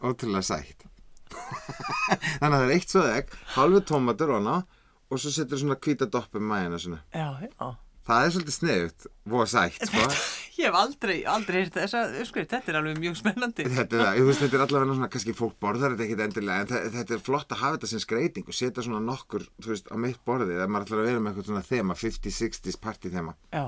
Ótrúlega 0.02 0.44
sætt. 0.50 0.88
Þannig 2.40 2.50
að 2.50 2.56
það 2.56 2.64
er 2.64 2.74
eitt 2.74 2.92
svoðið 2.92 3.20
egg 3.20 3.36
halvu 3.56 3.80
tómatur 3.86 4.34
ofana 4.34 4.64
og 5.10 5.20
svo 5.22 5.30
setur 5.34 5.60
svona 5.60 5.76
hvíta 5.78 6.08
doppi 6.10 6.38
með 6.40 6.48
majónesinu 6.52 6.98
Já, 7.14 7.28
já. 7.46 7.68
það 8.06 8.24
er 8.26 8.34
svolítið 8.36 8.56
sniðut, 8.60 9.06
voða 9.32 9.46
sætt 9.54 9.86
sko. 9.90 10.08
Ég 10.56 10.70
hef 10.70 10.76
aldrei, 10.80 11.16
aldrei 11.28 11.58
heyrt 11.60 11.74
þessa 11.76 12.00
uppskrift, 12.22 12.48
þetta 12.54 12.70
er 12.72 12.76
alveg 12.78 12.96
mjög 13.02 13.16
spennandi. 13.18 13.66
Þetta 13.68 13.98
er, 13.98 14.04
það, 14.06 14.20
veist, 14.24 14.40
þetta 14.40 14.56
er 14.56 14.62
allavega 14.64 14.94
svona, 14.96 15.08
kannski 15.12 15.34
fólk 15.36 15.58
borðar 15.60 15.92
þetta 15.92 16.04
ekkit 16.06 16.22
endilega, 16.24 16.62
en 16.64 16.70
þe- 16.70 16.94
þetta 16.94 17.14
er 17.18 17.20
flott 17.26 17.52
að 17.52 17.60
hafa 17.60 17.76
þetta 17.76 17.90
sem 17.90 18.00
skreiting 18.06 18.48
og 18.48 18.56
setja 18.56 18.84
svona 18.86 19.02
nokkur, 19.04 19.44
þú 19.60 19.74
veist, 19.74 19.90
á 19.92 19.96
mitt 20.00 20.22
borðið, 20.24 20.62
ef 20.64 20.72
maður 20.72 20.86
ætlar 20.88 21.02
að 21.02 21.10
vera 21.10 21.20
með 21.26 21.34
eitthvað 21.34 21.50
svona 21.50 21.64
þema, 21.68 21.98
50-60s 22.00 22.80
party 22.86 23.12
þema. 23.12 23.34
Já, 23.52 23.66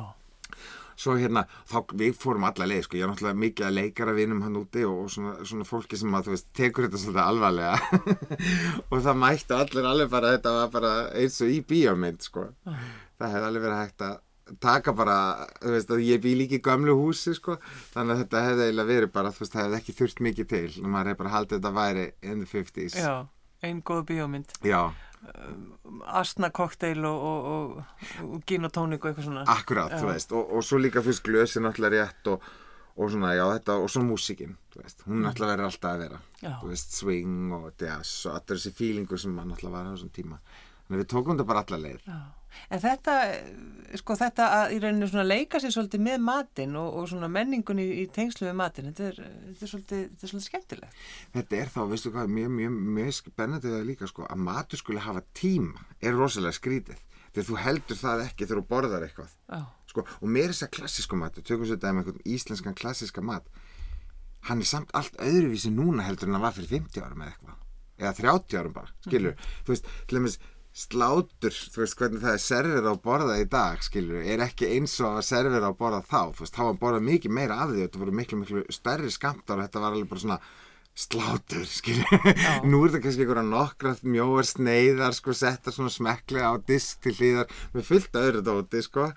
Svo 0.98 1.14
hérna, 1.14 1.44
þá, 1.70 1.76
við 2.00 2.16
fórum 2.18 2.46
alla 2.48 2.66
leið, 2.66 2.84
sko, 2.88 2.98
ég 2.98 3.06
er 3.06 3.12
náttúrulega 3.12 3.38
mikið 3.38 3.66
að 3.68 3.76
leikara 3.76 4.14
vinum 4.16 4.40
hann 4.42 4.56
úti 4.58 4.82
og, 4.82 5.04
og 5.04 5.12
svona, 5.14 5.34
svona 5.46 5.66
fólki 5.68 5.98
sem 6.00 6.14
að, 6.18 6.24
þú 6.26 6.34
veist, 6.34 6.48
tekur 6.58 6.88
þetta 6.88 7.02
svolítið 7.04 7.20
alvarlega 7.22 7.76
og 8.90 9.04
það 9.04 9.20
mættu 9.22 9.58
allir 9.58 9.86
alveg 9.92 10.10
bara, 10.16 10.32
þetta 10.34 10.54
var 10.56 10.72
bara 10.74 10.94
eins 11.20 11.38
og 11.44 11.52
í 11.54 11.60
bíómynd, 11.70 12.26
sko. 12.26 12.48
Það 13.18 13.36
hefði 13.36 13.50
alveg 13.52 13.66
verið 13.68 13.82
hægt 13.84 14.06
að 14.08 14.18
taka 14.64 14.94
bara, 14.96 15.16
þú 15.62 15.74
veist, 15.76 15.90
að 15.92 16.04
ég 16.06 16.22
bý 16.24 16.34
líka 16.38 16.58
í 16.58 16.62
gömlu 16.64 16.94
húsi, 16.98 17.34
sko, 17.36 17.58
þannig 17.92 18.14
að 18.14 18.22
þetta 18.24 18.44
hefði 18.46 18.66
eiginlega 18.66 18.90
verið 18.92 19.12
bara, 19.14 19.32
þú 19.34 19.44
veist, 19.44 19.54
það 19.54 19.66
hefði 19.66 19.80
ekki 19.82 19.96
þurft 19.98 20.22
mikið 20.26 20.48
til, 20.54 20.68
en 20.82 20.94
maður 20.94 21.12
hefði 21.12 21.20
bara 21.22 21.34
haldið 21.34 21.58
þetta 21.58 21.74
væri 21.78 22.06
in 22.22 22.42
the 22.42 22.48
50s. 22.48 22.96
já, 22.98 23.14
ein 23.62 23.82
góð 23.86 24.06
bíómynd. 24.08 24.56
Já, 24.66 24.80
Asna 26.06 26.50
kokteil 26.54 27.04
og, 27.04 27.26
og, 27.28 27.82
og, 28.24 28.38
gin 28.46 28.64
og 28.68 28.72
tónik 28.74 29.02
og 29.04 29.10
eitthvað 29.10 29.28
svona. 29.28 29.44
akkurat, 29.48 29.94
þú 29.98 30.10
veist, 30.12 30.32
og, 30.32 30.52
og 30.56 30.64
svo 30.64 30.78
líka 30.80 31.02
fyrst 31.04 31.24
glösi 31.26 31.62
náttúrulega 31.64 32.06
rétt 32.08 32.30
og, 32.32 32.46
og 32.98 33.10
svona, 33.12 33.34
já, 33.36 33.44
þetta, 33.56 33.76
og 33.82 33.90
svo 33.92 34.02
músikinn, 34.06 34.56
þú 34.74 34.82
veist, 34.84 35.04
hún 35.08 35.22
náttúrulega 35.26 35.56
verður 35.56 35.68
alltaf 35.70 35.92
að 35.92 36.02
vera, 36.04 36.20
Já. 36.42 36.52
þú 36.62 36.70
veist, 36.72 36.96
swing 37.00 37.52
og 37.58 37.68
jazz 37.82 38.14
og 38.26 38.38
allir 38.38 38.58
þessi 38.60 38.74
fílingur 38.78 39.22
sem 39.22 39.34
maður 39.34 39.52
náttúrulega 39.52 39.76
var 39.78 39.90
á 39.90 39.92
þessum 39.94 40.14
tíma. 40.18 40.40
Að 40.88 41.00
við 41.02 41.08
tókum 41.12 41.34
þetta 41.34 41.48
bara 41.48 41.64
alla 41.64 41.80
leið. 41.84 42.04
Já. 42.08 42.18
En 42.72 42.80
þetta, 42.80 43.14
sko 44.00 44.14
þetta 44.16 44.46
að 44.56 44.72
í 44.72 44.78
rauninu 44.82 45.08
svona 45.10 45.26
leika 45.26 45.60
sér 45.60 45.74
svolítið 45.74 46.00
með 46.06 46.22
matinn 46.24 46.78
og, 46.80 46.94
og 46.96 47.10
svona 47.10 47.28
menningun 47.30 47.82
í, 47.82 47.86
í 48.02 48.06
tengslu 48.12 48.48
við 48.48 48.56
matinn, 48.58 48.88
þetta 48.88 49.10
er, 49.10 49.18
þetta 49.50 49.66
er, 49.66 49.72
svolítið, 49.72 50.00
þetta 50.08 50.24
er 50.26 50.32
svolítið 50.32 50.48
skemmtilegt. 50.48 51.02
Þetta 51.36 51.58
er 51.60 51.72
þá, 51.74 51.80
veistu 51.92 52.12
hvað, 52.14 52.32
mjög, 52.38 52.54
mjög, 52.56 52.78
mjög 52.98 53.12
spennandi 53.18 53.74
það 53.74 53.86
líka, 53.92 54.08
sko, 54.10 54.24
að 54.32 54.42
matur 54.48 54.80
skulle 54.80 55.04
hafa 55.04 55.22
tíma 55.36 55.84
er 56.00 56.16
rosalega 56.16 56.56
skrítið. 56.56 57.04
Þegar 57.28 57.48
þú 57.50 57.60
heldur 57.66 58.00
það 58.00 58.24
ekki 58.24 58.48
þegar 58.48 58.62
þú 58.62 58.68
borðar 58.72 59.04
eitthvað. 59.06 59.36
Já, 59.52 59.60
Sko, 59.88 60.04
og 60.04 60.28
mér 60.28 60.50
er 60.50 60.52
þess 60.52 60.66
að 60.66 60.74
klassísku 60.76 61.16
mat, 61.16 61.38
tökum 61.48 61.64
sér 61.68 61.78
dæmi 61.80 62.02
einhvern 62.02 62.20
íslenskan 62.28 62.76
klassíska 62.76 63.22
mat, 63.24 63.46
hann 64.48 64.60
er 64.60 64.68
samt 64.68 64.92
allt 64.96 65.16
öðruvísi 65.24 65.70
núna 65.72 66.04
heldur 66.04 66.28
en 66.28 66.36
hann 66.36 66.44
var 66.44 66.56
fyrir 66.56 66.74
50 66.74 67.06
árum 67.06 67.24
eða 67.24 67.32
eitthvað. 67.32 67.62
Eða 67.98 68.12
30 68.18 68.58
árum 68.60 68.74
bara, 68.76 68.92
skilur. 69.06 69.38
Þú 69.64 69.72
veist, 69.72 69.88
til 70.06 70.18
dæmis 70.18 70.36
slátur, 70.78 71.56
þú 71.72 71.82
veist 71.82 71.98
hvernig 71.98 72.22
það 72.22 72.36
er 72.36 72.42
server 72.44 72.86
á 72.86 72.94
borða 73.02 73.36
í 73.42 73.48
dag, 73.50 73.82
skilur, 73.82 74.22
er 74.22 74.44
ekki 74.44 74.70
eins 74.76 74.94
og 75.02 75.18
að 75.18 75.26
server 75.26 75.66
á 75.66 75.72
borða 75.74 76.00
þá, 76.06 76.30
þú 76.36 76.44
veist, 76.44 76.54
þá 76.54 76.62
var 76.68 76.78
borða 76.84 77.02
mikið 77.08 77.34
meira 77.34 77.58
af 77.64 77.72
því, 77.72 77.82
þetta 77.84 78.02
voru 78.04 78.16
miklu, 78.20 78.40
miklu 78.44 78.64
stærri 78.74 79.10
skamtar 79.10 79.58
og 79.58 79.66
þetta 79.66 79.82
var 79.82 79.96
alveg 79.96 80.12
bara 80.12 80.24
svona 80.24 80.38
slátur, 80.98 81.66
skilur. 81.78 82.32
Nú 82.66 82.84
er 82.84 82.94
þetta 82.94 83.02
kannski 83.04 83.26
einhverja 83.26 83.46
nokkra 83.50 83.94
mjóar 84.06 84.46
sneiðar, 84.46 85.18
sko, 85.18 85.34
settar 85.36 85.74
svona 85.74 85.94
smekklega 85.94 86.50
á 86.50 86.54
disk 86.70 87.02
til 87.06 87.14
hlýðar 87.18 87.54
með 87.74 87.88
fullt 87.90 88.18
öðru 88.22 88.44
dóti, 88.46 88.82
sko 88.86 89.10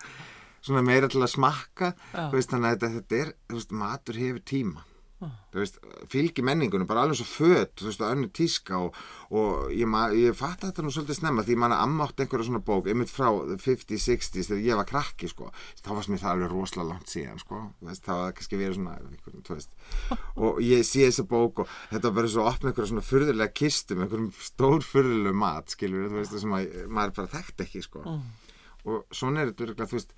svona 0.62 0.82
meira 0.86 1.10
til 1.10 1.22
að 1.22 1.32
smakka 1.34 1.92
Já. 2.12 2.28
þú 2.30 2.38
veist, 2.38 2.52
þannig 2.52 2.68
að 2.68 2.74
þetta, 2.76 2.90
þetta 2.98 3.20
er, 3.22 3.30
þú 3.50 3.58
veist, 3.58 3.72
matur 3.82 4.18
hefur 4.22 4.44
tíma 4.46 4.84
veist, 5.60 5.78
fylgir 6.10 6.46
menningunum 6.46 6.88
bara 6.88 7.04
alveg 7.06 7.18
svo 7.20 7.26
föt, 7.28 7.74
þú 7.78 7.88
veist, 7.88 8.02
og 8.02 8.14
önnu 8.14 8.28
tíska 8.34 8.78
og, 8.78 8.98
og 9.30 9.72
ég, 9.74 9.96
ég 10.18 10.36
fatt 10.38 10.64
þetta 10.64 10.84
nú 10.84 10.92
svolítið 10.94 11.18
snemma 11.18 11.44
því 11.46 11.56
manna 11.62 11.78
ammátt 11.84 12.22
einhverja 12.22 12.48
svona 12.48 12.62
bók 12.64 12.88
einmitt 12.90 13.12
frá 13.12 13.28
50s, 13.30 14.06
60s 14.08 14.50
þegar 14.50 14.64
ég 14.66 14.80
var 14.80 14.88
krakki, 14.88 15.30
sko, 15.30 15.50
þá 15.82 15.90
varst 15.92 16.12
mér 16.12 16.22
það 16.24 16.34
alveg 16.36 16.54
rosalega 16.54 16.88
langt 16.90 17.12
síðan, 17.12 17.42
sko, 17.42 17.60
þú 17.80 17.90
veist, 17.90 18.04
það 18.08 18.22
var 18.22 18.36
kannski 18.38 18.60
verið 18.62 18.78
svona, 18.78 18.96
einhver, 19.12 19.38
þú 19.48 19.56
veist. 19.58 19.78
Og 20.36 20.60
ég 20.66 20.86
sé 20.88 21.06
þessa 21.06 21.26
bók 21.30 21.64
og 21.64 21.72
þetta 21.92 22.04
var 22.08 22.18
bara 22.20 22.32
svo 22.34 22.44
að 22.46 22.52
opna 22.54 22.72
einhverja 22.72 22.92
svona 22.92 23.06
furðulega 23.06 23.56
kistum 23.62 24.04
einhverjum 24.04 24.32
stór 24.42 24.86
furðulegu 24.86 25.38
mat, 25.44 25.72
skilur 25.76 26.10
þú 26.10 26.20
veist, 26.20 26.38
sem 26.42 26.58
að 26.58 26.76
maður 26.88 27.16
bara 27.20 27.34
þekkt 27.36 27.66
ekki, 27.66 27.84
sko. 27.86 28.04
Og 28.82 29.04
svona 29.14 29.42
er 29.42 29.52
þetta 29.52 29.68
örugglega, 29.68 29.90
þú 29.92 30.00
veist 30.00 30.14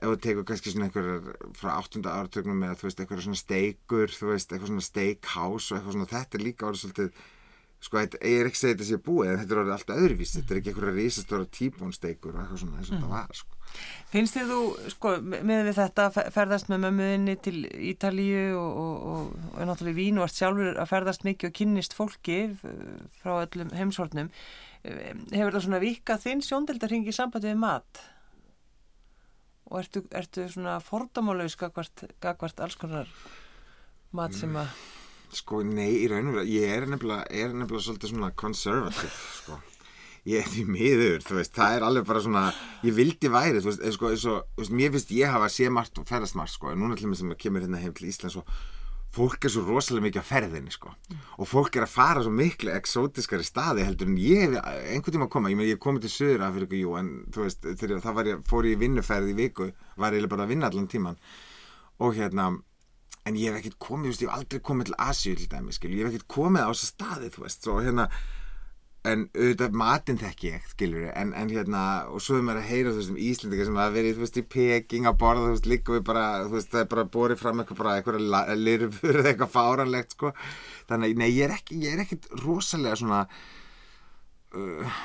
ef 0.00 0.08
þú 0.10 0.16
tekur 0.26 0.48
kannski 0.48 0.72
svona 0.74 0.88
einhverjar 0.88 1.52
frá 1.58 1.70
áttunda 1.78 2.16
áratögnum 2.18 2.64
eða 2.66 2.78
þú 2.80 2.88
veist 2.90 3.00
einhverjar 3.04 3.26
svona 3.28 3.42
steikur 3.44 4.12
þú 4.14 4.32
veist 4.32 4.50
eitthvað 4.52 4.72
svona 4.72 4.88
steakhouse 4.90 5.70
og 5.72 5.78
eitthvað 5.80 5.96
svona 5.98 6.10
þetta 6.16 6.38
er 6.40 6.44
líka 6.48 6.68
orðið 6.70 6.84
svolítið 6.86 7.24
sko 7.84 8.00
ég 8.00 8.14
er 8.40 8.48
ekki 8.48 8.56
segja 8.56 8.74
þetta 8.78 8.86
sé 8.88 8.96
búið 9.04 9.30
en 9.30 9.40
þetta 9.42 9.52
er 9.54 9.58
orðið 9.60 9.74
alltaf 9.74 9.98
öðruvísi 10.00 10.38
þetta 10.38 10.54
er 10.54 10.60
ekki 10.62 10.70
einhverjar 10.72 10.94
risastóra 10.96 11.48
tíbón 11.52 11.90
steikur 11.92 12.32
og 12.32 12.38
eitthvað 12.40 12.60
svona 12.62 12.78
eins 12.80 12.88
og 12.88 12.94
þetta 12.96 13.10
var 13.10 13.34
sko. 13.36 13.58
Finnst 14.14 14.36
þið 14.38 14.52
þú, 14.54 14.60
sko, 14.94 15.12
með 15.44 15.60
við 15.68 15.76
þetta 15.82 16.06
að 16.08 16.14
fe- 16.16 16.24
ferðast 16.32 16.70
með 16.72 16.80
mömmuðinni 16.86 17.34
til 17.44 17.56
Ítalíu 17.90 18.44
og, 18.56 18.78
og, 18.84 19.04
og, 19.10 19.36
og 19.58 19.68
náttúrulega 19.68 19.98
Vín 19.98 20.20
og 20.22 20.28
ert 20.30 20.38
sjálfur 20.38 20.80
að 20.80 20.90
ferðast 20.94 21.26
mikið 21.28 21.50
og 21.50 21.56
kynnist 21.60 21.96
fólki 21.98 22.38
eh, 22.54 22.80
frá 23.20 23.34
öllum 23.42 23.74
heimshornum. 23.76 24.30
Eh, 24.86 25.12
Hefur 25.34 25.58
það 25.58 25.66
svona 25.66 25.82
vikað 25.84 26.24
þinn 26.24 26.44
sjóndeldarhingi 26.48 27.12
í 27.12 27.18
sambandi 27.20 27.50
við 27.52 27.60
mat? 27.66 28.04
Og 29.70 29.78
ertu, 29.80 30.04
ertu 30.12 30.44
svona 30.52 30.76
fordómálaus 30.84 31.56
gagvart, 31.60 32.04
gagvart 32.22 32.60
alls 32.60 32.76
konar 32.76 33.08
mat 34.14 34.34
sem 34.36 34.52
að... 34.60 34.68
sko 35.34 35.62
nei 35.66 35.90
í 36.04 36.08
raun 36.10 36.28
og 36.30 36.36
veru 36.38 36.50
ég 36.52 36.74
er 36.76 36.84
nefnilega, 36.86 37.24
er 37.32 37.54
nefnilega 37.54 37.86
svolítið 37.86 38.12
svona 38.12 38.34
conservative 38.38 39.14
sko. 39.40 39.56
Ég 40.24 40.40
er 40.40 40.46
því 40.48 40.62
miður, 40.68 41.24
þú 41.24 41.34
veist, 41.36 41.52
það 41.56 41.74
er 41.76 41.82
alveg 41.84 42.06
bara 42.08 42.20
svona 42.24 42.44
ég 42.84 42.94
vildi 42.96 43.28
væri, 43.32 43.60
þú 43.60 43.68
veist, 43.68 43.82
eins 43.84 43.98
og, 43.98 44.06
eins 44.14 44.28
og 44.30 44.38
þú 44.54 44.62
veist, 44.62 44.76
mér 44.78 44.94
finnst 44.94 45.10
ég 45.16 45.34
hafa 45.34 45.50
sé 45.52 45.66
margt 45.72 46.00
og 46.00 46.06
ferðast 46.08 46.38
margt 46.38 46.54
sko, 46.54 46.70
en 46.72 46.80
núna 46.80 46.96
til 46.96 47.10
mig 47.10 47.20
sem 47.20 47.34
kemur 47.40 47.64
hérna 47.64 47.80
heim 47.82 47.92
til 47.96 48.08
Íslands 48.08 48.38
og 48.40 48.48
fólk 49.14 49.46
er 49.46 49.52
svo 49.54 49.62
rosalega 49.68 50.08
mikið 50.08 50.24
á 50.26 50.30
ferðinni 50.30 50.74
sko. 50.74 50.92
Og 51.38 51.48
fólk 51.48 51.78
er 51.78 51.86
að 51.86 51.94
fara 51.94 52.24
svo 52.24 52.32
miklu 52.34 52.72
exótiskari 52.74 53.46
staði 53.46 53.86
heldur 53.86 54.10
en 54.10 54.20
ég 54.20 54.58
einhvern 54.58 55.16
tíma 55.16 55.28
að 55.28 55.34
koma 55.36 55.52
ég 55.52 55.64
ég 55.64 55.76
hef 55.76 55.82
komið 55.86 56.06
til 56.06 56.14
Suður 56.16 56.46
Afriku 56.48 56.80
jú 56.80 56.94
en 56.98 57.10
þú 57.34 57.46
veist 57.46 57.64
það 57.64 58.14
var 58.18 58.30
ég, 58.30 58.44
fór 58.50 58.68
ég 58.68 58.76
í 58.76 58.82
vinnuferð 58.84 59.32
í 59.32 59.38
viku 59.38 59.70
var 59.96 60.16
ég 60.16 60.30
bara 60.30 60.46
að 60.46 60.54
vinna 60.54 60.70
allan 60.70 60.90
tíman 60.90 61.20
og 62.02 62.16
hérna 62.18 62.52
en 63.24 63.36
ég 63.40 63.50
hef 63.50 63.62
ekkert 63.62 63.78
komið, 63.80 64.04
þú 64.04 64.12
veist, 64.12 64.22
ég 64.24 64.30
hef 64.30 64.38
aldrei 64.38 64.62
komið 64.68 64.90
til 64.90 64.96
Asíu 65.00 65.36
til 65.38 65.48
dæmi, 65.48 65.72
skilur, 65.72 65.96
ég 65.96 66.04
hef 66.04 66.12
ekkert 66.12 66.32
komið 66.34 66.66
á 66.66 66.70
þessa 66.74 66.88
staði, 66.90 67.30
þú 67.32 67.44
veist, 67.46 67.64
svo 67.64 67.76
hérna 67.80 68.08
en 69.04 69.26
auðvitað 69.34 69.74
matinn 69.76 70.18
þekki 70.20 70.48
ég, 70.48 70.68
skilur 70.70 71.08
en, 71.10 71.32
en 71.36 71.50
hérna, 71.52 71.80
og 72.08 72.22
svo 72.24 72.38
er 72.38 72.46
maður 72.46 72.62
að 72.62 72.70
heyra 72.70 72.92
þú 72.92 73.00
veist, 73.00 73.12
um 73.12 73.18
Íslendinga 73.26 73.66
sem 73.68 73.80
hafa 73.80 73.94
verið, 73.94 74.14
þú 74.16 74.24
veist, 74.24 74.38
í 74.40 74.44
Peking 74.54 75.08
að 75.10 75.18
borða, 75.20 75.42
þú 75.44 75.50
veist, 75.54 75.68
líka 75.72 75.96
við 75.96 76.06
bara, 76.08 76.22
þú 76.46 76.54
veist, 76.56 76.70
það 76.72 76.84
er 76.84 76.88
bara 76.94 77.04
borið 77.16 77.42
fram 77.42 77.60
eitthvað 77.60 77.80
bara, 77.82 77.96
eitthvað 77.98 78.54
lirfur 78.62 79.18
eða 79.20 79.32
eitthvað 79.32 79.52
fáranlegt, 79.58 80.16
sko. 80.16 80.32
Þannig, 80.88 81.12
að, 81.12 81.20
nei, 81.20 81.28
ég 81.34 81.44
er 81.48 81.56
ekki, 81.58 81.82
ég 81.84 81.98
er 81.98 82.04
ekkit 82.06 82.30
rosalega 82.40 82.96
svona 83.02 83.20
uh, 84.56 85.04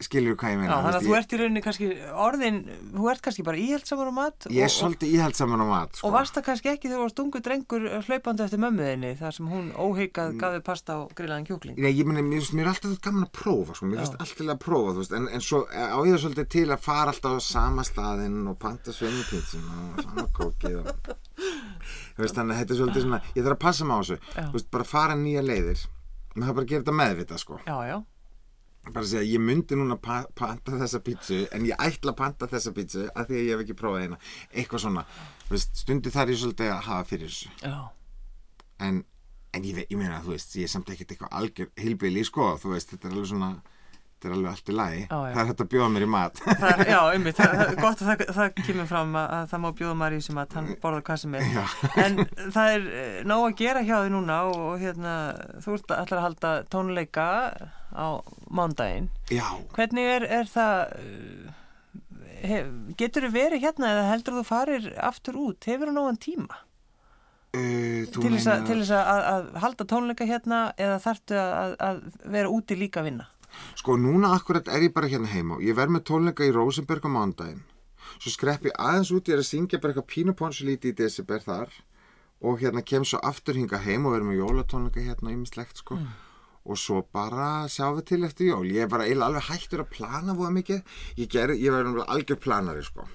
skilur 0.00 0.36
hvað 0.40 0.54
ég 0.54 0.60
meina 0.62 0.76
þannig 0.80 0.96
að 0.96 1.06
þú 1.06 1.14
ert 1.18 1.32
í 1.34 1.38
rauninni 1.40 1.62
kannski 1.64 1.88
orðin, 2.24 2.58
þú 2.94 3.08
ert 3.12 3.22
kannski 3.24 3.44
bara 3.44 3.60
íhaldsamur 3.60 4.08
á 4.08 4.14
mat 4.16 4.46
ég 4.48 4.64
er 4.64 4.72
svolítið 4.72 5.14
íhaldsaman 5.18 5.60
á 5.60 5.66
mat, 5.68 5.98
sko. 5.98 6.08
Og 6.08 6.14
varst 6.14 6.36
það 6.38 6.46
kannski 6.46 6.70
ekki 6.72 6.88
þegar 6.88 6.96
þú 7.00 7.04
varst 7.04 7.22
ungu 7.24 7.42
drengur 7.44 7.84
hlaupandi 8.06 8.44
eftir 8.46 8.62
mömmuðinni 8.64 9.10
þar 9.20 9.36
sem 9.36 9.50
hún 9.52 9.68
óheikað 9.76 10.36
gaði 10.40 10.62
pasta 10.64 10.96
og 11.02 11.12
grillaðan 11.18 11.46
kjúkling. 11.50 11.76
Nei, 11.80 11.90
ég 11.92 12.08
meni, 12.08 12.24
mér, 12.24 12.48
mér 12.56 12.64
er 12.64 12.72
alltaf 12.72 12.96
gaman 13.04 13.28
að 13.28 13.32
prófa, 13.40 13.76
sko, 13.76 13.90
mér 13.90 14.00
finnst 14.00 14.16
alltaf 14.16 14.40
til 14.40 14.48
að 14.48 14.60
prófa, 14.64 14.94
þú 14.96 15.04
veist, 15.04 15.16
en, 15.20 15.28
en 15.36 15.44
svo 15.44 15.62
á 15.68 15.98
ég 16.00 16.14
það 16.16 16.22
svolítið 16.24 16.50
til 16.56 16.66
að 16.70 16.84
fara 16.88 17.14
alltaf 17.14 17.36
á 17.36 17.40
sama 17.44 17.84
staðinn 17.86 18.40
og 18.50 18.58
panta 18.60 18.94
sömu 18.96 19.24
pítsin 19.28 19.68
og 19.68 20.00
sama 20.06 20.26
kókið 20.40 20.80
og, 20.80 21.12
þú 22.16 22.24
veist, 22.24 22.36
þannig 22.40 22.56
að 22.56 22.62
þetta 22.62 22.76
er 22.76 22.80
svolítið 22.80 23.06
svona, 23.06 23.22
ég 23.36 23.44
þarf 23.44 23.58
að 23.58 23.64
passa 23.66 23.88
mig 23.88 23.96
á 23.96 24.00
þessu, 24.00 24.20
þú 24.40 24.54
veist, 24.56 24.70
bara 24.72 24.88
fara 24.88 25.18
nýja 25.20 25.44
leiðir, 25.44 25.84
maður 26.34 26.46
þarf 26.48 26.56
bara 26.56 26.64
að 26.64 26.72
gera 26.72 26.84
þetta 26.84 26.98
meðvita, 27.02 27.40
sko, 27.44 27.60
Já, 27.66 27.76
já. 27.90 27.98
Bara 28.94 29.06
að 29.06 29.12
segja, 29.14 29.30
ég 29.34 29.44
myndi 29.44 29.78
núna 29.78 29.96
pa 30.00 30.20
panta 30.38 30.78
þessa 30.80 31.00
pítsu, 31.06 31.40
en 31.54 31.66
ég 31.68 31.80
ætla 31.80 32.14
að 32.14 32.20
panta 32.20 32.50
þessa 32.50 32.74
pítsu 32.76 33.06
að 33.08 33.30
því 33.30 33.38
að 33.38 33.46
ég 33.46 33.54
hef 33.54 33.64
ekki 33.64 33.78
prófað 33.78 34.04
hérna, 34.04 34.20
eitthvað 34.52 34.84
svona, 34.84 35.06
veist, 35.50 35.82
stundi 35.84 36.12
þar 36.14 36.34
ég 36.34 36.40
svolítið 36.42 36.74
að 36.74 36.86
hafa 36.90 37.08
fyrir 37.10 37.32
þessu 37.32 37.52
Já, 37.64 37.76
en, 38.86 39.02
en 39.56 39.66
ég, 39.66 39.82
ég 39.86 39.98
meina, 39.98 40.22
þú 40.24 40.34
veist, 40.36 40.56
ég 40.58 40.68
er 40.68 40.72
samt 40.72 40.90
ekkert 40.92 41.14
eitthvað 41.14 41.36
algjör 41.40 41.70
hilbili, 41.80 42.24
sko, 42.26 42.54
þú 42.60 42.74
veist, 42.74 42.94
þetta 42.94 43.08
er 43.08 43.16
alveg 43.16 43.30
svona, 43.32 43.50
þetta 44.20 44.28
er 44.28 44.36
alveg 44.36 44.52
allt 44.52 44.70
í 44.70 44.76
lagi, 44.76 45.00
já. 45.02 45.16
það 45.16 45.42
er 45.42 45.50
þetta 45.50 45.66
að 45.66 45.72
bjóða 45.74 45.90
mér 45.94 46.06
í 46.06 46.10
mat. 46.14 46.44
það 46.46 46.84
já, 46.90 47.00
einmitt, 47.14 47.40
það, 47.40 47.58
er 47.64 47.74
gott 47.80 48.04
að 48.04 48.12
það, 48.12 48.24
það 48.38 48.62
kemur 48.62 48.88
fram 48.90 49.18
að, 49.20 49.28
að 49.36 49.50
það 49.52 49.64
má 49.64 49.68
bjóða 49.80 49.98
Maríu 50.04 50.24
sem 50.26 50.40
að 50.42 50.56
hann 50.58 50.70
borða 50.82 51.02
hvað 51.08 51.20
sem 51.24 51.36
er. 51.40 51.50
Já. 51.56 51.64
En 52.04 52.22
það 52.56 52.76
er 52.76 52.88
eh, 53.00 53.20
nóg 53.28 53.46
að 53.48 53.58
gera 53.64 53.84
hjá 53.84 53.96
því 53.98 54.14
núna 54.16 54.40
og, 54.50 54.64
og 54.70 54.80
hérna, 54.84 55.18
þú 55.64 55.76
ert 55.78 55.94
allar 55.96 56.20
að 56.20 56.26
halda 56.28 56.54
tónleika 56.72 57.28
á 57.92 58.22
mándaginn. 58.50 59.10
Já, 59.30 59.46
Hvernig 59.76 60.10
er, 60.16 60.26
er 60.40 60.50
það, 60.50 60.96
eh, 61.00 61.52
hef, 62.48 62.72
getur 62.96 63.28
þú 63.28 63.32
verið 63.36 63.64
hérna 63.66 63.94
eða 63.94 64.08
heldur 64.14 64.40
þú 64.40 64.44
farir 64.48 64.90
aftur 64.98 65.38
út? 65.40 65.70
Hefur 65.70 65.90
þú 65.90 65.96
nógan 65.98 66.20
tíma? 66.20 66.64
uh, 67.56 68.06
til 68.06 68.30
þess, 68.36 68.46
að, 68.94 68.94
að, 68.94 69.26
að 69.32 69.50
halda 69.64 69.86
tónleika 69.90 70.26
hérna 70.28 70.60
eða 70.78 71.00
þarftu 71.02 71.38
að, 71.40 71.74
að 71.82 72.00
vera 72.36 72.52
úti 72.52 72.78
líka 72.78 73.02
að 73.02 73.10
vinna? 73.10 73.28
Sko, 73.78 73.96
núna 73.98 74.30
akkurat 74.36 74.68
er 74.70 74.86
ég 74.86 74.94
bara 74.94 75.10
hérna 75.10 75.30
heima 75.30 75.58
ég 75.64 75.76
verð 75.78 75.96
með 75.96 76.06
tónleika 76.12 76.46
í 76.46 76.54
Rosenberg 76.54 77.06
á 77.06 77.10
mándaginn 77.10 77.62
svo 78.20 78.32
skrepp 78.34 78.66
ég 78.68 78.78
aðeins 78.78 79.10
út 79.14 79.30
ég 79.30 79.36
er 79.36 79.42
að 79.42 79.50
syngja 79.50 79.80
bara 79.82 79.94
eitthvað 79.94 80.10
pínuponsulíti 80.14 80.92
í 80.92 80.98
desember 81.02 81.42
þar 81.42 81.74
og 82.40 82.62
hérna 82.62 82.84
kem 82.86 83.04
svo 83.04 83.20
aftur 83.26 83.58
hinga 83.58 83.82
heim 83.82 84.06
og 84.06 84.14
verðum 84.14 84.32
með 84.32 84.42
jólatónleika 84.44 85.04
hérna 85.04 85.34
ýmislegt 85.34 85.82
sko 85.82 85.98
og 86.68 86.78
svo 86.78 87.00
bara 87.14 87.66
sjáum 87.72 87.98
við 87.98 88.06
til 88.10 88.20
eftir 88.28 88.50
jól. 88.50 88.68
Ég 88.68 88.84
er 88.84 88.90
bara 88.92 89.06
eiginlega 89.08 89.30
alveg 89.30 89.48
hættur 89.48 89.84
að 89.84 89.92
plana 89.94 90.36
voða 90.36 90.52
mikið. 90.58 90.80
Ég, 91.16 91.30
ger, 91.32 91.54
ég 91.56 91.72
var 91.72 91.88
alveg 92.06 92.40
planari 92.42 92.84
sko. 92.84 93.06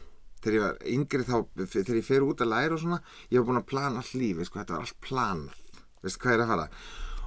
Þegar 0.42 0.56
ég 0.58 0.64
var 0.66 0.80
yngri 0.94 1.26
þá 1.26 1.36
þegar 1.64 2.00
ég 2.00 2.06
fer 2.06 2.26
út 2.26 2.42
að 2.42 2.52
læra 2.52 2.76
og 2.76 2.82
svona 2.84 3.02
ég 3.32 3.40
var 3.40 3.48
búin 3.50 3.62
að 3.62 3.70
plana 3.72 4.02
all 4.02 4.22
lífi 4.22 4.48
sko. 4.48 4.62
Þetta 4.62 4.78
var 4.78 4.86
allt 4.86 5.02
planað. 5.06 5.82
Veistu 6.06 6.24
hvað 6.24 6.36
er 6.36 6.46
að 6.46 6.54
fara? 6.54 6.70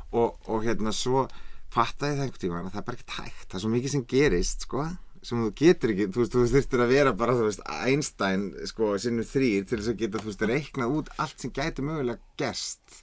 Og, 0.08 0.38
og 0.48 0.64
hérna 0.66 0.94
svo 0.94 1.26
fattaði 1.68 2.16
það 2.16 2.24
einhvern 2.24 2.42
tíma 2.44 2.62
að 2.62 2.72
það 2.72 2.80
er 2.82 2.88
bara 2.88 2.98
ekki 2.98 3.18
hægt. 3.18 3.46
Það 3.46 3.58
er 3.58 3.64
svo 3.64 3.74
mikið 3.74 3.94
sem 3.94 4.08
gerist 4.14 4.66
sko 4.68 4.88
sem 5.28 5.40
þú 5.42 5.48
getur 5.58 5.92
ekki, 5.92 6.04
þú 6.14 6.20
veist, 6.22 6.34
þú 6.34 6.42
þurftir 6.52 6.82
að 6.84 6.92
vera 6.94 7.12
bara, 7.18 7.32
þú 7.34 7.48
veist, 7.48 7.62
Einstein, 7.66 8.44
sko, 8.70 8.92
sinnum 9.02 9.26
þrýr 9.26 9.64
til 9.66 9.80
þess 9.80 9.90
að 9.90 9.98
geta, 9.98 10.20
veist, 10.22 10.44
reiknað 10.46 10.94
út 10.94 11.10
allt 11.18 11.42
sem 11.42 11.52
gæti 11.56 11.82
mögulega 11.82 12.22
gerst 12.38 13.00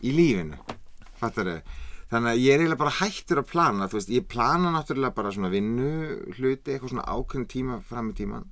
í 0.00 0.14
lífinu, 0.16 0.56
fattar 1.20 1.52
þau 1.52 1.58
þannig 2.12 2.30
að 2.32 2.42
ég 2.42 2.54
er 2.54 2.62
eiginlega 2.62 2.82
bara 2.82 2.96
hættur 2.98 3.42
að 3.42 3.50
plana 3.52 3.88
veist, 3.92 4.12
ég 4.12 4.26
plana 4.28 4.72
náttúrulega 4.74 5.16
bara 5.16 5.32
svona 5.34 5.52
vinnu 5.52 5.88
hluti, 6.38 6.72
eitthvað 6.72 6.94
svona 6.94 7.06
ákveðin 7.08 7.48
tíma 7.52 7.80
fram 7.84 8.12
í 8.12 8.18
tíman, 8.18 8.46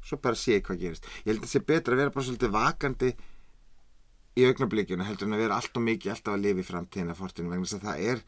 svo 0.00 0.18
bara 0.22 0.38
sé 0.38 0.58
ég 0.58 0.66
hvað 0.66 0.82
gerist 0.84 1.08
ég 1.24 1.32
held 1.32 1.42
að 1.42 1.46
það 1.46 1.54
sé 1.54 1.64
betra 1.70 1.96
að 1.96 2.02
vera 2.04 2.14
bara 2.14 2.28
svolítið 2.28 2.54
vakandi 2.54 3.14
í 4.34 4.48
augnablíkjunu 4.48 5.06
heldur 5.06 5.30
en 5.30 5.36
að 5.36 5.44
vera 5.44 5.60
allt 5.60 5.78
og 5.78 5.86
mikið 5.86 6.14
alltaf 6.14 6.34
að 6.34 6.44
lifa 6.46 6.62
í 6.62 6.68
framtíðina 6.70 7.18
fortinu 7.18 7.52
vegna 7.52 7.68
þess 7.68 7.78
að 7.80 7.88
það 7.88 8.04
er 8.12 8.22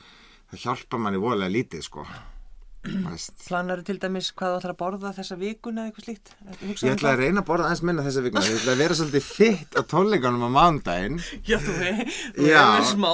það 0.50 0.64
hjálpa 0.66 1.00
manni 1.02 1.22
voðalega 1.22 1.54
lítið 1.56 1.86
sko. 1.86 2.06
Planar 3.46 3.82
til 3.86 3.96
dæmis 4.02 4.28
hvað 4.36 4.52
þú 4.52 4.58
ætlar 4.60 4.72
að 4.74 4.78
borða 4.80 5.12
þessa 5.16 5.36
vikuna 5.40 5.84
eða 5.84 5.90
eitthvað 5.90 6.06
slíkt? 6.06 6.32
Ég 6.86 6.94
ætla 6.94 7.12
að 7.12 7.22
reyna 7.22 7.42
að 7.42 7.48
borða 7.50 7.68
aðeins 7.70 7.82
minna 7.88 8.04
þessa 8.06 8.24
vikuna 8.26 8.44
Ég 8.46 8.60
ætla 8.60 8.74
að 8.74 8.82
vera 8.82 8.98
svolítið 9.00 9.26
fitt 9.26 9.78
á 9.78 9.82
tónleikanum 9.92 10.46
á 10.46 10.50
mándaginn 10.56 11.18
Já, 11.50 11.58
þú, 11.66 11.74
hefur 11.82 12.86
smá, 12.92 13.10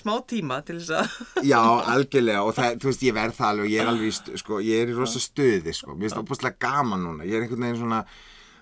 smá 0.00 0.14
tíma 0.32 0.60
til 0.66 0.78
þess 0.80 0.94
að 1.00 1.46
Já, 1.52 1.60
algjörlega 1.94 2.44
og 2.46 2.56
það, 2.58 2.78
þú 2.82 2.90
veist, 2.90 3.06
ég 3.06 3.16
verð 3.20 3.38
það 3.38 3.52
alveg 3.52 3.66
og 3.66 3.72
ég 3.74 3.84
er 3.84 3.92
alveg, 3.92 4.10
í 4.10 4.42
sko, 4.42 4.60
ég 4.66 4.84
er 4.84 4.92
í 4.92 4.98
rosa 4.98 5.22
stuði 5.22 5.76
sko, 5.76 5.94
mér 5.94 6.08
finnst 6.08 6.22
opaslega 6.22 6.62
gaman 6.66 7.06
núna 7.06 7.28
ég 7.28 7.38
er 7.38 7.46
einhvern 7.46 7.66
veginn 7.68 7.82
svona, 7.84 8.02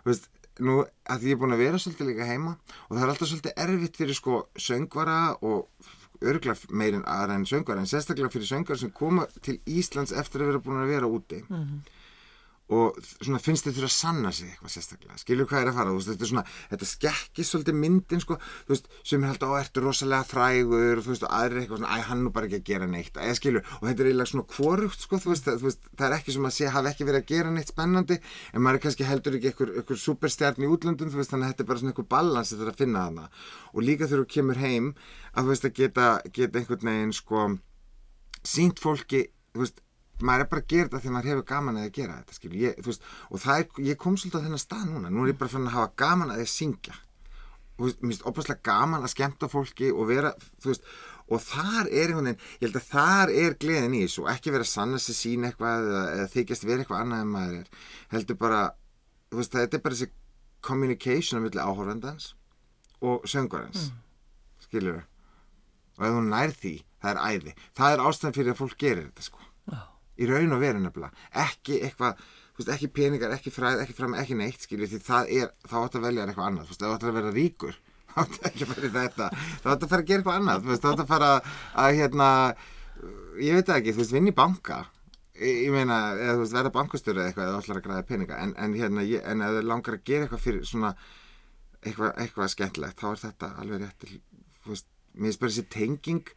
veist 0.04 0.30
nú, 0.62 0.82
að 1.10 1.26
ég 1.28 1.34
er 1.34 1.40
búin 1.40 1.54
að 1.56 1.64
vera 1.64 1.80
svolítið 1.82 2.10
líka 2.12 2.28
heima 2.28 2.56
og 2.86 2.94
það 2.94 3.04
er 3.04 3.12
alltaf 3.12 3.30
svolítið 3.30 3.62
erfitt 3.64 4.00
fyrir 4.00 4.18
sko 4.18 4.40
söngvara 4.60 5.18
og 5.42 5.92
örgulega 6.22 6.70
meirinn 6.70 7.04
aðra 7.06 7.34
en 7.34 7.46
söngvara 7.48 7.80
en 7.80 7.90
sérstaklega 7.90 8.30
fyrir 8.30 8.46
söngvara 8.46 8.78
sem 8.78 8.90
koma 8.90 9.26
til 9.42 9.58
Íslands 9.66 10.12
eftir 10.12 10.42
að 10.44 10.52
vera 10.52 10.62
búin 10.66 10.82
að 10.84 10.92
vera 10.94 11.10
úti 11.10 11.42
og 12.72 12.96
svona 13.18 13.40
finnst 13.44 13.66
þið 13.66 13.76
þurfa 13.76 13.90
að 13.90 13.94
sanna 13.94 14.30
sig 14.32 14.48
eitthvað 14.48 14.72
sérstaklega, 14.72 15.18
skilur 15.20 15.48
hvað 15.50 15.60
er 15.60 15.70
að 15.70 15.78
fara? 15.78 15.94
Veist, 15.94 16.08
þetta 16.08 16.28
svona, 16.30 16.44
þetta 16.70 16.86
skekkir 16.88 17.48
svolítið 17.48 17.76
myndin 17.76 18.22
sko, 18.24 18.38
veist, 18.70 18.88
sem 19.04 19.20
er 19.20 19.32
haldið 19.34 19.52
á 19.52 19.60
ertu 19.60 19.82
rosalega 19.84 20.28
frægur, 20.30 21.02
þú 21.04 21.12
veist, 21.12 21.26
og 21.26 21.34
aðrir 21.36 21.60
eitthvað 21.60 21.82
svona, 21.82 21.92
æ, 21.92 22.06
hann 22.08 22.22
nú 22.24 22.32
bara 22.32 22.48
ekki 22.48 22.60
að 22.62 22.70
gera 22.70 22.88
neitt, 22.88 23.20
eða 23.20 23.36
skilur 23.36 23.68
og 23.68 23.84
þetta 23.84 24.04
er 24.04 24.08
eiginlega 24.08 24.30
svona 24.32 24.48
kvorugt, 24.54 25.04
sko, 25.04 25.20
það, 25.20 25.68
það 25.92 26.06
er 26.08 26.16
ekki 26.16 26.36
sem 26.38 26.48
að 26.48 26.56
sé, 26.56 26.70
hafi 26.72 26.92
ekki 26.94 27.08
verið 27.10 27.20
að 27.20 27.28
gera 27.34 27.52
neitt 27.52 27.74
spennandi 27.74 28.18
en 28.24 28.64
maður 28.64 28.80
er 28.80 28.84
kannski 28.86 29.08
heldur 29.10 29.36
ekki 29.36 29.52
einhver, 29.52 30.00
superstjarn 30.06 30.64
í 30.64 30.72
útlöndum, 30.72 31.12
þannig 31.12 31.44
að 31.44 31.52
þetta 31.52 31.64
er 31.64 31.68
bara 31.68 31.82
svona 31.82 31.92
einhver 31.92 32.10
balans 32.16 32.54
þetta 32.54 32.64
er 32.64 32.72
að 32.72 32.80
finna 32.80 33.04
þarna. 33.04 33.28
Og 33.74 33.84
líka 33.84 34.08
þegar 34.08 34.24
þú 34.24 34.28
kemur 34.34 34.60
heim 34.62 34.90
að 35.34 35.52
að 35.54 35.72
geta, 35.76 36.08
geta 36.32 36.60
einhvern 36.60 36.90
veginn 36.90 37.14
sko 37.14 37.46
sínt 38.44 38.82
fólki, 38.82 39.24
maður 40.22 40.44
er 40.44 40.50
bara 40.50 40.62
að 40.62 40.68
gera 40.70 40.88
þetta 40.88 41.00
þegar 41.02 41.14
maður 41.14 41.30
hefur 41.30 41.46
gaman 41.48 41.80
að 41.80 41.88
gera 41.96 42.18
þetta 42.20 42.50
ég, 42.60 42.76
veist, 42.86 43.08
og 43.30 43.48
er, 43.54 43.64
ég 43.88 43.98
kom 43.98 44.18
svolítið 44.18 44.38
á 44.38 44.44
þennan 44.44 44.62
stað 44.62 44.84
núna, 44.90 45.10
nú 45.10 45.24
er 45.24 45.32
ég 45.32 45.40
bara 45.40 45.52
fann 45.54 45.66
að 45.66 45.74
hafa 45.78 45.90
gaman 46.04 46.34
að 46.34 46.44
að 46.44 46.52
syngja. 46.52 46.94
Og 47.74 47.88
mér 47.88 47.96
finnst 48.04 48.28
opaslega 48.30 48.62
gaman 48.68 49.02
að 49.02 49.10
skemmta 49.16 49.48
fólki 49.50 49.90
og 49.90 50.06
vera, 50.12 50.30
veist 50.62 50.86
og 51.24 51.40
þar 51.40 51.88
er 51.88 52.12
einhvern 52.12 52.28
veginn, 52.28 52.42
ég 52.60 52.66
held 52.66 52.78
að 52.78 52.88
þar 52.90 53.32
er 53.32 53.56
gleðin 53.58 53.96
í 53.96 54.02
þessu. 54.04 54.26
Ekki 54.30 54.52
vera 54.54 54.66
að 54.66 54.70
sanna 54.70 55.00
sig 55.00 55.16
sín 55.18 55.46
eitthvað 55.48 55.88
eða, 55.88 56.02
eða 56.12 56.26
þykjast 56.34 56.66
vera 56.68 56.84
eitthvað 56.84 57.00
annað 57.00 57.24
en 57.24 57.32
maður 57.32 57.56
er. 57.62 57.70
Heldur 58.12 58.38
bara, 58.42 58.60
veist, 59.32 59.56
þetta 59.56 59.78
er 59.78 59.84
bara 59.86 59.98
þessi 59.98 60.10
communication 60.64 61.40
á 61.40 61.44
milli 61.44 61.64
áhorfendans 61.64 62.28
og 63.04 63.24
söngvarans. 63.30 63.88
Skilur 64.68 65.02
og 65.94 66.04
ef 66.04 66.14
hún 66.14 66.30
nær 66.30 66.52
því, 66.52 66.76
það 67.00 67.10
er 67.14 67.40
æði. 67.40 67.56
Það 67.78 67.96
er 67.96 68.04
ástæðan 68.04 68.38
fyrir 68.38 68.54
að 68.54 68.60
fólk 68.60 68.78
gerir 68.84 69.08
þetta 69.08 69.28
sko 69.30 69.50
í 70.18 70.28
raun 70.30 70.54
og 70.56 70.62
veru 70.62 70.82
nefnilega. 70.82 71.26
Ekki 71.44 71.80
eitthvað, 71.88 72.22
veist, 72.58 72.70
ekki 72.76 72.90
peningar, 72.94 73.34
ekki 73.36 73.52
fræð 73.54 73.82
ekki 73.84 73.96
fram, 73.98 74.16
ekki 74.20 74.38
neitt, 74.38 74.62
skilju, 74.66 74.90
því 74.92 75.02
það 75.08 75.34
er 75.40 75.50
þá 75.66 75.76
átt 75.82 75.98
að 75.98 76.06
velja 76.08 76.26
eitthvað 76.28 76.48
annað, 76.50 76.70
þú 76.70 76.74
veist, 76.74 76.82
þá 76.84 76.94
átt 76.94 77.08
að 77.08 77.18
vera 77.18 77.34
ríkur 77.34 77.78
þá 78.14 78.20
átt 78.22 78.40
ekki 78.50 78.64
að 78.64 78.72
fara 78.72 78.86
í 78.88 78.94
þetta. 78.94 79.28
Þá 79.34 79.68
átt 79.72 79.84
að 79.84 79.90
fara 79.90 80.04
að 80.04 80.10
gera 80.10 80.22
eitthvað 80.22 80.40
annað, 80.40 80.60
þú 80.64 80.72
veist, 80.72 80.84
þá 80.84 80.90
átt 80.92 81.04
að 81.04 81.12
fara 81.14 81.30
að 81.84 81.96
hérna, 81.98 82.28
ég 83.42 83.58
veit 83.58 83.72
ekki 83.74 83.94
þú 83.94 84.04
veist, 84.04 84.14
vinna 84.14 84.30
í 84.30 84.38
banka. 84.38 84.80
Ég, 85.34 85.66
meina, 85.74 85.98
eða 86.14 86.36
þú 86.36 86.44
veist, 86.44 86.54
verða 86.54 86.74
bankastöru 86.76 87.18
eða 87.18 87.32
eitthvað 87.32 87.48
eða 87.50 87.62
ætlar 87.64 87.80
að 87.80 87.86
græða 87.88 88.06
peninga, 88.06 88.38
en, 88.38 88.54
en 88.54 88.76
hérna 88.78 89.02
ég, 89.02 89.24
en 89.26 89.42
þið 89.42 89.66
langar 89.66 89.96
að 89.96 90.04
gera 90.06 90.28
eitthvað 90.28 90.44
fyrir 90.44 90.68
svona 90.68 90.92
eitthvað, 91.84 92.12
eitthvað 92.22 92.52
skemmtilegt, 92.52 93.00
þá 93.00 93.08
er 93.10 93.22
þetta 93.24 93.50
alveg 93.60 93.82
rétt 93.82 94.06
þú 94.64 94.72
veist, 94.72 94.86
mér 95.14 95.38
bara 95.40 95.52
þessi 95.52 95.66
tenging 95.74 96.30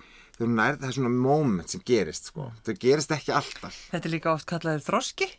nærði 0.45 0.83
það 0.83 0.89
er 0.91 0.97
svona 0.99 1.13
moment 1.13 1.73
sem 1.73 1.81
gerist 1.87 2.29
sko. 2.29 2.51
þau 2.65 2.73
gerist 2.77 3.13
ekki 3.15 3.33
alltaf. 3.33 3.79
Þetta 3.89 4.09
er 4.09 4.13
líka 4.13 4.33
oft 4.35 4.45
kallaður 4.49 4.85
þroski 4.85 5.31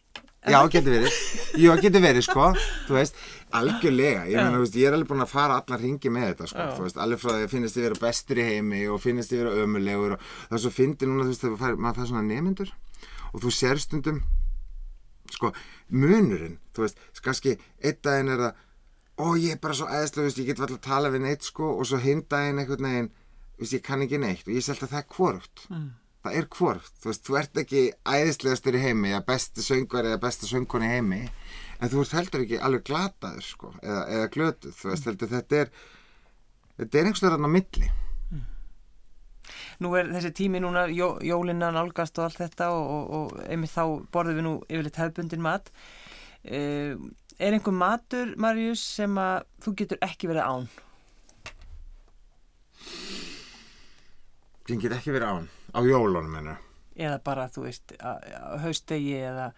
já, 0.49 0.59
getur 0.73 0.95
verið, 0.95 1.17
já, 1.59 1.71
getur 1.83 2.03
verið 2.03 2.25
sko, 2.27 2.47
þú 2.89 2.97
veist, 2.97 3.19
algjörlega. 3.59 4.25
Ég, 4.31 4.39
meina, 4.39 4.57
þú 4.57 4.65
veist, 4.65 4.79
ég 4.81 4.91
er 4.91 4.97
alveg 4.97 5.11
búin 5.11 5.25
að 5.25 5.33
fara 5.33 5.59
allar 5.61 5.83
ringi 5.83 6.13
með 6.15 6.29
þetta 6.33 6.51
sko, 6.53 6.67
þú 6.77 6.87
veist, 6.87 7.01
alveg 7.05 7.23
frá 7.23 7.33
því 7.35 7.47
að 7.47 7.55
finnast 7.55 7.79
þið 7.79 7.87
vera 7.87 8.01
bestur 8.03 8.41
í 8.41 8.47
heimi 8.49 8.83
og 8.91 9.03
finnast 9.03 9.33
þið 9.33 9.43
vera 9.43 9.65
ömulegur 9.65 10.17
og 10.17 10.29
það 10.37 10.59
er 10.59 10.65
svo 10.65 10.75
fyndi 10.75 11.09
núna, 11.11 11.27
þú 11.27 11.33
veist, 11.35 11.45
þegar 11.45 11.61
fær, 11.63 11.81
maður 11.85 12.01
fær 12.01 12.11
svona 12.13 12.25
nemyndur 12.29 12.73
og 13.29 13.45
þú 13.45 13.55
sér 13.59 13.83
stundum 13.83 14.23
sko, 15.35 15.53
munurinn. 15.93 16.59
Þú 16.75 16.87
veist, 16.87 17.03
kannski, 17.25 17.59
einn 17.83 18.03
daginn 18.05 18.35
er 18.35 18.45
það 18.47 18.65
ó, 19.19 19.27
ég 19.35 19.57
er 19.57 19.63
bara 19.63 19.77
svo 19.77 19.89
æðislega, 19.91 20.23
þú 20.23 20.29
veist, 20.29 20.43
ég 20.43 20.51
get 20.53 20.63
alltaf 20.63 20.79
að 20.79 20.87
tala 20.87 21.13
við 21.13 21.25
neitt 21.27 21.47
sko, 21.47 21.73
og 21.75 21.89
svo 21.89 21.99
hinn 22.03 22.23
daginn 22.31 22.63
einhvern 22.63 22.89
veginn 22.89 23.11
veist, 23.63 23.77
ég 23.77 23.85
kann 23.87 24.05
ekki 24.05 24.21
neitt 24.23 24.47
og 24.47 24.55
ég 24.55 24.69
að 24.73 24.85
það 24.85 25.01
er 25.01 25.09
hvorugt. 25.17 25.65
Það 26.19 26.35
er 26.35 26.49
hvort, 26.51 26.95
þú 26.99 27.09
veist, 27.09 27.25
þú 27.25 27.37
ert 27.39 27.61
ekki 27.63 27.83
æðislegastur 28.05 28.75
í 28.75 28.83
heimi, 28.83 29.13
eða 29.13 29.23
besti 29.29 29.63
söngvar 29.63 30.09
eða 30.09 30.19
besta 30.25 30.49
söngkona 30.51 30.89
í 30.89 30.97
heimi 30.97 31.21
en 31.79 31.93
þú 31.93 32.03
ert 32.03 32.17
heldur 32.17 32.43
ekki 32.43 32.59
alveg 32.59 32.85
glataður 32.89 33.47
sko, 33.47 33.71
eða, 33.83 34.03
eða 34.17 34.31
glötuð, 34.35 34.75
þú 34.81 34.91
veist, 34.91 35.07
heldur 35.09 35.31
þetta 35.31 35.61
er 35.63 35.71
þetta 36.79 36.99
er 36.99 37.09
einhvers 37.09 37.25
vegar 37.25 37.47
á 37.47 37.51
milli. 37.55 37.91
Nú 39.79 39.93
er 39.95 40.11
þessi 40.11 40.33
tími 40.35 40.61
núna, 40.63 40.89
jó, 40.91 41.13
jólinna 41.23 41.71
nálgast 41.75 42.19
og 42.19 42.27
allt 42.27 42.43
þetta 42.43 42.73
og, 42.75 42.91
og, 42.91 43.15
og 43.15 43.47
einmitt 43.47 43.73
þá 43.73 43.85
borðum 44.13 44.41
við 44.41 44.47
nú 44.47 44.55
yfirleitt 44.67 44.99
hefbundin 45.01 45.45
mat. 45.45 45.71
Uh, 46.43 46.99
er 47.39 47.55
einhver 47.55 47.75
matur, 47.75 48.35
Marius, 48.43 48.83
sem 48.99 49.15
að 49.23 49.47
þú 49.63 49.75
getur 49.79 50.03
ekki 50.05 50.31
verið 50.31 50.51
án? 50.51 50.69
Sem 54.69 54.81
get 54.83 54.95
ekki 54.99 55.15
verið 55.15 55.33
án, 55.33 55.47
á 55.73 55.81
jólunum 55.85 56.33
menna 56.33 56.59
Eða 56.99 57.21
bara, 57.23 57.47
þú 57.47 57.69
veist, 57.69 57.95
á, 58.03 58.19
á 58.19 58.59
haustegi 58.59 59.15
eða 59.23 59.53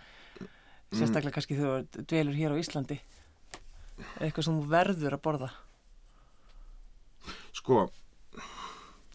sérstaklega 0.93 1.33
kannski 1.39 1.57
þegar 1.57 1.87
þú 1.89 2.05
dvelur 2.11 2.37
hér 2.37 2.53
á 2.53 2.61
Íslandi? 2.61 2.99
Eitthvað 4.21 4.47
sem 4.47 4.59
þú 4.61 4.67
verður 4.69 5.17
að 5.17 5.23
borða? 5.25 5.49
sko, 7.57 7.89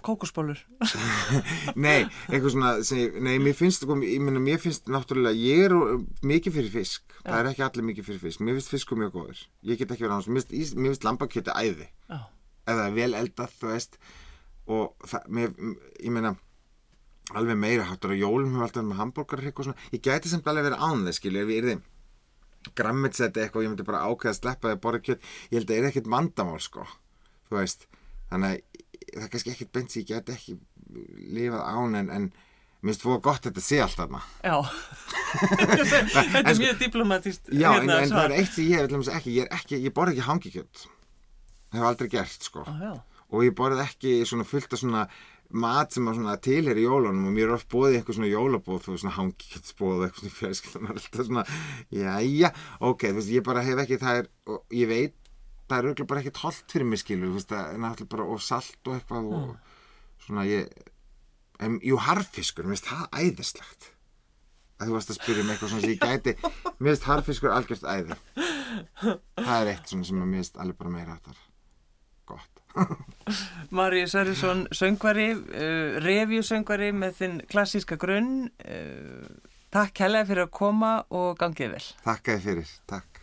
Kókosbólur? 0.06 0.60
nei, 1.86 2.06
eitthvað 2.30 2.52
svona 2.54 2.72
sem, 2.86 3.16
nei, 3.26 3.40
mér 3.42 3.56
finnst, 3.58 3.82
sko, 3.86 3.96
ég 4.06 4.22
meina, 4.22 4.42
mér 4.44 4.60
finnst 4.62 4.90
náttúrulega, 4.92 5.34
ég 5.34 5.66
er 5.66 5.74
mikið 6.26 6.60
fyrir 6.60 6.74
fisk. 6.76 7.16
Það 7.24 7.40
er 7.40 7.50
ekki 7.50 7.66
allir 7.66 7.88
mikið 7.88 8.10
fyrir 8.12 8.22
fisk, 8.28 8.44
mér 8.46 8.60
finnst 8.60 8.74
fiskur 8.74 9.02
mjög 9.02 9.16
góður. 9.16 9.42
Ég 9.66 9.82
get 9.82 9.96
ekki 9.96 10.06
verið 10.06 10.20
án, 10.20 10.28
mér 10.36 10.46
finnst, 10.46 10.78
finnst 10.78 11.08
lambakjöti 11.08 11.56
æði. 11.58 11.90
Já. 12.12 12.20
er 12.76 12.94
vel 12.94 13.12
eldað, 13.18 13.58
þú 13.58 13.72
veist 13.72 13.98
og 14.72 15.08
það, 15.08 15.28
mér, 15.38 15.54
ég 16.02 16.14
meina 16.14 16.36
alveg 17.36 17.58
meira 17.58 17.88
háttur 17.90 18.14
á 18.14 18.22
jólum 18.22 18.54
hefur 18.54 18.68
alltaf 18.68 18.86
með 18.86 19.02
hambúrgarrygg 19.02 19.60
og 19.60 19.68
svona 19.68 19.92
ég 19.94 20.04
gæti 20.06 20.32
samt 20.32 20.48
alveg 20.50 20.68
verið 20.70 20.86
án 20.86 21.06
þess, 21.08 21.20
skilju, 21.22 21.44
ef 21.44 21.54
ég 21.54 21.62
er 21.62 21.70
þið 21.72 22.74
grammitseti 22.78 23.44
eitthvað 23.44 23.66
ég 23.66 23.74
myndi 23.74 23.86
bara 23.86 24.06
ákveða 24.10 24.34
að 24.34 24.40
sleppa 24.40 24.70
því 24.70 24.76
að 24.78 24.82
borða 24.86 25.04
kjöt, 25.06 25.28
ég 25.52 25.58
held 25.60 25.70
að 25.70 25.76
það 25.76 25.82
er 25.82 25.90
ekkert 25.92 26.10
vandamál 26.16 26.62
sko, 26.66 26.86
þú 27.50 27.60
veist 27.60 27.86
þannig 28.32 28.56
að 28.56 28.82
það 29.16 29.26
er 29.26 29.32
kannski 29.36 29.54
ekkert 29.54 29.74
beint 29.76 29.94
sem 29.94 30.02
ég 30.02 30.10
get 30.12 30.34
ekki 30.34 30.58
lifað 31.36 31.66
án 31.66 32.00
en, 32.02 32.10
en 32.14 32.28
mér 32.86 32.94
finnst 32.94 33.06
þú 33.06 33.18
gott 33.26 33.46
að 33.46 33.52
þetta 33.52 33.64
sé 33.66 33.82
allt 33.82 34.00
þarna 34.00 34.22
Já. 34.46 34.58
þetta 36.34 36.44
er 36.52 36.60
mjög 36.62 36.82
diplomatist. 36.82 37.50
já, 37.50 37.70
en, 37.72 37.80
hérna, 37.80 38.00
en 38.02 38.10
það 38.10 38.14
svar. 38.14 38.30
er 38.32 38.38
eitt 38.40 38.54
sem 38.54 38.68
ég 38.70 38.86
hef 38.86 39.58
ekki, 39.60 39.80
ég 39.80 39.88
ég 39.90 39.96
borð 39.96 40.14
ekki 40.14 40.28
hangikjöt 40.30 40.86
hef 41.76 41.88
aldrei 41.90 42.12
gert 42.14 42.50
sko 42.50 42.66
já. 42.66 42.94
Og 43.36 43.46
ég 43.46 43.56
borð 43.58 43.84
ekki 43.84 44.18
svona 44.28 44.48
fullt 44.48 44.74
af 44.76 44.82
svona 44.82 45.06
mat 45.54 45.94
sem 45.94 46.08
að 46.08 46.40
tilheri 46.46 46.86
jólunum. 46.86 47.28
Og 47.30 47.36
mér 47.36 47.50
er 47.50 47.58
oft 47.58 47.70
bóðið 47.72 48.00
eitthvað 48.00 48.18
svona 48.20 48.32
jólabóð 48.32 48.82
þú 48.86 48.94
veist 48.94 49.04
svona 49.04 49.18
hangikjötsbóð 49.20 49.94
og 50.00 50.06
eitthvað 50.08 50.24
svona 50.24 50.40
fjölskyldan 50.40 50.88
og 50.88 50.96
alltaf 50.96 51.30
svona, 51.30 51.46
jæja 51.94 52.52
ok, 52.80 53.06
þú 53.06 53.20
veist, 53.20 53.34
ég 53.36 53.46
bara 53.46 53.66
hef 53.66 53.84
ekki, 53.86 54.02
það 54.02 54.22
er 54.22 54.30
og 54.50 54.76
ég 54.80 54.92
veit, 54.92 55.16
það 55.70 55.78
er 55.78 55.90
auðvitað 55.90 56.12
bara 56.12 56.24
ekkert 56.24 56.44
holdt 56.44 56.76
fyrir 56.76 56.90
mig 56.90 57.02
skilur, 57.02 57.32
þú 57.32 57.40
veist, 57.40 57.52
það 57.54 57.72
er 57.72 57.82
náttúrulega 57.86 58.14
bara 58.16 58.30
of 58.36 58.46
salt 58.46 58.90
og 58.90 58.98
eitthvað 58.98 59.32
og 59.40 59.50
svona 60.26 60.48
ég 60.50 60.86
en, 61.64 61.80
jú, 61.86 62.00
harfiskur, 62.04 62.68
mér 62.68 62.76
finnst 62.76 62.90
það 62.90 63.22
æðislegt. 63.22 63.92
Að 64.76 64.90
þú 64.90 64.96
varst 64.98 65.12
að 65.14 65.20
spyrja 65.22 65.44
um 65.46 65.52
eitthvað 65.54 65.72
svona 65.72 65.86
sem 65.86 65.94
ég 65.94 66.02
gæti 66.04 66.34
mér 66.82 66.90
finnst 66.92 67.08
harfiskur 67.08 67.54
algjört 67.56 67.86
æði. 67.88 68.18
Það 69.40 69.58
er 69.62 69.72
eitt 69.72 69.92
svona 69.94 70.10
sem 70.10 70.20
mér 70.20 70.42
finnst 70.42 70.60
alveg 70.60 70.82
bara 70.82 70.98
meira 70.98 71.16
áttar 71.16 71.45
gott 72.26 72.56
Marí 73.70 74.08
Sörjusson, 74.08 74.68
söngvari, 74.72 75.32
uh, 75.34 75.98
revjusöngvari 76.04 76.92
með 76.94 77.20
þinn 77.20 77.38
klassíska 77.50 77.98
grunn. 77.98 78.50
Uh, 78.62 79.26
takk 79.74 80.04
helga 80.04 80.26
fyrir 80.28 80.46
að 80.46 80.54
koma 80.56 80.94
og 81.10 81.40
gangið 81.40 81.76
vel. 81.76 81.86
Takk 82.06 82.32
þið 82.34 82.44
fyrir, 82.50 82.74
takk. 82.86 83.22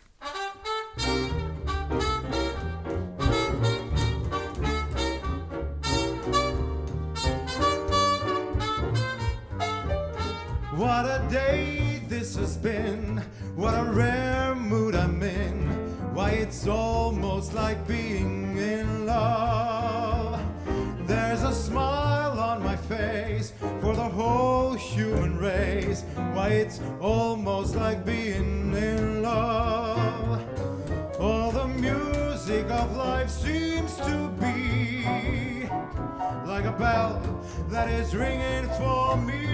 What 10.73 11.05
a 11.05 11.21
day 11.29 12.01
this 12.09 12.35
has 12.35 12.57
been, 12.57 13.21
what 13.55 13.73
a 13.73 13.83
rare 13.83 14.55
mood 14.55 14.95
I'm 14.95 15.21
in. 15.23 15.69
Why, 16.13 16.31
it's 16.31 16.67
almost 16.67 17.53
like 17.53 17.87
being 17.87 18.42
like 36.45 36.65
a 36.65 36.71
bell 36.71 37.21
that 37.69 37.89
is 37.89 38.15
ringing 38.15 38.67
for 38.77 39.17
me. 39.17 39.45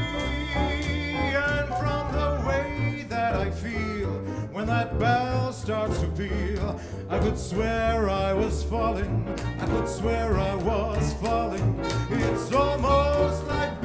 And 0.51 1.67
from 1.80 2.11
the 2.11 2.43
way 2.47 3.05
that 3.09 3.36
I 3.36 3.51
feel 3.51 4.09
when 4.51 4.65
that 4.67 4.97
bell 4.99 5.53
starts 5.53 5.99
to 6.01 6.07
peal, 6.07 6.80
I 7.09 7.19
could 7.19 7.38
swear 7.38 8.09
I 8.09 8.34
was 8.34 8.63
falling. 8.63 9.27
I 9.59 9.65
could 9.65 9.88
swear 9.88 10.38
I 10.38 10.55
was 10.55 11.13
falling. 11.15 11.80
It's 12.09 12.51
almost 12.51 13.45
like 13.47 13.82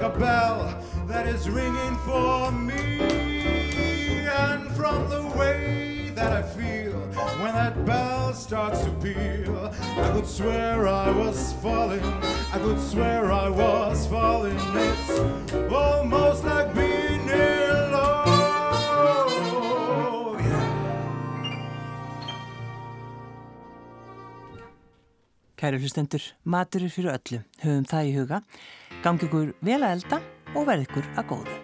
like 0.00 0.14
a 0.14 0.18
bell 0.18 0.84
that 1.06 1.26
is 1.26 1.48
ringing 1.48 1.96
for 1.98 2.52
me. 2.52 3.00
And 4.28 4.70
from 4.76 5.08
the 5.10 5.26
way 5.36 6.12
that 6.14 6.32
I 6.32 6.42
feel 6.42 7.00
when 7.40 7.52
that 7.54 7.84
bell 7.84 8.32
starts 8.32 8.84
to 8.84 8.90
peal, 9.02 9.72
I 9.96 10.10
could 10.12 10.26
swear 10.26 10.86
I 10.86 11.10
was 11.10 11.52
falling. 11.54 12.04
I 12.52 12.58
could 12.58 12.80
swear 12.80 13.32
I 13.32 13.48
was 13.48 14.06
falling. 14.06 14.58
It's 14.58 15.18
almost 15.72 16.44
like 16.44 16.74
being. 16.74 17.26
Yeah. 17.26 17.68
Kæru 25.58 25.80
hlustendur, 25.82 26.22
matur 26.46 26.84
er 26.86 26.92
fyrir 26.94 27.10
öllu. 27.16 27.38
Höfum 27.64 27.86
það 27.90 28.06
í 28.06 28.12
huga. 28.14 28.38
Gangi 29.04 29.28
ykkur 29.28 29.54
vel 29.62 29.80
að 29.84 29.96
elda 29.96 30.20
og 30.54 30.64
verð 30.66 30.88
ykkur 30.88 31.10
að 31.14 31.28
góðu. 31.30 31.58